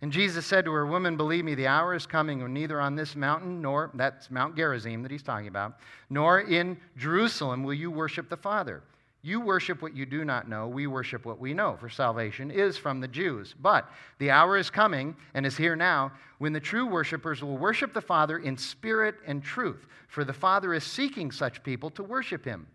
And 0.00 0.12
Jesus 0.12 0.46
said 0.46 0.64
to 0.66 0.72
her, 0.72 0.86
Woman, 0.86 1.16
believe 1.16 1.44
me, 1.44 1.54
the 1.54 1.66
hour 1.66 1.94
is 1.94 2.06
coming 2.06 2.40
when 2.42 2.52
neither 2.52 2.80
on 2.80 2.94
this 2.94 3.16
mountain, 3.16 3.60
nor, 3.60 3.90
that's 3.94 4.30
Mount 4.30 4.54
Gerizim 4.54 5.02
that 5.02 5.10
he's 5.10 5.22
talking 5.22 5.48
about, 5.48 5.78
nor 6.08 6.40
in 6.40 6.76
Jerusalem 6.96 7.64
will 7.64 7.74
you 7.74 7.90
worship 7.90 8.28
the 8.28 8.36
Father. 8.36 8.82
You 9.26 9.40
worship 9.40 9.82
what 9.82 9.96
you 9.96 10.06
do 10.06 10.24
not 10.24 10.48
know. 10.48 10.68
We 10.68 10.86
worship 10.86 11.26
what 11.26 11.40
we 11.40 11.52
know, 11.52 11.76
for 11.80 11.88
salvation 11.88 12.48
is 12.48 12.76
from 12.76 13.00
the 13.00 13.08
Jews. 13.08 13.56
But 13.60 13.90
the 14.20 14.30
hour 14.30 14.56
is 14.56 14.70
coming 14.70 15.16
and 15.34 15.44
is 15.44 15.56
here 15.56 15.74
now 15.74 16.12
when 16.38 16.52
the 16.52 16.60
true 16.60 16.86
worshipers 16.86 17.42
will 17.42 17.58
worship 17.58 17.92
the 17.92 18.00
Father 18.00 18.38
in 18.38 18.56
spirit 18.56 19.16
and 19.26 19.42
truth, 19.42 19.84
for 20.06 20.22
the 20.22 20.32
Father 20.32 20.72
is 20.74 20.84
seeking 20.84 21.32
such 21.32 21.64
people 21.64 21.90
to 21.90 22.04
worship 22.04 22.44
him. 22.44 22.68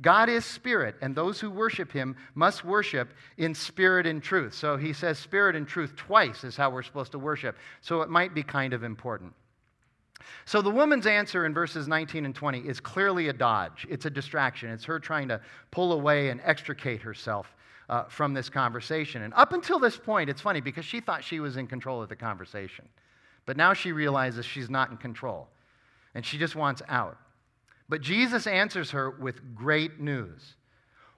God 0.00 0.28
is 0.28 0.44
spirit, 0.44 0.94
and 1.02 1.12
those 1.12 1.40
who 1.40 1.50
worship 1.50 1.90
him 1.90 2.14
must 2.36 2.64
worship 2.64 3.12
in 3.36 3.52
spirit 3.52 4.06
and 4.06 4.22
truth. 4.22 4.54
So 4.54 4.76
he 4.76 4.92
says 4.92 5.18
spirit 5.18 5.56
and 5.56 5.66
truth 5.66 5.96
twice 5.96 6.44
is 6.44 6.56
how 6.56 6.70
we're 6.70 6.84
supposed 6.84 7.10
to 7.12 7.18
worship. 7.18 7.56
So 7.80 8.02
it 8.02 8.10
might 8.10 8.32
be 8.32 8.44
kind 8.44 8.74
of 8.74 8.84
important. 8.84 9.32
So 10.44 10.62
the 10.62 10.70
woman's 10.70 11.06
answer 11.06 11.44
in 11.44 11.52
verses 11.52 11.88
19 11.88 12.24
and 12.24 12.34
20 12.34 12.60
is 12.60 12.80
clearly 12.80 13.28
a 13.28 13.32
dodge. 13.32 13.86
It's 13.90 14.06
a 14.06 14.10
distraction. 14.10 14.70
It's 14.70 14.84
her 14.84 14.98
trying 14.98 15.28
to 15.28 15.40
pull 15.70 15.92
away 15.92 16.30
and 16.30 16.40
extricate 16.44 17.02
herself 17.02 17.54
uh, 17.88 18.04
from 18.04 18.32
this 18.32 18.48
conversation. 18.48 19.22
And 19.22 19.34
up 19.34 19.52
until 19.52 19.78
this 19.78 19.96
point, 19.96 20.30
it's 20.30 20.40
funny 20.40 20.60
because 20.60 20.84
she 20.84 21.00
thought 21.00 21.24
she 21.24 21.40
was 21.40 21.56
in 21.56 21.66
control 21.66 22.02
of 22.02 22.08
the 22.08 22.16
conversation. 22.16 22.88
But 23.44 23.56
now 23.56 23.74
she 23.74 23.92
realizes 23.92 24.44
she's 24.44 24.70
not 24.70 24.90
in 24.90 24.96
control 24.96 25.48
and 26.14 26.24
she 26.24 26.38
just 26.38 26.56
wants 26.56 26.82
out. 26.88 27.18
But 27.88 28.00
Jesus 28.00 28.46
answers 28.46 28.90
her 28.90 29.10
with 29.10 29.54
great 29.54 30.00
news. 30.00 30.54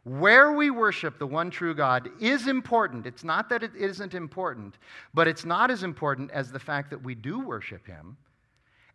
Where 0.05 0.53
we 0.53 0.71
worship 0.71 1.19
the 1.19 1.27
one 1.27 1.51
true 1.51 1.75
God 1.75 2.11
is 2.21 2.47
important. 2.47 3.07
It's 3.07 3.25
not 3.25 3.49
that 3.51 3.63
it 3.63 3.75
isn't 3.77 4.15
important, 4.15 4.79
but 5.13 5.29
it's 5.29 5.45
not 5.45 5.71
as 5.71 5.83
important 5.83 6.31
as 6.31 6.51
the 6.51 6.59
fact 6.59 6.91
that 6.91 7.03
we 7.03 7.15
do 7.15 7.41
worship 7.41 7.87
Him 7.87 8.17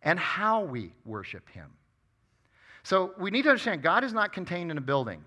and 0.04 0.18
how 0.18 0.62
we 0.62 0.92
worship 1.04 1.48
Him. 1.50 1.70
So 2.84 3.14
we 3.18 3.30
need 3.30 3.42
to 3.42 3.48
understand 3.48 3.82
God 3.82 4.04
is 4.04 4.12
not 4.12 4.32
contained 4.32 4.70
in 4.70 4.78
a 4.78 4.82
building. 4.82 5.24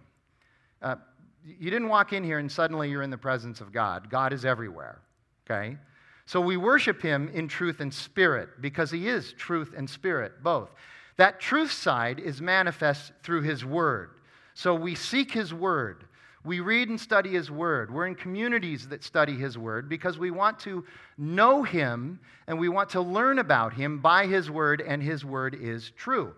Uh, 0.81 0.95
you 1.43 1.71
didn't 1.71 1.89
walk 1.89 2.13
in 2.13 2.23
here 2.23 2.39
and 2.39 2.51
suddenly 2.51 2.89
you're 2.89 3.01
in 3.01 3.09
the 3.09 3.17
presence 3.17 3.61
of 3.61 3.73
God. 3.73 4.09
God 4.09 4.31
is 4.31 4.45
everywhere, 4.45 5.01
okay? 5.45 5.77
So 6.25 6.39
we 6.39 6.57
worship 6.57 7.01
Him 7.01 7.29
in 7.33 7.47
truth 7.47 7.79
and 7.79 7.91
spirit 7.91 8.61
because 8.61 8.91
He 8.91 9.07
is 9.07 9.33
truth 9.33 9.73
and 9.75 9.89
spirit, 9.89 10.43
both. 10.43 10.69
That 11.17 11.39
truth 11.39 11.71
side 11.71 12.19
is 12.19 12.41
manifest 12.41 13.11
through 13.23 13.41
His 13.41 13.65
Word. 13.65 14.11
So 14.53 14.75
we 14.75 14.93
seek 14.93 15.31
His 15.31 15.53
Word. 15.53 16.03
We 16.47 16.61
read 16.61 16.87
and 16.87 16.99
study 16.99 17.31
His 17.31 17.51
Word. 17.51 17.93
We're 17.93 18.07
in 18.07 18.15
communities 18.15 18.87
that 18.87 19.03
study 19.03 19.35
His 19.35 19.57
Word 19.57 19.89
because 19.89 20.17
we 20.17 20.31
want 20.31 20.57
to 20.61 20.85
know 21.17 21.61
Him 21.61 22.21
and 22.47 22.57
we 22.57 22.69
want 22.69 22.91
to 22.91 23.01
learn 23.01 23.39
about 23.39 23.73
Him 23.73 23.99
by 23.99 24.27
His 24.27 24.49
Word, 24.49 24.81
and 24.81 25.03
His 25.03 25.25
Word 25.25 25.57
is 25.59 25.91
true. 25.91 26.33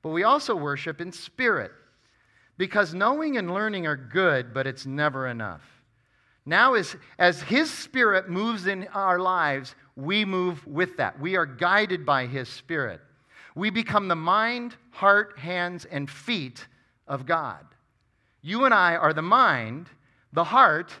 But 0.00 0.10
we 0.10 0.22
also 0.22 0.54
worship 0.54 1.00
in 1.00 1.10
spirit 1.10 1.72
because 2.56 2.94
knowing 2.94 3.36
and 3.36 3.52
learning 3.52 3.88
are 3.88 3.96
good, 3.96 4.54
but 4.54 4.68
it's 4.68 4.86
never 4.86 5.26
enough. 5.26 5.62
Now, 6.46 6.74
as, 6.74 6.94
as 7.18 7.42
His 7.42 7.68
Spirit 7.68 8.30
moves 8.30 8.68
in 8.68 8.86
our 8.94 9.18
lives, 9.18 9.74
we 9.96 10.24
move 10.24 10.64
with 10.68 10.98
that. 10.98 11.18
We 11.18 11.34
are 11.34 11.46
guided 11.46 12.06
by 12.06 12.26
His 12.26 12.48
Spirit. 12.48 13.00
We 13.56 13.70
become 13.70 14.06
the 14.06 14.14
mind, 14.14 14.76
heart, 14.92 15.36
hands, 15.36 15.84
and 15.84 16.08
feet 16.08 16.64
of 17.08 17.26
God. 17.26 17.66
You 18.42 18.64
and 18.64 18.74
I 18.74 18.96
are 18.96 19.12
the 19.12 19.22
mind, 19.22 19.88
the 20.32 20.44
heart, 20.44 20.92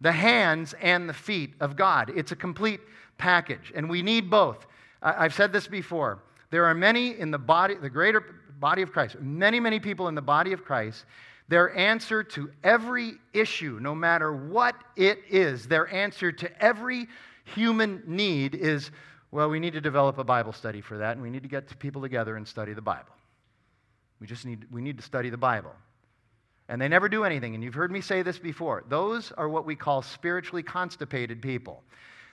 the 0.00 0.12
hands, 0.12 0.74
and 0.80 1.08
the 1.08 1.14
feet 1.14 1.54
of 1.60 1.76
God. 1.76 2.10
It's 2.14 2.32
a 2.32 2.36
complete 2.36 2.80
package, 3.18 3.72
and 3.74 3.88
we 3.88 4.02
need 4.02 4.30
both. 4.30 4.66
I've 5.02 5.34
said 5.34 5.52
this 5.52 5.66
before. 5.66 6.20
There 6.50 6.64
are 6.64 6.74
many 6.74 7.18
in 7.18 7.30
the 7.30 7.38
body, 7.38 7.74
the 7.74 7.90
greater 7.90 8.24
body 8.58 8.82
of 8.82 8.92
Christ, 8.92 9.20
many, 9.20 9.60
many 9.60 9.80
people 9.80 10.08
in 10.08 10.14
the 10.14 10.22
body 10.22 10.52
of 10.52 10.64
Christ. 10.64 11.04
Their 11.48 11.76
answer 11.76 12.24
to 12.24 12.50
every 12.64 13.14
issue, 13.32 13.78
no 13.80 13.94
matter 13.94 14.34
what 14.34 14.74
it 14.96 15.20
is, 15.30 15.68
their 15.68 15.92
answer 15.92 16.32
to 16.32 16.62
every 16.62 17.06
human 17.44 18.02
need 18.06 18.54
is 18.54 18.90
well, 19.32 19.50
we 19.50 19.60
need 19.60 19.72
to 19.72 19.80
develop 19.80 20.18
a 20.18 20.24
Bible 20.24 20.52
study 20.52 20.80
for 20.80 20.98
that, 20.98 21.12
and 21.12 21.22
we 21.22 21.30
need 21.30 21.42
to 21.42 21.48
get 21.48 21.78
people 21.78 22.00
together 22.00 22.36
and 22.36 22.46
study 22.46 22.72
the 22.72 22.80
Bible. 22.80 23.12
We 24.20 24.26
just 24.26 24.46
need, 24.46 24.64
we 24.70 24.80
need 24.80 24.96
to 24.96 25.02
study 25.02 25.30
the 25.30 25.36
Bible. 25.36 25.72
And 26.68 26.80
they 26.80 26.88
never 26.88 27.08
do 27.08 27.24
anything. 27.24 27.54
And 27.54 27.62
you've 27.62 27.74
heard 27.74 27.92
me 27.92 28.00
say 28.00 28.22
this 28.22 28.38
before. 28.38 28.84
Those 28.88 29.32
are 29.32 29.48
what 29.48 29.66
we 29.66 29.76
call 29.76 30.02
spiritually 30.02 30.62
constipated 30.62 31.40
people. 31.40 31.82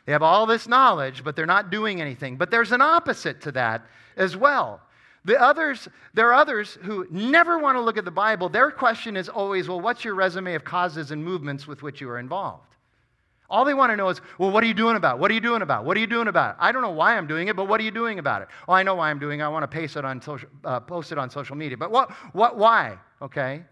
They 0.06 0.12
have 0.12 0.24
all 0.24 0.46
this 0.46 0.68
knowledge, 0.68 1.24
but 1.24 1.36
they're 1.36 1.46
not 1.46 1.70
doing 1.70 2.02
anything. 2.02 2.36
But 2.36 2.52
there's 2.52 2.72
an 2.72 2.82
opposite 2.82 3.42
to 3.42 3.52
that 3.54 3.86
as 4.18 4.36
well. 4.36 4.82
The 5.26 5.42
others, 5.42 5.88
there 6.14 6.28
are 6.30 6.34
others 6.34 6.78
who 6.82 7.08
never 7.10 7.58
want 7.58 7.78
to 7.78 7.82
look 7.82 7.98
at 7.98 8.04
the 8.04 8.12
Bible. 8.12 8.50
Their 8.50 8.72
question 8.72 9.16
is 9.16 9.30
always, 9.30 9.70
well, 9.70 9.80
what's 9.80 10.04
your 10.04 10.16
resume 10.16 10.56
of 10.56 10.66
causes 10.66 11.12
and 11.12 11.24
movements 11.24 11.66
with 11.66 11.82
which 11.82 12.02
you 12.02 12.10
are 12.10 12.20
involved? 12.20 12.68
All 13.50 13.64
they 13.64 13.74
want 13.74 13.92
to 13.92 13.96
know 13.96 14.10
is, 14.10 14.20
well, 14.40 14.52
what 14.52 14.64
are 14.64 14.68
you 14.68 14.74
doing 14.74 14.96
about? 14.96 15.18
It? 15.18 15.22
What 15.22 15.32
are 15.32 15.34
you 15.34 15.40
doing 15.40 15.62
about? 15.62 15.84
It? 15.84 15.88
What 15.88 15.96
are 15.96 16.00
you 16.00 16.08
doing 16.08 16.28
about 16.28 16.52
it? 16.52 16.56
I 16.60 16.72
don't 16.72 16.82
know 16.82 16.90
why 16.90 17.16
I'm 17.16 17.28
doing 17.28 17.48
it, 17.48 17.56
but 17.56 17.68
what 17.68 17.80
are 17.80 17.84
you 17.84 17.92
doing 17.92 18.20
about 18.20 18.42
it? 18.42 18.48
Oh, 18.68 18.74
I 18.74 18.84
know 18.84 18.96
why 18.96 19.10
I'm 19.10 19.20
doing 19.20 19.40
it. 19.40 19.44
I 19.44 19.48
want 19.48 19.64
to 19.64 19.68
paste 19.68 19.96
it 19.96 20.04
on 20.04 20.22
social, 20.22 20.50
uh, 20.66 20.80
post 20.80 21.12
it 21.12 21.18
on 21.18 21.30
social 21.30 21.56
media. 21.56 21.78
But 21.78 21.92
what, 21.92 22.12
what, 22.34 22.58
why? 22.58 22.98
Okay? 23.22 23.64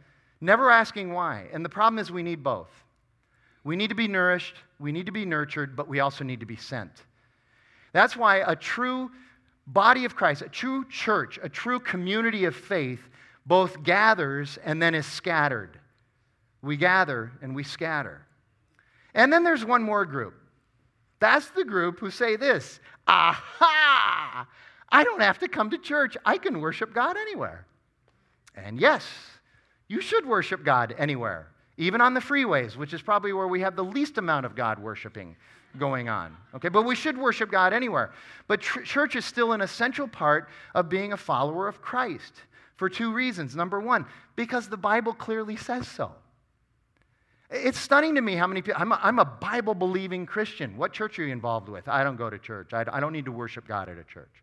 Never 0.41 0.71
asking 0.71 1.13
why. 1.13 1.45
And 1.53 1.63
the 1.63 1.69
problem 1.69 1.99
is 1.99 2.11
we 2.11 2.23
need 2.23 2.43
both. 2.43 2.71
We 3.63 3.75
need 3.75 3.89
to 3.89 3.95
be 3.95 4.07
nourished, 4.07 4.55
we 4.79 4.91
need 4.91 5.05
to 5.05 5.11
be 5.11 5.23
nurtured, 5.23 5.75
but 5.75 5.87
we 5.87 5.99
also 5.99 6.23
need 6.23 6.39
to 6.39 6.47
be 6.47 6.55
sent. 6.55 6.91
That's 7.93 8.17
why 8.17 8.37
a 8.37 8.55
true 8.55 9.11
body 9.67 10.03
of 10.05 10.15
Christ, 10.15 10.41
a 10.41 10.49
true 10.49 10.85
church, 10.89 11.39
a 11.43 11.49
true 11.49 11.79
community 11.79 12.45
of 12.45 12.55
faith 12.55 13.01
both 13.45 13.83
gathers 13.83 14.57
and 14.63 14.81
then 14.81 14.95
is 14.95 15.05
scattered. 15.05 15.79
We 16.61 16.77
gather 16.77 17.31
and 17.41 17.55
we 17.55 17.63
scatter. 17.63 18.25
And 19.13 19.31
then 19.31 19.43
there's 19.43 19.65
one 19.65 19.83
more 19.83 20.05
group. 20.05 20.35
That's 21.19 21.49
the 21.51 21.63
group 21.63 21.99
who 21.99 22.09
say 22.09 22.35
this 22.35 22.79
Aha! 23.07 24.47
I 24.89 25.03
don't 25.03 25.21
have 25.21 25.39
to 25.39 25.47
come 25.47 25.69
to 25.69 25.77
church. 25.77 26.17
I 26.25 26.37
can 26.37 26.61
worship 26.61 26.93
God 26.93 27.17
anywhere. 27.17 27.65
And 28.55 28.79
yes, 28.79 29.05
you 29.91 29.99
should 29.99 30.25
worship 30.25 30.63
God 30.63 30.95
anywhere, 30.97 31.47
even 31.75 31.99
on 31.99 32.13
the 32.13 32.21
freeways, 32.21 32.77
which 32.77 32.93
is 32.93 33.01
probably 33.01 33.33
where 33.33 33.49
we 33.49 33.59
have 33.59 33.75
the 33.75 33.83
least 33.83 34.17
amount 34.17 34.45
of 34.45 34.55
God 34.55 34.79
worshiping 34.79 35.35
going 35.77 36.07
on. 36.07 36.37
Okay, 36.55 36.69
but 36.69 36.83
we 36.83 36.95
should 36.95 37.17
worship 37.17 37.51
God 37.51 37.73
anywhere. 37.73 38.13
But 38.47 38.61
tr- 38.61 38.83
church 38.83 39.17
is 39.17 39.25
still 39.25 39.51
an 39.51 39.59
essential 39.59 40.07
part 40.07 40.47
of 40.73 40.87
being 40.87 41.11
a 41.11 41.17
follower 41.17 41.67
of 41.67 41.81
Christ 41.81 42.33
for 42.77 42.87
two 42.87 43.11
reasons. 43.11 43.53
Number 43.53 43.81
one, 43.81 44.05
because 44.37 44.69
the 44.69 44.77
Bible 44.77 45.13
clearly 45.13 45.57
says 45.57 45.89
so. 45.89 46.13
It's 47.49 47.77
stunning 47.77 48.15
to 48.15 48.21
me 48.21 48.35
how 48.35 48.47
many 48.47 48.61
people, 48.61 48.81
I'm 48.81 48.93
a, 48.93 48.99
I'm 49.03 49.19
a 49.19 49.25
Bible 49.25 49.75
believing 49.75 50.25
Christian. 50.25 50.77
What 50.77 50.93
church 50.93 51.19
are 51.19 51.25
you 51.25 51.33
involved 51.33 51.67
with? 51.67 51.89
I 51.89 52.05
don't 52.05 52.15
go 52.15 52.29
to 52.29 52.39
church. 52.39 52.71
I, 52.71 52.85
I 52.89 53.01
don't 53.01 53.11
need 53.11 53.25
to 53.25 53.33
worship 53.33 53.67
God 53.67 53.89
at 53.89 53.97
a 53.97 54.05
church. 54.05 54.41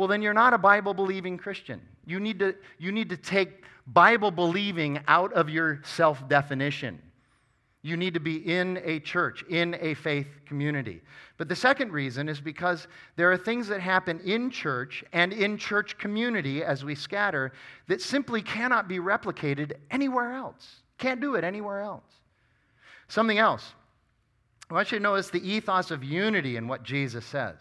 Well, 0.00 0.08
then 0.08 0.22
you're 0.22 0.32
not 0.32 0.54
a 0.54 0.58
Bible 0.58 0.94
believing 0.94 1.36
Christian. 1.36 1.78
You 2.06 2.20
need, 2.20 2.38
to, 2.38 2.54
you 2.78 2.90
need 2.90 3.10
to 3.10 3.18
take 3.18 3.64
Bible 3.88 4.30
believing 4.30 4.98
out 5.06 5.30
of 5.34 5.50
your 5.50 5.82
self 5.84 6.26
definition. 6.26 6.98
You 7.82 7.98
need 7.98 8.14
to 8.14 8.20
be 8.20 8.36
in 8.50 8.80
a 8.82 9.00
church, 9.00 9.44
in 9.50 9.76
a 9.78 9.92
faith 9.92 10.26
community. 10.46 11.02
But 11.36 11.50
the 11.50 11.54
second 11.54 11.92
reason 11.92 12.30
is 12.30 12.40
because 12.40 12.88
there 13.16 13.30
are 13.30 13.36
things 13.36 13.68
that 13.68 13.82
happen 13.82 14.20
in 14.20 14.50
church 14.50 15.04
and 15.12 15.34
in 15.34 15.58
church 15.58 15.98
community 15.98 16.64
as 16.64 16.82
we 16.82 16.94
scatter 16.94 17.52
that 17.86 18.00
simply 18.00 18.40
cannot 18.40 18.88
be 18.88 19.00
replicated 19.00 19.72
anywhere 19.90 20.32
else. 20.32 20.76
Can't 20.96 21.20
do 21.20 21.34
it 21.34 21.44
anywhere 21.44 21.82
else. 21.82 22.08
Something 23.08 23.36
else. 23.36 23.74
I 24.70 24.72
want 24.72 24.92
you 24.92 24.96
to 24.96 25.02
notice 25.02 25.28
the 25.28 25.46
ethos 25.46 25.90
of 25.90 26.02
unity 26.02 26.56
in 26.56 26.68
what 26.68 26.84
Jesus 26.84 27.26
says. 27.26 27.56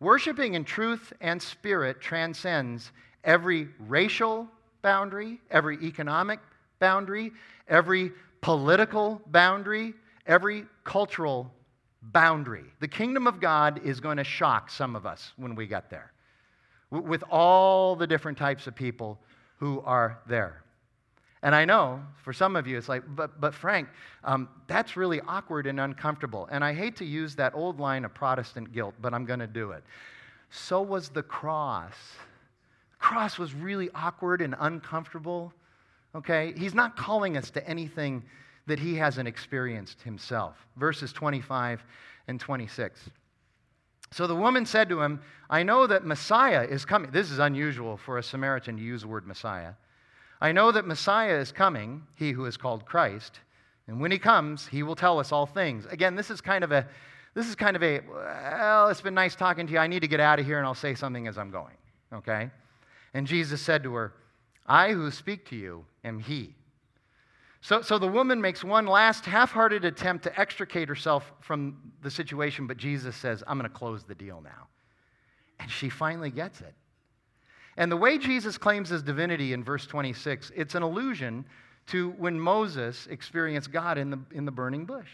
Worshiping 0.00 0.54
in 0.54 0.64
truth 0.64 1.12
and 1.20 1.40
spirit 1.40 2.00
transcends 2.00 2.90
every 3.22 3.68
racial 3.78 4.48
boundary, 4.80 5.40
every 5.50 5.76
economic 5.84 6.40
boundary, 6.78 7.32
every 7.68 8.12
political 8.40 9.20
boundary, 9.26 9.92
every 10.26 10.64
cultural 10.84 11.52
boundary. 12.00 12.64
The 12.80 12.88
kingdom 12.88 13.26
of 13.26 13.40
God 13.40 13.82
is 13.84 14.00
going 14.00 14.16
to 14.16 14.24
shock 14.24 14.70
some 14.70 14.96
of 14.96 15.04
us 15.04 15.32
when 15.36 15.54
we 15.54 15.66
get 15.66 15.90
there, 15.90 16.12
with 16.90 17.22
all 17.30 17.94
the 17.94 18.06
different 18.06 18.38
types 18.38 18.66
of 18.66 18.74
people 18.74 19.18
who 19.58 19.82
are 19.82 20.18
there. 20.26 20.64
And 21.42 21.54
I 21.54 21.64
know 21.64 22.02
for 22.22 22.32
some 22.32 22.54
of 22.54 22.66
you, 22.66 22.76
it's 22.76 22.88
like, 22.88 23.02
but, 23.08 23.40
but 23.40 23.54
Frank, 23.54 23.88
um, 24.24 24.48
that's 24.66 24.96
really 24.96 25.20
awkward 25.26 25.66
and 25.66 25.80
uncomfortable. 25.80 26.48
And 26.50 26.62
I 26.62 26.74
hate 26.74 26.96
to 26.96 27.04
use 27.04 27.34
that 27.36 27.54
old 27.54 27.80
line 27.80 28.04
of 28.04 28.12
Protestant 28.12 28.72
guilt, 28.72 28.94
but 29.00 29.14
I'm 29.14 29.24
going 29.24 29.40
to 29.40 29.46
do 29.46 29.70
it. 29.70 29.82
So 30.50 30.82
was 30.82 31.08
the 31.08 31.22
cross. 31.22 31.94
The 32.90 32.96
cross 32.98 33.38
was 33.38 33.54
really 33.54 33.88
awkward 33.94 34.42
and 34.42 34.54
uncomfortable. 34.58 35.54
Okay? 36.14 36.52
He's 36.56 36.74
not 36.74 36.96
calling 36.96 37.38
us 37.38 37.50
to 37.50 37.66
anything 37.66 38.22
that 38.66 38.78
he 38.78 38.96
hasn't 38.96 39.26
experienced 39.26 40.02
himself. 40.02 40.56
Verses 40.76 41.12
25 41.12 41.82
and 42.28 42.38
26. 42.38 43.08
So 44.12 44.26
the 44.26 44.36
woman 44.36 44.66
said 44.66 44.88
to 44.90 45.00
him, 45.00 45.22
I 45.48 45.62
know 45.62 45.86
that 45.86 46.04
Messiah 46.04 46.64
is 46.64 46.84
coming. 46.84 47.10
This 47.12 47.30
is 47.30 47.38
unusual 47.38 47.96
for 47.96 48.18
a 48.18 48.22
Samaritan 48.22 48.76
to 48.76 48.82
use 48.82 49.02
the 49.02 49.08
word 49.08 49.26
Messiah. 49.26 49.72
I 50.40 50.52
know 50.52 50.72
that 50.72 50.86
Messiah 50.86 51.38
is 51.38 51.52
coming, 51.52 52.02
he 52.14 52.32
who 52.32 52.46
is 52.46 52.56
called 52.56 52.86
Christ, 52.86 53.40
and 53.86 54.00
when 54.00 54.12
he 54.12 54.18
comes, 54.18 54.68
he 54.68 54.82
will 54.82 54.94
tell 54.94 55.18
us 55.18 55.32
all 55.32 55.46
things. 55.46 55.84
Again, 55.86 56.14
this 56.14 56.30
is 56.30 56.40
kind 56.40 56.62
of 56.62 56.70
a 56.70 56.86
this 57.34 57.48
is 57.48 57.54
kind 57.54 57.76
of 57.76 57.82
a 57.82 58.00
well, 58.08 58.88
it's 58.88 59.00
been 59.00 59.14
nice 59.14 59.34
talking 59.34 59.66
to 59.66 59.72
you. 59.72 59.78
I 59.78 59.86
need 59.86 60.00
to 60.00 60.08
get 60.08 60.20
out 60.20 60.38
of 60.38 60.46
here 60.46 60.58
and 60.58 60.66
I'll 60.66 60.74
say 60.74 60.94
something 60.94 61.26
as 61.26 61.36
I'm 61.36 61.50
going. 61.50 61.76
Okay? 62.12 62.50
And 63.14 63.26
Jesus 63.26 63.60
said 63.60 63.82
to 63.82 63.94
her, 63.94 64.12
I 64.66 64.92
who 64.92 65.10
speak 65.10 65.48
to 65.50 65.56
you 65.56 65.84
am 66.04 66.20
he. 66.20 66.54
So, 67.62 67.82
so 67.82 67.98
the 67.98 68.08
woman 68.08 68.40
makes 68.40 68.64
one 68.64 68.86
last 68.86 69.26
half 69.26 69.50
hearted 69.50 69.84
attempt 69.84 70.24
to 70.24 70.40
extricate 70.40 70.88
herself 70.88 71.32
from 71.40 71.92
the 72.02 72.10
situation, 72.10 72.66
but 72.66 72.76
Jesus 72.76 73.16
says, 73.16 73.42
I'm 73.46 73.58
going 73.58 73.70
to 73.70 73.76
close 73.76 74.02
the 74.02 74.14
deal 74.14 74.40
now. 74.40 74.68
And 75.58 75.70
she 75.70 75.88
finally 75.90 76.30
gets 76.30 76.60
it. 76.62 76.74
And 77.80 77.90
the 77.90 77.96
way 77.96 78.18
Jesus 78.18 78.58
claims 78.58 78.90
his 78.90 79.02
divinity 79.02 79.54
in 79.54 79.64
verse 79.64 79.86
26, 79.86 80.52
it's 80.54 80.74
an 80.74 80.82
allusion 80.82 81.46
to 81.86 82.10
when 82.18 82.38
Moses 82.38 83.06
experienced 83.06 83.72
God 83.72 83.96
in 83.96 84.10
the, 84.10 84.18
in 84.32 84.44
the 84.44 84.50
burning 84.50 84.84
bush. 84.84 85.08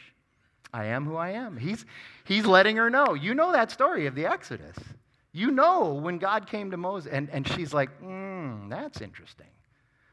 I 0.74 0.86
am 0.86 1.04
who 1.04 1.14
I 1.14 1.30
am. 1.30 1.56
He's, 1.56 1.84
he's 2.24 2.44
letting 2.44 2.76
her 2.76 2.90
know. 2.90 3.14
You 3.14 3.34
know 3.34 3.52
that 3.52 3.70
story 3.70 4.06
of 4.06 4.16
the 4.16 4.26
Exodus. 4.26 4.76
You 5.30 5.52
know 5.52 5.94
when 5.94 6.18
God 6.18 6.48
came 6.48 6.72
to 6.72 6.76
Moses, 6.76 7.12
and, 7.12 7.30
and 7.30 7.46
she's 7.46 7.72
like, 7.72 7.88
hmm, 8.00 8.68
that's 8.68 9.00
interesting. 9.00 9.46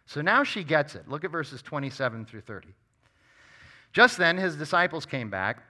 So 0.05 0.21
now 0.21 0.43
she 0.43 0.63
gets 0.63 0.93
it. 0.93 1.09
Look 1.09 1.23
at 1.23 1.31
verses 1.31 1.63
27 1.63 2.27
through 2.27 2.41
30. 2.41 2.67
Just 3.93 4.19
then, 4.19 4.37
his 4.37 4.55
disciples 4.55 5.07
came 5.07 5.31
back. 5.31 5.63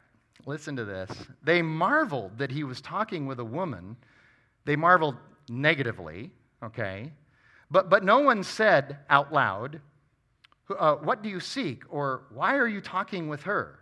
Listen 0.46 0.76
to 0.76 0.84
this. 0.84 1.10
They 1.44 1.62
marveled 1.62 2.40
that 2.40 2.52
he 2.52 2.66
was 2.66 2.82
talking 2.82 3.26
with 3.26 3.40
a 3.40 3.46
woman. 3.46 3.96
They 4.66 4.76
marveled 4.76 5.16
negatively 5.48 6.32
okay? 6.64 7.12
But, 7.70 7.90
but 7.90 8.04
no 8.04 8.20
one 8.20 8.44
said 8.44 9.00
out 9.10 9.34
loud, 9.34 9.82
uh, 10.78 10.96
What 10.96 11.24
do 11.24 11.30
you 11.30 11.40
seek? 11.40 11.84
or 11.90 12.24
Why 12.32 12.56
are 12.58 12.68
you 12.68 12.82
talking 12.82 13.30
with 13.30 13.44
her? 13.44 13.80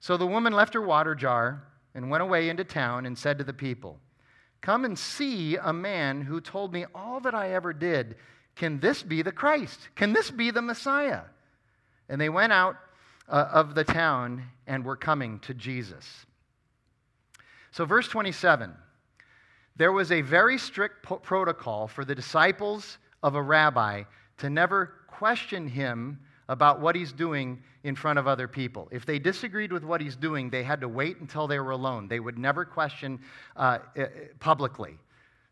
So 0.00 0.16
the 0.16 0.26
woman 0.26 0.52
left 0.52 0.74
her 0.74 0.82
water 0.82 1.14
jar 1.14 1.64
and 1.94 2.10
went 2.10 2.22
away 2.22 2.48
into 2.48 2.64
town 2.64 3.06
and 3.06 3.16
said 3.16 3.38
to 3.38 3.44
the 3.44 3.52
people, 3.52 3.98
Come 4.60 4.84
and 4.84 4.98
see 4.98 5.56
a 5.56 5.72
man 5.72 6.22
who 6.22 6.40
told 6.40 6.72
me 6.72 6.86
all 6.94 7.20
that 7.20 7.34
I 7.34 7.52
ever 7.52 7.72
did. 7.72 8.16
Can 8.56 8.80
this 8.80 9.02
be 9.02 9.22
the 9.22 9.32
Christ? 9.32 9.88
Can 9.94 10.12
this 10.12 10.30
be 10.30 10.50
the 10.50 10.62
Messiah? 10.62 11.22
And 12.08 12.20
they 12.20 12.28
went 12.28 12.52
out 12.52 12.76
uh, 13.28 13.48
of 13.52 13.74
the 13.74 13.84
town 13.84 14.44
and 14.66 14.84
were 14.84 14.96
coming 14.96 15.38
to 15.40 15.54
Jesus. 15.54 16.26
So, 17.72 17.84
verse 17.84 18.08
27 18.08 18.74
there 19.76 19.92
was 19.92 20.12
a 20.12 20.20
very 20.20 20.58
strict 20.58 21.02
po- 21.02 21.16
protocol 21.16 21.88
for 21.88 22.04
the 22.04 22.14
disciples 22.14 22.98
of 23.22 23.34
a 23.34 23.42
rabbi 23.42 24.02
to 24.38 24.50
never 24.50 24.94
question 25.08 25.66
him 25.66 26.18
about 26.48 26.80
what 26.80 26.94
he's 26.94 27.12
doing 27.12 27.62
in 27.84 27.94
front 27.94 28.18
of 28.18 28.26
other 28.26 28.46
people. 28.48 28.88
If 28.90 29.06
they 29.06 29.18
disagreed 29.18 29.72
with 29.72 29.84
what 29.84 30.00
he's 30.00 30.16
doing, 30.16 30.50
they 30.50 30.62
had 30.62 30.80
to 30.80 30.88
wait 30.88 31.18
until 31.20 31.46
they 31.46 31.58
were 31.58 31.70
alone. 31.70 32.08
They 32.08 32.20
would 32.20 32.38
never 32.38 32.64
question 32.64 33.20
uh, 33.56 33.78
publicly. 34.40 34.98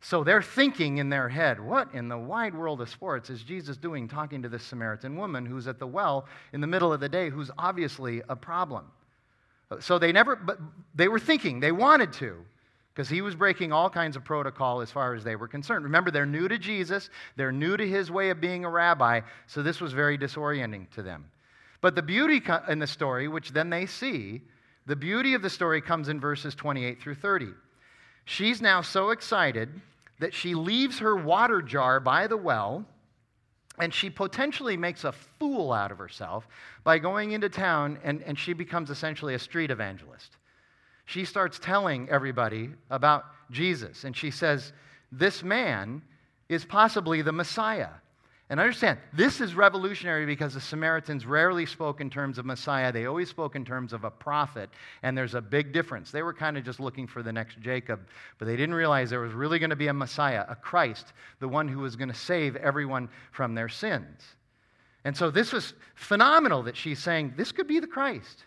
So 0.00 0.24
they're 0.24 0.42
thinking 0.42 0.98
in 0.98 1.08
their 1.08 1.28
head, 1.28 1.60
what 1.60 1.94
in 1.94 2.08
the 2.08 2.18
wide 2.18 2.54
world 2.54 2.80
of 2.80 2.90
sports 2.90 3.30
is 3.30 3.42
Jesus 3.42 3.76
doing 3.76 4.08
talking 4.08 4.42
to 4.42 4.48
this 4.48 4.64
Samaritan 4.64 5.16
woman 5.16 5.46
who's 5.46 5.68
at 5.68 5.78
the 5.78 5.86
well 5.86 6.26
in 6.52 6.60
the 6.60 6.66
middle 6.66 6.92
of 6.92 7.00
the 7.00 7.08
day 7.08 7.30
who's 7.30 7.50
obviously 7.56 8.20
a 8.28 8.34
problem? 8.34 8.86
So 9.80 9.98
they 9.98 10.12
never, 10.12 10.36
but 10.36 10.58
they 10.94 11.08
were 11.08 11.20
thinking, 11.20 11.60
they 11.60 11.72
wanted 11.72 12.12
to, 12.14 12.44
because 12.94 13.08
he 13.08 13.22
was 13.22 13.34
breaking 13.34 13.72
all 13.72 13.88
kinds 13.88 14.16
of 14.16 14.24
protocol 14.24 14.80
as 14.82 14.90
far 14.90 15.14
as 15.14 15.24
they 15.24 15.36
were 15.36 15.48
concerned. 15.48 15.84
Remember, 15.84 16.10
they're 16.10 16.26
new 16.26 16.46
to 16.48 16.58
Jesus, 16.58 17.08
they're 17.36 17.52
new 17.52 17.76
to 17.76 17.88
his 17.88 18.10
way 18.10 18.30
of 18.30 18.40
being 18.40 18.64
a 18.64 18.70
rabbi, 18.70 19.20
so 19.46 19.62
this 19.62 19.80
was 19.80 19.92
very 19.92 20.18
disorienting 20.18 20.90
to 20.90 21.02
them. 21.02 21.24
But 21.80 21.94
the 21.94 22.02
beauty 22.02 22.42
in 22.68 22.78
the 22.78 22.86
story, 22.86 23.28
which 23.28 23.52
then 23.52 23.70
they 23.70 23.86
see, 23.86 24.42
the 24.86 24.96
beauty 24.96 25.34
of 25.34 25.42
the 25.42 25.50
story 25.50 25.80
comes 25.80 26.08
in 26.08 26.20
verses 26.20 26.54
28 26.54 27.00
through 27.00 27.14
30. 27.14 27.48
She's 28.24 28.60
now 28.60 28.82
so 28.82 29.10
excited 29.10 29.68
that 30.20 30.34
she 30.34 30.54
leaves 30.54 30.98
her 30.98 31.16
water 31.16 31.62
jar 31.62 31.98
by 31.98 32.26
the 32.26 32.36
well 32.36 32.84
and 33.78 33.92
she 33.92 34.10
potentially 34.10 34.76
makes 34.76 35.04
a 35.04 35.12
fool 35.12 35.72
out 35.72 35.90
of 35.90 35.98
herself 35.98 36.46
by 36.84 36.98
going 36.98 37.32
into 37.32 37.48
town 37.48 37.98
and, 38.04 38.22
and 38.22 38.38
she 38.38 38.52
becomes 38.52 38.90
essentially 38.90 39.34
a 39.34 39.38
street 39.38 39.70
evangelist 39.70 40.36
she 41.04 41.24
starts 41.24 41.58
telling 41.58 42.08
everybody 42.08 42.70
about 42.90 43.24
Jesus. 43.50 44.04
And 44.04 44.16
she 44.16 44.30
says, 44.30 44.72
This 45.10 45.42
man 45.42 46.02
is 46.48 46.64
possibly 46.64 47.22
the 47.22 47.32
Messiah. 47.32 47.90
And 48.50 48.60
understand, 48.60 48.98
this 49.14 49.40
is 49.40 49.54
revolutionary 49.54 50.26
because 50.26 50.52
the 50.52 50.60
Samaritans 50.60 51.24
rarely 51.24 51.64
spoke 51.64 52.02
in 52.02 52.10
terms 52.10 52.36
of 52.36 52.44
Messiah. 52.44 52.92
They 52.92 53.06
always 53.06 53.30
spoke 53.30 53.56
in 53.56 53.64
terms 53.64 53.94
of 53.94 54.04
a 54.04 54.10
prophet, 54.10 54.68
and 55.02 55.16
there's 55.16 55.34
a 55.34 55.40
big 55.40 55.72
difference. 55.72 56.10
They 56.10 56.22
were 56.22 56.34
kind 56.34 56.58
of 56.58 56.64
just 56.64 56.78
looking 56.78 57.06
for 57.06 57.22
the 57.22 57.32
next 57.32 57.60
Jacob, 57.60 58.00
but 58.38 58.44
they 58.44 58.56
didn't 58.56 58.74
realize 58.74 59.08
there 59.08 59.20
was 59.20 59.32
really 59.32 59.58
going 59.58 59.70
to 59.70 59.76
be 59.76 59.86
a 59.86 59.94
Messiah, 59.94 60.44
a 60.50 60.54
Christ, 60.54 61.14
the 61.40 61.48
one 61.48 61.66
who 61.66 61.78
was 61.78 61.96
going 61.96 62.10
to 62.10 62.14
save 62.14 62.56
everyone 62.56 63.08
from 63.30 63.54
their 63.54 63.70
sins. 63.70 64.20
And 65.04 65.16
so 65.16 65.30
this 65.30 65.50
was 65.50 65.72
phenomenal 65.94 66.62
that 66.64 66.76
she's 66.76 66.98
saying, 66.98 67.32
This 67.36 67.52
could 67.52 67.66
be 67.66 67.80
the 67.80 67.86
Christ. 67.86 68.44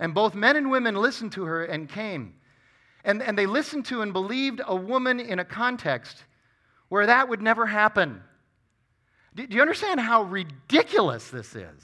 And 0.00 0.14
both 0.14 0.34
men 0.34 0.56
and 0.56 0.70
women 0.70 0.94
listened 0.94 1.32
to 1.32 1.44
her 1.44 1.64
and 1.64 1.88
came. 1.88 2.34
And, 3.04 3.22
and 3.22 3.38
they 3.38 3.46
listened 3.46 3.84
to 3.86 4.02
and 4.02 4.12
believed 4.12 4.60
a 4.66 4.74
woman 4.74 5.20
in 5.20 5.38
a 5.38 5.44
context 5.44 6.24
where 6.88 7.06
that 7.06 7.28
would 7.28 7.42
never 7.42 7.66
happen. 7.66 8.22
Do, 9.34 9.46
do 9.46 9.54
you 9.54 9.62
understand 9.62 10.00
how 10.00 10.22
ridiculous 10.22 11.28
this 11.28 11.54
is? 11.54 11.82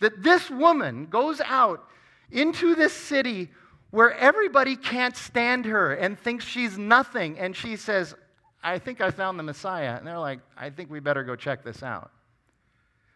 That 0.00 0.22
this 0.22 0.50
woman 0.50 1.06
goes 1.06 1.40
out 1.40 1.88
into 2.30 2.74
this 2.74 2.92
city 2.92 3.48
where 3.90 4.14
everybody 4.14 4.76
can't 4.76 5.16
stand 5.16 5.64
her 5.64 5.94
and 5.94 6.18
thinks 6.18 6.44
she's 6.44 6.78
nothing. 6.78 7.38
And 7.38 7.56
she 7.56 7.76
says, 7.76 8.14
I 8.62 8.78
think 8.78 9.00
I 9.00 9.10
found 9.10 9.38
the 9.38 9.42
Messiah. 9.42 9.96
And 9.96 10.06
they're 10.06 10.18
like, 10.18 10.40
I 10.56 10.70
think 10.70 10.90
we 10.90 11.00
better 11.00 11.24
go 11.24 11.34
check 11.34 11.64
this 11.64 11.82
out. 11.82 12.10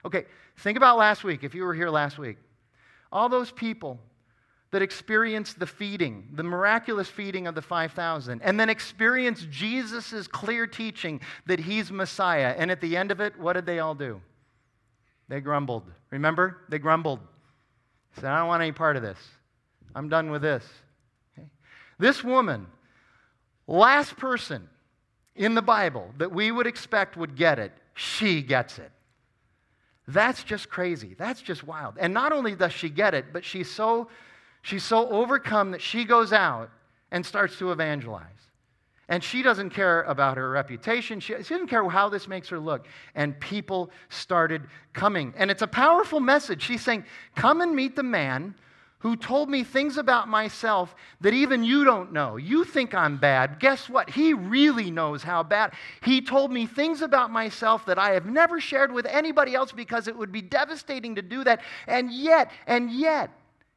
Okay, 0.04 0.24
think 0.58 0.76
about 0.76 0.98
last 0.98 1.24
week, 1.24 1.44
if 1.44 1.54
you 1.54 1.64
were 1.64 1.74
here 1.74 1.90
last 1.90 2.18
week. 2.18 2.36
All 3.12 3.28
those 3.28 3.50
people 3.52 3.98
that 4.74 4.82
experienced 4.82 5.60
the 5.60 5.68
feeding, 5.68 6.26
the 6.32 6.42
miraculous 6.42 7.08
feeding 7.08 7.46
of 7.46 7.54
the 7.54 7.62
5,000, 7.62 8.42
and 8.42 8.58
then 8.58 8.68
experienced 8.68 9.48
Jesus' 9.48 10.26
clear 10.26 10.66
teaching 10.66 11.20
that 11.46 11.60
he's 11.60 11.92
Messiah. 11.92 12.56
And 12.58 12.72
at 12.72 12.80
the 12.80 12.96
end 12.96 13.12
of 13.12 13.20
it, 13.20 13.38
what 13.38 13.52
did 13.52 13.66
they 13.66 13.78
all 13.78 13.94
do? 13.94 14.20
They 15.28 15.40
grumbled. 15.40 15.84
Remember? 16.10 16.58
They 16.70 16.80
grumbled. 16.80 17.20
Said, 18.16 18.24
I 18.24 18.38
don't 18.40 18.48
want 18.48 18.64
any 18.64 18.72
part 18.72 18.96
of 18.96 19.02
this. 19.04 19.18
I'm 19.94 20.08
done 20.08 20.32
with 20.32 20.42
this. 20.42 20.64
Okay? 21.38 21.46
This 22.00 22.24
woman, 22.24 22.66
last 23.68 24.16
person 24.16 24.68
in 25.36 25.54
the 25.54 25.62
Bible 25.62 26.10
that 26.18 26.32
we 26.32 26.50
would 26.50 26.66
expect 26.66 27.16
would 27.16 27.36
get 27.36 27.60
it, 27.60 27.70
she 27.94 28.42
gets 28.42 28.80
it. 28.80 28.90
That's 30.08 30.42
just 30.42 30.68
crazy. 30.68 31.14
That's 31.16 31.42
just 31.42 31.62
wild. 31.62 31.94
And 32.00 32.12
not 32.12 32.32
only 32.32 32.56
does 32.56 32.72
she 32.72 32.88
get 32.88 33.14
it, 33.14 33.26
but 33.32 33.44
she's 33.44 33.70
so 33.70 34.08
She's 34.64 34.82
so 34.82 35.10
overcome 35.10 35.72
that 35.72 35.82
she 35.82 36.04
goes 36.06 36.32
out 36.32 36.70
and 37.10 37.24
starts 37.24 37.58
to 37.58 37.70
evangelize. 37.70 38.24
And 39.10 39.22
she 39.22 39.42
doesn't 39.42 39.70
care 39.70 40.00
about 40.04 40.38
her 40.38 40.48
reputation. 40.48 41.20
She, 41.20 41.34
she, 41.34 41.52
doesn't 41.52 41.66
care 41.66 41.86
how 41.90 42.08
this 42.08 42.26
makes 42.26 42.48
her 42.48 42.58
look. 42.58 42.86
And 43.14 43.38
people 43.38 43.90
started 44.08 44.62
coming. 44.94 45.34
And 45.36 45.50
it's 45.50 45.60
a 45.60 45.66
powerful 45.66 46.18
message. 46.18 46.62
She's 46.62 46.80
saying, 46.80 47.04
Come 47.36 47.60
and 47.60 47.76
meet 47.76 47.94
the 47.94 48.02
man 48.02 48.54
who 49.00 49.16
told 49.16 49.50
me 49.50 49.64
things 49.64 49.98
about 49.98 50.28
myself 50.28 50.94
that 51.20 51.34
even 51.34 51.62
you 51.62 51.84
don't 51.84 52.14
know. 52.14 52.38
You 52.38 52.64
think 52.64 52.94
I'm 52.94 53.18
bad. 53.18 53.60
Guess 53.60 53.90
what? 53.90 54.08
He 54.08 54.32
really 54.32 54.90
knows 54.90 55.22
how 55.22 55.42
bad. 55.42 55.74
He 56.02 56.22
told 56.22 56.50
me 56.50 56.64
things 56.64 57.02
about 57.02 57.30
myself 57.30 57.84
that 57.84 57.98
I 57.98 58.12
have 58.12 58.24
never 58.24 58.62
shared 58.62 58.90
with 58.90 59.04
anybody 59.04 59.54
else 59.54 59.72
because 59.72 60.08
it 60.08 60.16
would 60.16 60.32
be 60.32 60.40
devastating 60.40 61.16
to 61.16 61.22
do 61.22 61.44
that. 61.44 61.60
And 61.86 62.10
yet, 62.10 62.50
and 62.66 62.90
yet, 62.90 63.28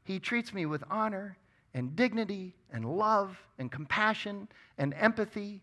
he 0.07 0.19
treats 0.19 0.53
me 0.53 0.65
with 0.65 0.85
honor 0.89 1.37
and 1.73 1.93
dignity 1.93 2.55
and 2.71 2.85
love 2.85 3.37
and 3.59 3.69
compassion 3.69 4.47
and 4.77 4.93
empathy. 4.93 5.61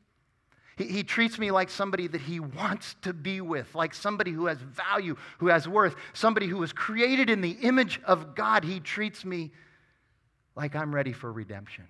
He, 0.76 0.84
he, 0.84 1.03
treats 1.03 1.38
me 1.38 1.51
like 1.51 1.70
somebody 1.70 2.09
that 2.09 2.20
he 2.20 2.40
wants 2.40 2.95
to 3.03 3.14
be 3.14 3.40
with, 3.40 3.74
like 3.74 3.95
somebody 3.95 4.32
who 4.32 4.45
has 4.45 4.59
value, 4.59 5.16
who 5.38 5.47
has 5.47 5.66
worth, 5.66 5.97
somebody 6.12 6.47
who 6.47 6.59
was 6.59 6.74
created 6.74 7.30
in 7.30 7.40
the 7.40 7.57
image 7.62 8.03
of 8.05 8.34
God. 8.34 8.64
He 8.64 8.80
treats 8.80 9.24
me 9.24 9.51
like 10.55 10.76
I'm 10.76 10.95
ready 10.95 11.14
for 11.14 11.32
redemption. 11.32 11.86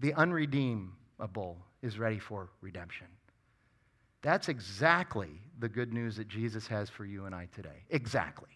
The 0.00 0.14
unredeemable 0.14 1.58
is 1.82 1.98
ready 1.98 2.18
for 2.18 2.48
redemption. 2.62 3.08
That's 4.22 4.48
exactly 4.48 5.42
the 5.58 5.68
good 5.68 5.92
news 5.92 6.16
that 6.16 6.28
Jesus 6.28 6.66
has 6.68 6.88
for 6.88 7.04
you 7.04 7.26
and 7.26 7.34
I 7.34 7.48
today. 7.54 7.84
Exactly. 7.90 8.48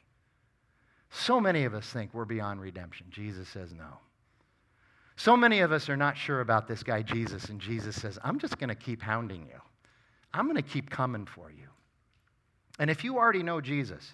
So 1.11 1.41
many 1.41 1.65
of 1.65 1.75
us 1.75 1.87
think 1.87 2.13
we're 2.13 2.25
beyond 2.25 2.61
redemption. 2.61 3.07
Jesus 3.11 3.49
says 3.49 3.73
no. 3.73 3.99
So 5.17 5.37
many 5.37 5.61
of 5.61 5.73
us 5.73 5.89
are 5.89 5.97
not 5.97 6.17
sure 6.17 6.41
about 6.41 6.69
this 6.69 6.83
guy, 6.83 7.03
Jesus, 7.03 7.47
and 7.47 7.59
Jesus 7.59 7.97
says, 7.97 8.19
I'm 8.23 8.39
just 8.39 8.59
going 8.59 8.69
to 8.69 8.75
keep 8.75 9.01
hounding 9.01 9.47
you. 9.47 9.61
I'm 10.35 10.45
going 10.45 10.57
to 10.57 10.63
keep 10.63 10.91
coming 10.91 11.25
for 11.25 11.51
you. 11.51 11.69
And 12.79 12.91
if 12.91 13.03
you 13.03 13.17
already 13.17 13.43
know 13.43 13.61
Jesus, 13.61 14.13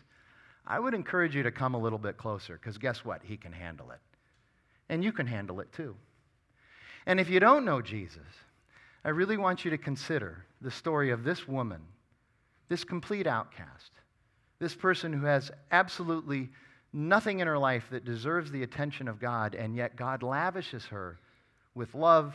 I 0.64 0.78
would 0.78 0.94
encourage 0.94 1.34
you 1.34 1.42
to 1.42 1.50
come 1.50 1.74
a 1.74 1.78
little 1.78 1.98
bit 1.98 2.16
closer 2.16 2.54
because 2.54 2.78
guess 2.78 3.04
what? 3.04 3.20
He 3.24 3.36
can 3.36 3.52
handle 3.52 3.90
it. 3.90 3.98
And 4.88 5.02
you 5.02 5.10
can 5.10 5.26
handle 5.26 5.60
it 5.60 5.72
too. 5.72 5.96
And 7.06 7.18
if 7.18 7.28
you 7.28 7.40
don't 7.40 7.64
know 7.64 7.82
Jesus, 7.82 8.22
I 9.04 9.08
really 9.08 9.36
want 9.36 9.64
you 9.64 9.72
to 9.72 9.78
consider 9.78 10.44
the 10.60 10.70
story 10.70 11.10
of 11.10 11.24
this 11.24 11.48
woman, 11.48 11.80
this 12.68 12.84
complete 12.84 13.26
outcast, 13.26 13.90
this 14.60 14.76
person 14.76 15.12
who 15.12 15.26
has 15.26 15.50
absolutely 15.72 16.50
nothing 16.92 17.40
in 17.40 17.46
her 17.46 17.58
life 17.58 17.88
that 17.90 18.04
deserves 18.04 18.50
the 18.50 18.62
attention 18.62 19.08
of 19.08 19.20
God, 19.20 19.54
and 19.54 19.74
yet 19.74 19.96
God 19.96 20.22
lavishes 20.22 20.86
her 20.86 21.18
with 21.74 21.94
love 21.94 22.34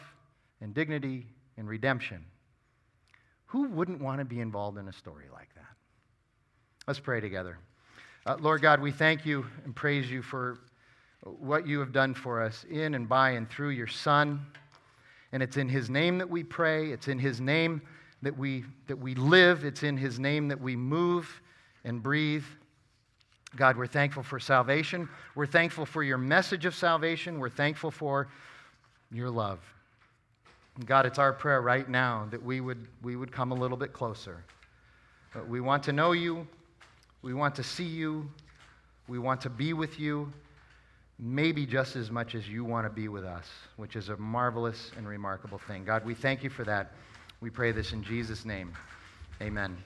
and 0.61 0.73
dignity 0.73 1.27
and 1.57 1.67
redemption. 1.67 2.25
Who 3.47 3.69
wouldn't 3.69 4.01
want 4.01 4.19
to 4.19 4.25
be 4.25 4.39
involved 4.39 4.77
in 4.77 4.87
a 4.87 4.93
story 4.93 5.25
like 5.31 5.53
that? 5.55 5.65
Let's 6.87 6.99
pray 6.99 7.21
together. 7.21 7.57
Uh, 8.25 8.37
Lord 8.39 8.61
God, 8.61 8.81
we 8.81 8.91
thank 8.91 9.25
you 9.25 9.45
and 9.63 9.75
praise 9.75 10.09
you 10.09 10.21
for 10.21 10.59
what 11.21 11.67
you 11.67 11.79
have 11.79 11.91
done 11.91 12.13
for 12.13 12.41
us 12.41 12.65
in 12.69 12.95
and 12.95 13.07
by 13.07 13.31
and 13.31 13.49
through 13.49 13.69
your 13.69 13.87
Son. 13.87 14.45
And 15.31 15.43
it's 15.43 15.57
in 15.57 15.69
his 15.69 15.89
name 15.89 16.17
that 16.17 16.29
we 16.29 16.43
pray, 16.43 16.91
it's 16.91 17.07
in 17.07 17.19
his 17.19 17.39
name 17.41 17.81
that 18.21 18.37
we, 18.37 18.65
that 18.87 18.97
we 18.97 19.15
live, 19.15 19.63
it's 19.63 19.83
in 19.83 19.97
his 19.97 20.19
name 20.19 20.47
that 20.47 20.59
we 20.59 20.75
move 20.75 21.41
and 21.83 22.01
breathe. 22.01 22.45
God, 23.57 23.75
we're 23.75 23.87
thankful 23.87 24.23
for 24.23 24.39
salvation. 24.39 25.09
We're 25.35 25.47
thankful 25.47 25.85
for 25.85 26.03
your 26.03 26.17
message 26.17 26.65
of 26.65 26.75
salvation. 26.75 27.39
We're 27.39 27.49
thankful 27.49 27.91
for 27.91 28.29
your 29.11 29.29
love. 29.29 29.59
God, 30.85 31.07
it's 31.07 31.17
our 31.17 31.33
prayer 31.33 31.61
right 31.61 31.89
now 31.89 32.27
that 32.29 32.41
we 32.41 32.61
would, 32.61 32.87
we 33.01 33.15
would 33.15 33.31
come 33.31 33.51
a 33.51 33.55
little 33.55 33.77
bit 33.77 33.93
closer. 33.93 34.43
But 35.33 35.49
we 35.49 35.59
want 35.59 35.83
to 35.83 35.91
know 35.91 36.11
you. 36.11 36.47
We 37.23 37.33
want 37.33 37.55
to 37.55 37.63
see 37.63 37.83
you. 37.83 38.29
We 39.07 39.17
want 39.17 39.41
to 39.41 39.49
be 39.49 39.73
with 39.73 39.99
you, 39.99 40.31
maybe 41.17 41.65
just 41.65 41.95
as 41.95 42.11
much 42.11 42.35
as 42.35 42.47
you 42.47 42.65
want 42.65 42.85
to 42.85 42.89
be 42.89 43.07
with 43.07 43.23
us, 43.23 43.45
which 43.77 43.95
is 43.95 44.09
a 44.09 44.17
marvelous 44.17 44.91
and 44.97 45.07
remarkable 45.07 45.57
thing. 45.57 45.85
God, 45.85 46.05
we 46.05 46.13
thank 46.13 46.43
you 46.43 46.49
for 46.49 46.65
that. 46.65 46.91
We 47.39 47.49
pray 47.49 47.71
this 47.71 47.93
in 47.93 48.03
Jesus' 48.03 48.45
name. 48.45 48.73
Amen. 49.41 49.77